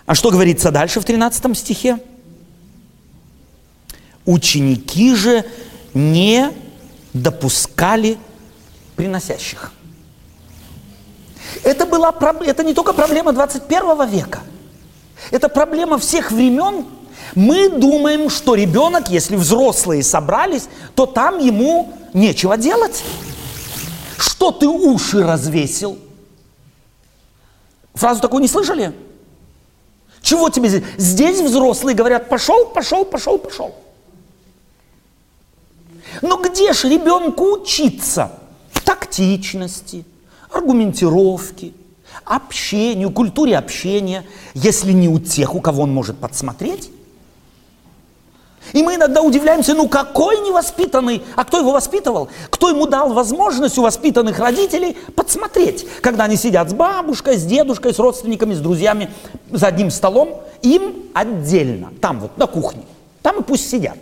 А 0.07 0.15
что 0.15 0.31
говорится 0.31 0.71
дальше 0.71 1.01
в 1.01 1.05
13 1.05 1.55
стихе? 1.55 1.99
Ученики 4.25 5.15
же 5.15 5.45
не 5.93 6.51
допускали 7.13 8.17
приносящих. 8.97 9.75
Это, 11.65 11.87
была, 11.87 12.15
это 12.45 12.65
не 12.65 12.75
только 12.75 12.93
проблема 12.93 13.33
21 13.33 14.09
века. 14.09 14.41
Это 15.31 15.49
проблема 15.49 15.99
всех 15.99 16.31
времен. 16.31 16.87
Мы 17.35 17.69
думаем, 17.69 18.31
что 18.31 18.55
ребенок, 18.55 19.11
если 19.11 19.37
взрослые 19.37 20.03
собрались, 20.03 20.69
то 20.95 21.07
там 21.07 21.39
ему 21.39 21.93
нечего 22.15 22.57
делать. 22.57 23.03
Что 24.19 24.51
ты 24.51 24.67
уши 24.67 25.23
развесил? 25.23 25.99
Фразу 27.95 28.21
такую 28.21 28.43
не 28.43 28.49
слышали? 28.49 28.95
Чего 30.23 30.51
тебе 30.51 30.69
здесь? 30.69 30.85
Здесь 30.97 31.41
взрослые 31.41 31.95
говорят, 31.95 32.29
пошел, 32.29 32.67
пошел, 32.67 33.05
пошел, 33.05 33.39
пошел. 33.39 33.75
Но 36.23 36.37
где 36.39 36.73
же 36.73 36.89
ребенку 36.89 37.61
учиться? 37.61 38.33
Тактичности, 38.85 40.05
аргументировки, 40.51 41.75
общению, 42.25 43.11
культуре 43.11 43.57
общения, 43.57 44.25
если 44.55 44.93
не 44.93 45.09
у 45.09 45.19
тех, 45.19 45.55
у 45.55 45.61
кого 45.61 45.83
он 45.83 45.93
может 45.93 46.19
подсмотреть. 46.19 46.91
И 48.73 48.83
мы 48.83 48.97
иногда 48.97 49.23
удивляемся, 49.23 49.75
ну 49.75 49.89
какой 49.89 50.41
невоспитанный, 50.41 51.23
а 51.37 51.45
кто 51.45 51.59
его 51.59 51.73
воспитывал? 51.73 52.29
Кто 52.51 52.69
ему 52.69 52.87
дал 52.87 53.13
возможность 53.15 53.79
у 53.79 53.83
воспитанных 53.83 54.39
родителей 54.39 54.97
подсмотреть, 55.17 55.87
когда 56.03 56.25
они 56.25 56.37
сидят 56.37 56.69
с 56.69 56.75
бабушкой, 56.75 57.39
с 57.39 57.45
дедушкой, 57.45 57.95
с 57.95 57.99
родственниками, 57.99 58.55
с 58.55 58.61
друзьями 58.61 59.11
за 59.51 59.69
одним 59.69 59.91
столом, 59.91 60.43
им 60.63 60.97
отдельно, 61.15 61.93
там 62.01 62.21
вот 62.21 62.37
на 62.37 62.47
кухне, 62.47 62.83
там 63.23 63.41
и 63.41 63.43
пусть 63.43 63.71
сидят. 63.71 63.99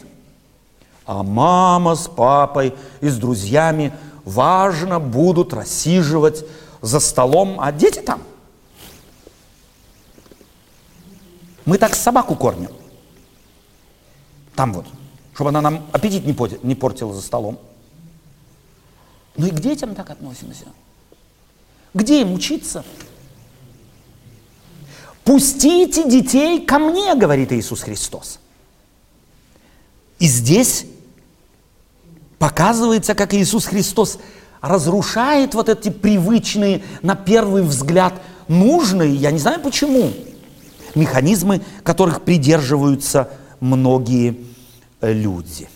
А 1.05 1.23
мама 1.23 1.95
с 1.95 2.09
папой 2.09 2.75
и 3.01 3.09
с 3.09 3.17
друзьями 3.17 3.93
важно 4.27 5.01
будут 5.01 5.55
рассиживать 5.55 6.45
за 6.83 7.01
столом, 7.01 7.59
а 7.59 7.73
дети 7.73 8.01
там. 8.01 8.21
Мы 11.65 11.79
так 11.79 11.95
собаку 11.95 12.35
кормим. 12.37 12.71
Там 14.55 14.75
вот, 14.75 14.87
чтобы 15.33 15.51
она 15.51 15.63
нам 15.63 15.87
аппетит 15.93 16.27
не 16.27 16.75
портила 16.75 17.15
за 17.15 17.23
столом. 17.23 17.59
Ну 19.37 19.47
и 19.47 19.51
к 19.51 19.61
детям 19.61 19.95
так 19.95 20.11
относимся. 20.11 20.67
Где 21.95 22.21
им 22.21 22.35
учиться? 22.35 22.85
Пустите 25.25 26.09
детей 26.09 26.65
ко 26.65 26.79
мне, 26.79 27.15
говорит 27.15 27.53
Иисус 27.53 27.83
Христос. 27.83 28.39
И 30.19 30.27
здесь 30.27 30.87
показывается, 32.39 33.15
как 33.15 33.35
Иисус 33.35 33.67
Христос 33.67 34.19
разрушает 34.61 35.55
вот 35.55 35.69
эти 35.69 35.91
привычные, 35.91 36.83
на 37.03 37.15
первый 37.15 37.63
взгляд, 37.63 38.15
нужные, 38.49 39.15
я 39.15 39.31
не 39.31 39.39
знаю 39.39 39.61
почему, 39.61 40.13
механизмы, 40.95 41.63
которых 41.83 42.23
придерживаются 42.23 43.31
многие 43.61 44.45
э, 45.01 45.13
люди. 45.13 45.69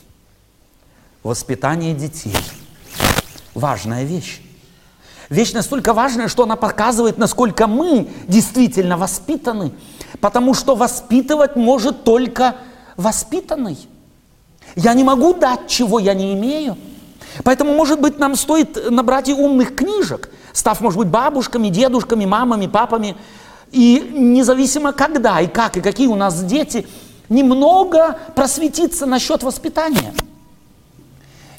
Воспитание 1.23 1.95
детей– 1.95 2.35
важная 3.55 4.05
вещь. 4.05 4.41
Вещь 5.29 5.53
настолько 5.53 5.93
важная, 5.95 6.29
что 6.29 6.43
она 6.43 6.57
показывает, 6.57 7.19
насколько 7.19 7.67
мы 7.67 8.11
действительно 8.27 8.97
воспитаны, 8.97 9.73
потому 10.21 10.55
что 10.55 10.75
воспитывать 10.75 11.55
может 11.55 12.03
только 12.03 12.57
воспитанный. 12.97 13.79
Я 14.77 14.95
не 14.95 15.05
могу 15.05 15.35
дать, 15.35 15.69
чего 15.69 15.99
я 15.99 16.15
не 16.15 16.35
имею. 16.35 16.77
Поэтому, 17.45 17.75
может 17.75 18.01
быть, 18.01 18.19
нам 18.19 18.37
стоит 18.37 18.91
набрать 18.91 19.29
и 19.29 19.35
умных 19.35 19.75
книжек, 19.75 20.31
став, 20.53 20.81
может 20.81 20.99
быть, 20.99 21.09
бабушками, 21.09 21.69
дедушками, 21.69 22.25
мамами, 22.25 22.67
папами, 22.67 23.17
и 23.71 24.11
независимо 24.13 24.93
когда 24.93 25.41
и 25.41 25.47
как, 25.47 25.77
и 25.77 25.81
какие 25.81 26.09
у 26.09 26.17
нас 26.17 26.43
дети, 26.43 26.87
немного 27.29 28.19
просветиться 28.35 29.07
насчет 29.07 29.43
воспитания. 29.43 30.13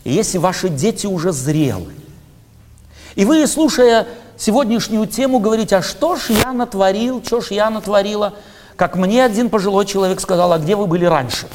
И 0.04 0.12
если 0.12 0.38
ваши 0.38 0.70
дети 0.70 1.08
уже 1.08 1.32
зрелы, 1.32 1.94
и 3.16 3.26
вы, 3.26 3.46
слушая 3.48 4.08
сегодняшнюю 4.38 5.06
тему, 5.06 5.40
говорите, 5.40 5.78
а 5.78 5.82
что 5.82 6.16
ж 6.16 6.30
я 6.30 6.54
натворил, 6.54 7.24
что 7.24 7.42
ж 7.42 7.52
я 7.52 7.70
натворила, 7.70 8.34
как 8.76 8.96
мне 8.96 9.24
один 9.24 9.50
пожилой 9.50 9.86
человек 9.86 10.20
сказал, 10.20 10.52
а 10.54 10.58
где 10.58 10.76
вы 10.76 10.88
были 10.88 11.06
раньше? 11.06 11.48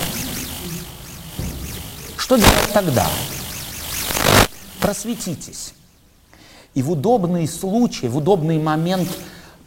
Что 2.27 2.35
делать 2.35 2.73
тогда? 2.75 3.07
Просветитесь. 4.81 5.75
И 6.75 6.83
в 6.83 6.91
удобный 6.91 7.47
случай, 7.47 8.09
в 8.09 8.17
удобный 8.17 8.59
момент 8.59 9.09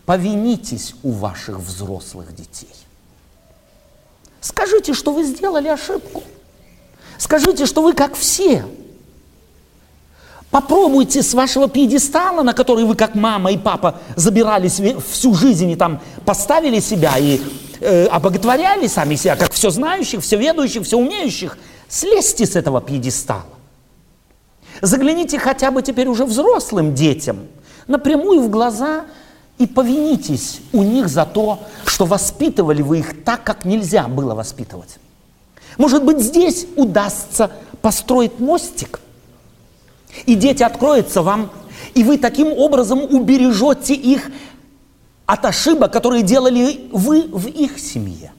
повинитесь 0.05 0.93
у 1.01 1.11
ваших 1.11 1.57
взрослых 1.57 2.35
детей. 2.35 2.67
Скажите, 4.41 4.93
что 4.93 5.13
вы 5.13 5.23
сделали 5.23 5.69
ошибку. 5.69 6.21
Скажите, 7.17 7.65
что 7.65 7.81
вы 7.81 7.93
как 7.93 8.13
все. 8.15 8.65
Попробуйте 10.51 11.23
с 11.23 11.33
вашего 11.33 11.69
пьедестала, 11.69 12.43
на 12.43 12.51
который 12.51 12.83
вы 12.83 12.95
как 12.95 13.15
мама 13.15 13.53
и 13.53 13.57
папа 13.57 14.01
забирались 14.17 14.81
всю 15.09 15.33
жизнь 15.33 15.69
и 15.69 15.77
там 15.77 16.01
поставили 16.25 16.81
себя 16.81 17.17
и 17.17 17.39
э, 17.79 18.07
обоготворяли 18.07 18.87
сами 18.87 19.15
себя, 19.15 19.37
как 19.37 19.53
все 19.53 19.69
знающих, 19.69 20.21
все 20.21 20.35
ведущих, 20.35 20.83
все 20.83 20.97
умеющих, 20.97 21.57
слезьте 21.89 22.45
с 22.45 22.55
этого 22.55 22.79
пьедестала. 22.79 23.43
Загляните 24.81 25.39
хотя 25.39 25.71
бы 25.71 25.81
теперь 25.81 26.07
уже 26.07 26.23
взрослым 26.25 26.95
детям 26.95 27.47
напрямую 27.87 28.41
в 28.41 28.49
глаза 28.49 29.05
и 29.57 29.67
повинитесь 29.67 30.61
у 30.71 30.83
них 30.83 31.09
за 31.09 31.25
то, 31.25 31.59
что 31.85 32.05
воспитывали 32.05 32.81
вы 32.81 32.99
их 32.99 33.23
так, 33.25 33.43
как 33.43 33.65
нельзя 33.65 34.07
было 34.07 34.35
воспитывать. 34.35 34.99
Может 35.77 36.05
быть, 36.05 36.19
здесь 36.19 36.67
удастся 36.77 37.51
построить 37.81 38.39
мостик, 38.39 39.01
и 40.25 40.35
дети 40.35 40.63
откроются 40.63 41.21
вам, 41.21 41.51
и 41.93 42.03
вы 42.03 42.17
таким 42.17 42.47
образом 42.47 43.01
убережете 43.01 43.93
их 43.93 44.29
от 45.25 45.45
ошибок, 45.45 45.91
которые 45.91 46.23
делали 46.23 46.89
вы 46.91 47.23
в 47.23 47.47
их 47.47 47.79
семье. 47.79 48.31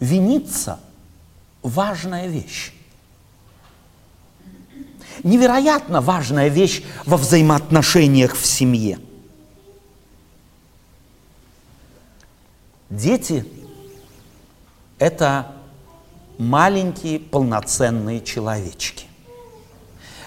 Виниться– 0.00 0.80
важная 1.68 2.28
вещь 2.28 2.72
невероятно 5.22 6.00
важная 6.00 6.48
вещь 6.48 6.82
во 7.04 7.16
взаимоотношениях 7.16 8.36
в 8.36 8.46
семье. 8.46 8.98
Дети– 12.90 13.44
это 14.98 15.52
маленькие 16.38 17.18
полноценные 17.18 18.20
человечки, 18.20 19.06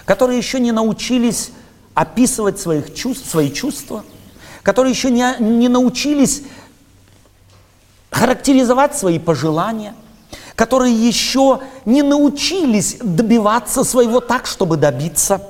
которые 0.05 0.37
еще 0.37 0.59
не 0.59 0.71
научились 0.71 1.51
описывать 1.93 2.59
своих 2.59 2.93
чувств, 2.93 3.29
свои 3.29 3.51
чувства, 3.51 4.03
которые 4.63 4.91
еще 4.91 5.09
не, 5.09 5.35
не 5.39 5.69
научились 5.69 6.43
характеризовать 8.11 8.97
свои 8.97 9.19
пожелания– 9.19 9.95
которые 10.59 10.93
еще 10.93 11.61
не 11.85 12.03
научились 12.03 12.97
добиваться 13.01 13.85
своего 13.85 14.19
так, 14.19 14.45
чтобы 14.45 14.75
добиться. 14.75 15.41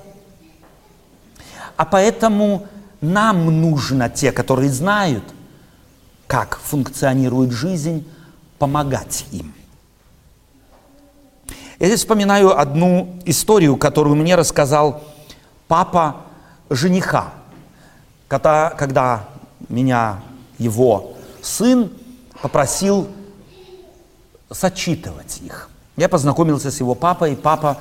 А 1.77 1.83
поэтому 1.83 2.67
нам 3.01 3.59
нужно, 3.59 4.07
те, 4.11 4.31
которые 4.31 4.69
знают, 4.69 5.23
как 6.27 6.59
функционирует 6.59 7.49
жизнь, 7.49 8.07
помогать 8.59 9.25
им. 9.31 9.51
Я 11.79 11.87
здесь 11.87 12.01
вспоминаю 12.01 12.55
одну 12.55 13.19
историю, 13.25 13.77
которую 13.77 14.15
мне 14.15 14.35
рассказал 14.35 15.01
папа 15.67 16.17
жениха, 16.69 17.33
когда, 18.27 18.69
когда 18.77 19.27
меня 19.69 20.21
его 20.59 21.13
сын 21.41 21.91
попросил 22.43 23.07
сочитывать 24.51 25.41
их. 25.41 25.69
Я 25.97 26.09
познакомился 26.09 26.71
с 26.71 26.79
его 26.79 26.95
папой, 26.95 27.33
и 27.33 27.35
папа 27.35 27.77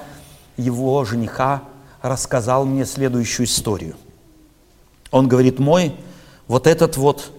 его 0.56 1.04
жениха 1.04 1.62
рассказал 2.02 2.64
мне 2.64 2.84
следующую 2.84 3.46
историю. 3.46 3.96
Он 5.10 5.28
говорит, 5.28 5.58
мой, 5.58 5.96
вот 6.46 6.66
этот 6.66 6.96
вот, 6.96 7.32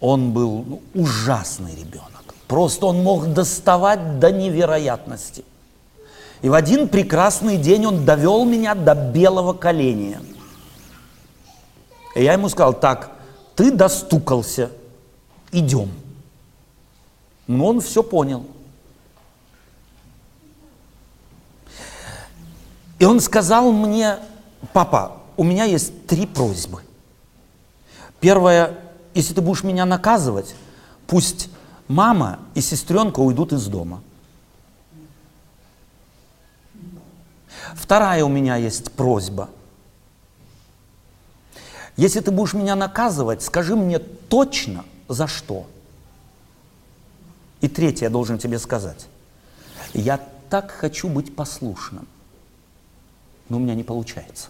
он 0.00 0.32
был 0.32 0.64
ну, 0.66 0.82
ужасный 0.94 1.74
ребенок. 1.74 2.34
Просто 2.46 2.86
он 2.86 3.02
мог 3.02 3.32
доставать 3.32 4.18
до 4.18 4.30
невероятности. 4.30 5.44
И 6.40 6.48
в 6.48 6.54
один 6.54 6.88
прекрасный 6.88 7.56
день 7.56 7.86
он 7.86 8.04
довел 8.04 8.44
меня 8.44 8.74
до 8.74 8.94
белого 8.94 9.52
коленя. 9.52 10.20
И 12.14 12.22
я 12.22 12.32
ему 12.32 12.48
сказал, 12.48 12.74
так, 12.74 13.10
ты 13.54 13.70
достукался, 13.70 14.70
идем. 15.52 15.90
Но 17.48 17.66
он 17.66 17.80
все 17.80 18.04
понял. 18.04 18.46
И 22.98 23.04
он 23.04 23.20
сказал 23.20 23.72
мне, 23.72 24.18
папа, 24.72 25.22
у 25.36 25.44
меня 25.44 25.64
есть 25.64 26.06
три 26.06 26.26
просьбы. 26.26 26.82
Первое, 28.20 28.78
если 29.14 29.34
ты 29.34 29.40
будешь 29.40 29.62
меня 29.62 29.86
наказывать, 29.86 30.54
пусть 31.06 31.48
мама 31.86 32.40
и 32.54 32.60
сестренка 32.60 33.20
уйдут 33.20 33.52
из 33.52 33.66
дома. 33.66 34.02
Вторая 37.74 38.24
у 38.24 38.28
меня 38.28 38.56
есть 38.56 38.92
просьба. 38.92 39.48
Если 41.96 42.20
ты 42.20 42.30
будешь 42.30 42.52
меня 42.52 42.76
наказывать, 42.76 43.42
скажи 43.42 43.74
мне 43.74 43.98
точно 43.98 44.84
за 45.08 45.26
что. 45.26 45.66
И 47.60 47.68
третье 47.68 48.06
я 48.06 48.10
должен 48.10 48.38
тебе 48.38 48.58
сказать. 48.58 49.06
Я 49.94 50.20
так 50.48 50.70
хочу 50.70 51.08
быть 51.08 51.34
послушным, 51.34 52.06
но 53.48 53.56
у 53.56 53.60
меня 53.60 53.74
не 53.74 53.84
получается. 53.84 54.48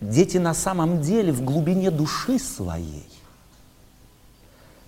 Дети 0.00 0.38
на 0.38 0.54
самом 0.54 1.00
деле 1.00 1.32
в 1.32 1.44
глубине 1.44 1.90
души 1.90 2.38
своей 2.38 3.08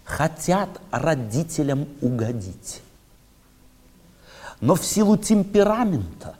хотят 0.05 0.81
родителям 0.91 1.89
угодить. 2.01 2.83
Но 4.61 4.75
в 4.75 4.85
силу 4.85 5.17
темперамента, 5.17 6.37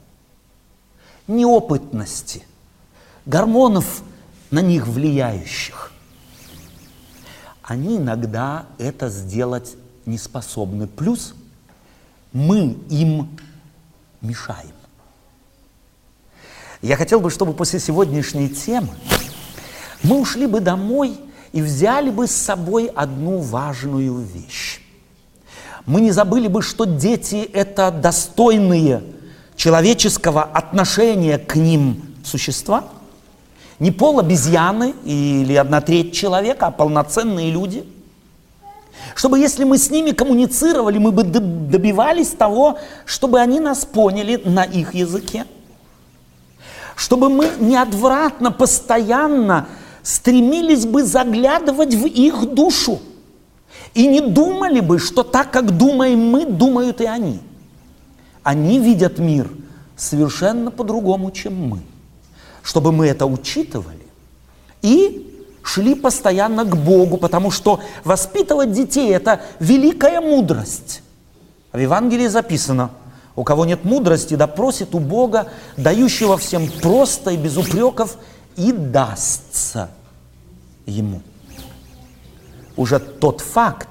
неопытности, 1.27 2.45
гормонов 3.25 4.03
на 4.51 4.59
них 4.59 4.87
влияющих, 4.87 5.93
они 7.65 7.97
иногда 7.97 8.67
это 8.77 9.09
сделать 9.09 9.75
не 10.05 10.17
способны. 10.19 10.87
Плюс 10.87 11.33
мы 12.31 12.77
им 12.89 13.37
мешаем. 14.21 14.71
Я 16.81 16.95
хотел 16.95 17.19
бы, 17.19 17.31
чтобы 17.31 17.53
после 17.53 17.79
сегодняшней 17.79 18.49
темы 18.49 18.89
мы 20.03 20.19
ушли 20.19 20.45
бы 20.45 20.59
домой 20.59 21.17
и 21.51 21.61
взяли 21.61 22.11
бы 22.11 22.27
с 22.27 22.31
собой 22.31 22.85
одну 22.85 23.39
важную 23.39 24.19
вещь. 24.19 24.81
Мы 25.87 26.01
не 26.01 26.11
забыли 26.11 26.47
бы, 26.47 26.61
что 26.61 26.85
дети– 26.85 27.37
это 27.53 27.89
достойные 27.89 29.01
человеческого 29.55 30.43
отношения 30.43 31.39
к 31.39 31.55
ним 31.55 32.15
существа. 32.23 32.85
Не 33.79 33.91
пол 33.91 34.19
обезьяны 34.19 34.93
или 35.03 35.55
одна 35.55 35.81
треть 35.81 36.13
человека, 36.13 36.67
а 36.67 36.71
полноценные 36.71 37.51
люди. 37.51 37.85
Чтобы 39.15 39.39
если 39.39 39.63
мы 39.63 39.77
с 39.77 39.89
ними 39.89 40.11
коммуницировали, 40.11 40.97
мы 40.97 41.11
бы 41.11 41.23
добивались 41.23 42.29
того, 42.29 42.79
чтобы 43.05 43.39
они 43.39 43.59
нас 43.59 43.85
поняли 43.85 44.41
на 44.45 44.63
их 44.63 44.93
языке– 44.93 45.45
чтобы 46.95 47.29
мы 47.29 47.51
неотвратно, 47.59 48.51
постоянно 48.51 49.67
стремились 50.01 50.85
бы 50.85 51.03
заглядывать 51.03 51.93
в 51.93 52.05
их 52.05 52.53
душу. 52.53 52.99
И 53.93 54.07
не 54.07 54.21
думали 54.21 54.79
бы, 54.79 54.99
что 54.99 55.23
так, 55.23 55.51
как 55.51 55.77
думаем 55.77 56.19
мы, 56.29 56.45
думают 56.45 57.01
и 57.01 57.05
они. 57.05 57.39
Они 58.43 58.79
видят 58.79 59.19
мир 59.19 59.49
совершенно 59.95 60.71
по-другому, 60.71 61.31
чем 61.31 61.67
мы. 61.67 61.79
Чтобы 62.65 62.91
мы 62.91 63.07
это 63.07 63.25
учитывали 63.25 64.05
и 64.81 65.47
шли 65.63 65.95
постоянно 65.95 66.65
к 66.65 66.75
Богу, 66.75 67.15
потому 67.15 67.51
что 67.51 67.79
воспитывать 68.03 68.73
детей– 68.73 69.09
это 69.13 69.41
великая 69.61 70.19
мудрость. 70.19 71.01
В 71.71 71.77
Евангелии 71.77 72.27
записано– 72.27 72.89
у 73.35 73.43
кого 73.43 73.65
нет 73.65 73.83
мудрости, 73.83 74.35
да 74.35 74.47
просит 74.47 74.95
у 74.95 74.99
Бога, 74.99 75.49
дающего 75.75 76.37
всем 76.37 76.69
просто 76.81 77.31
и 77.31 77.37
без 77.37 77.57
упреков, 77.57 78.17
и 78.55 78.71
дастся 78.71 79.89
ему. 80.85 81.21
Уже 82.77 82.99
тот 82.99 83.41
факт, 83.41 83.89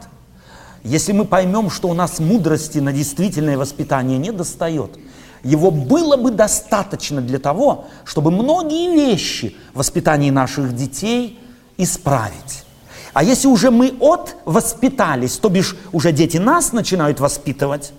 если 0.83 1.13
мы 1.13 1.27
поймем, 1.27 1.69
что 1.71 1.89
у 1.89 1.95
нас 1.95 2.21
мудрости 2.21 2.79
на 2.79 2.93
действительное 2.93 3.59
воспитание 3.59 4.19
не 4.19 4.33
достает, 4.33 4.99
его 5.45 5.71
было 5.71 6.17
бы 6.17 6.31
достаточно 6.31 7.21
для 7.21 7.39
того, 7.39 7.87
чтобы 8.05 8.31
многие 8.31 8.93
вещи 8.95 9.57
в 9.75 9.79
воспитании 9.79 10.31
наших 10.31 10.75
детей 10.75 11.39
исправить. 11.77 12.65
А 13.13 13.23
если 13.23 13.47
уже 13.47 13.71
мы 13.71 13.95
от 14.01 14.37
воспитались, 14.45 15.37
то 15.37 15.49
бишь 15.49 15.77
уже 15.93 16.11
дети 16.11 16.39
нас 16.39 16.73
начинают 16.73 17.21
воспитывать, 17.21 17.93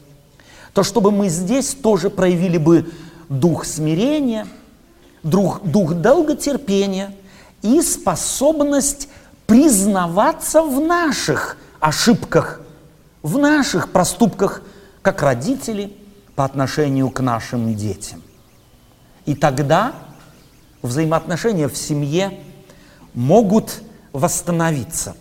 то 0.73 0.83
чтобы 0.83 1.11
мы 1.11 1.29
здесь 1.29 1.73
тоже 1.73 2.09
проявили 2.09 2.57
бы 2.57 2.91
дух 3.29 3.63
смирения, 3.63 4.47
дух, 5.23 5.61
дух 5.63 5.93
долготерпения 5.93 7.15
и 7.61 7.81
способность 7.81 9.07
признаваться 9.47 10.63
в 10.63 10.81
наших 10.81 11.57
ошибках, 11.79 12.59
в 13.21 13.37
наших 13.37 13.91
проступках, 13.91 14.63
как 15.01 15.21
родители 15.21 15.95
по 16.35 16.43
отношению 16.43 17.09
к 17.09 17.21
нашим 17.21 17.75
детям. 17.75 18.21
И 19.25 19.35
тогда 19.35 19.93
взаимоотношения 20.81 21.67
в 21.67 21.77
семье 21.77 22.39
могут 23.13 23.81
восстановиться. 24.11 25.15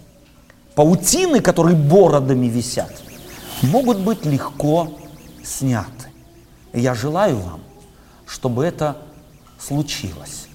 Паутины, 0.74 1.40
которые 1.40 1.76
бородами 1.76 2.46
висят, 2.46 2.92
могут 3.62 3.98
быть 3.98 4.26
легко 4.26 4.98
сняты. 5.42 6.08
И 6.72 6.80
я 6.80 6.94
желаю 6.94 7.38
вам, 7.38 7.60
чтобы 8.26 8.64
это 8.64 8.98
случилось. 9.58 10.48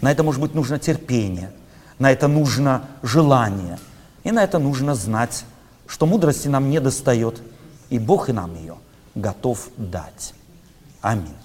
На 0.00 0.12
это, 0.12 0.22
может 0.22 0.40
быть, 0.40 0.54
нужно 0.54 0.78
терпение, 0.78 1.52
на 1.98 2.12
это 2.12 2.28
нужно 2.28 2.84
желание, 3.02 3.78
и 4.22 4.30
на 4.30 4.44
это 4.44 4.58
нужно 4.58 4.94
знать, 4.94 5.44
что 5.86 6.06
мудрости 6.06 6.46
нам 6.46 6.70
не 6.70 6.80
достает, 6.80 7.42
и 7.90 7.98
Бог 7.98 8.28
и 8.28 8.32
нам 8.32 8.54
ее 8.54 8.76
готов 9.14 9.70
дать. 9.76 10.34
Аминь. 11.00 11.43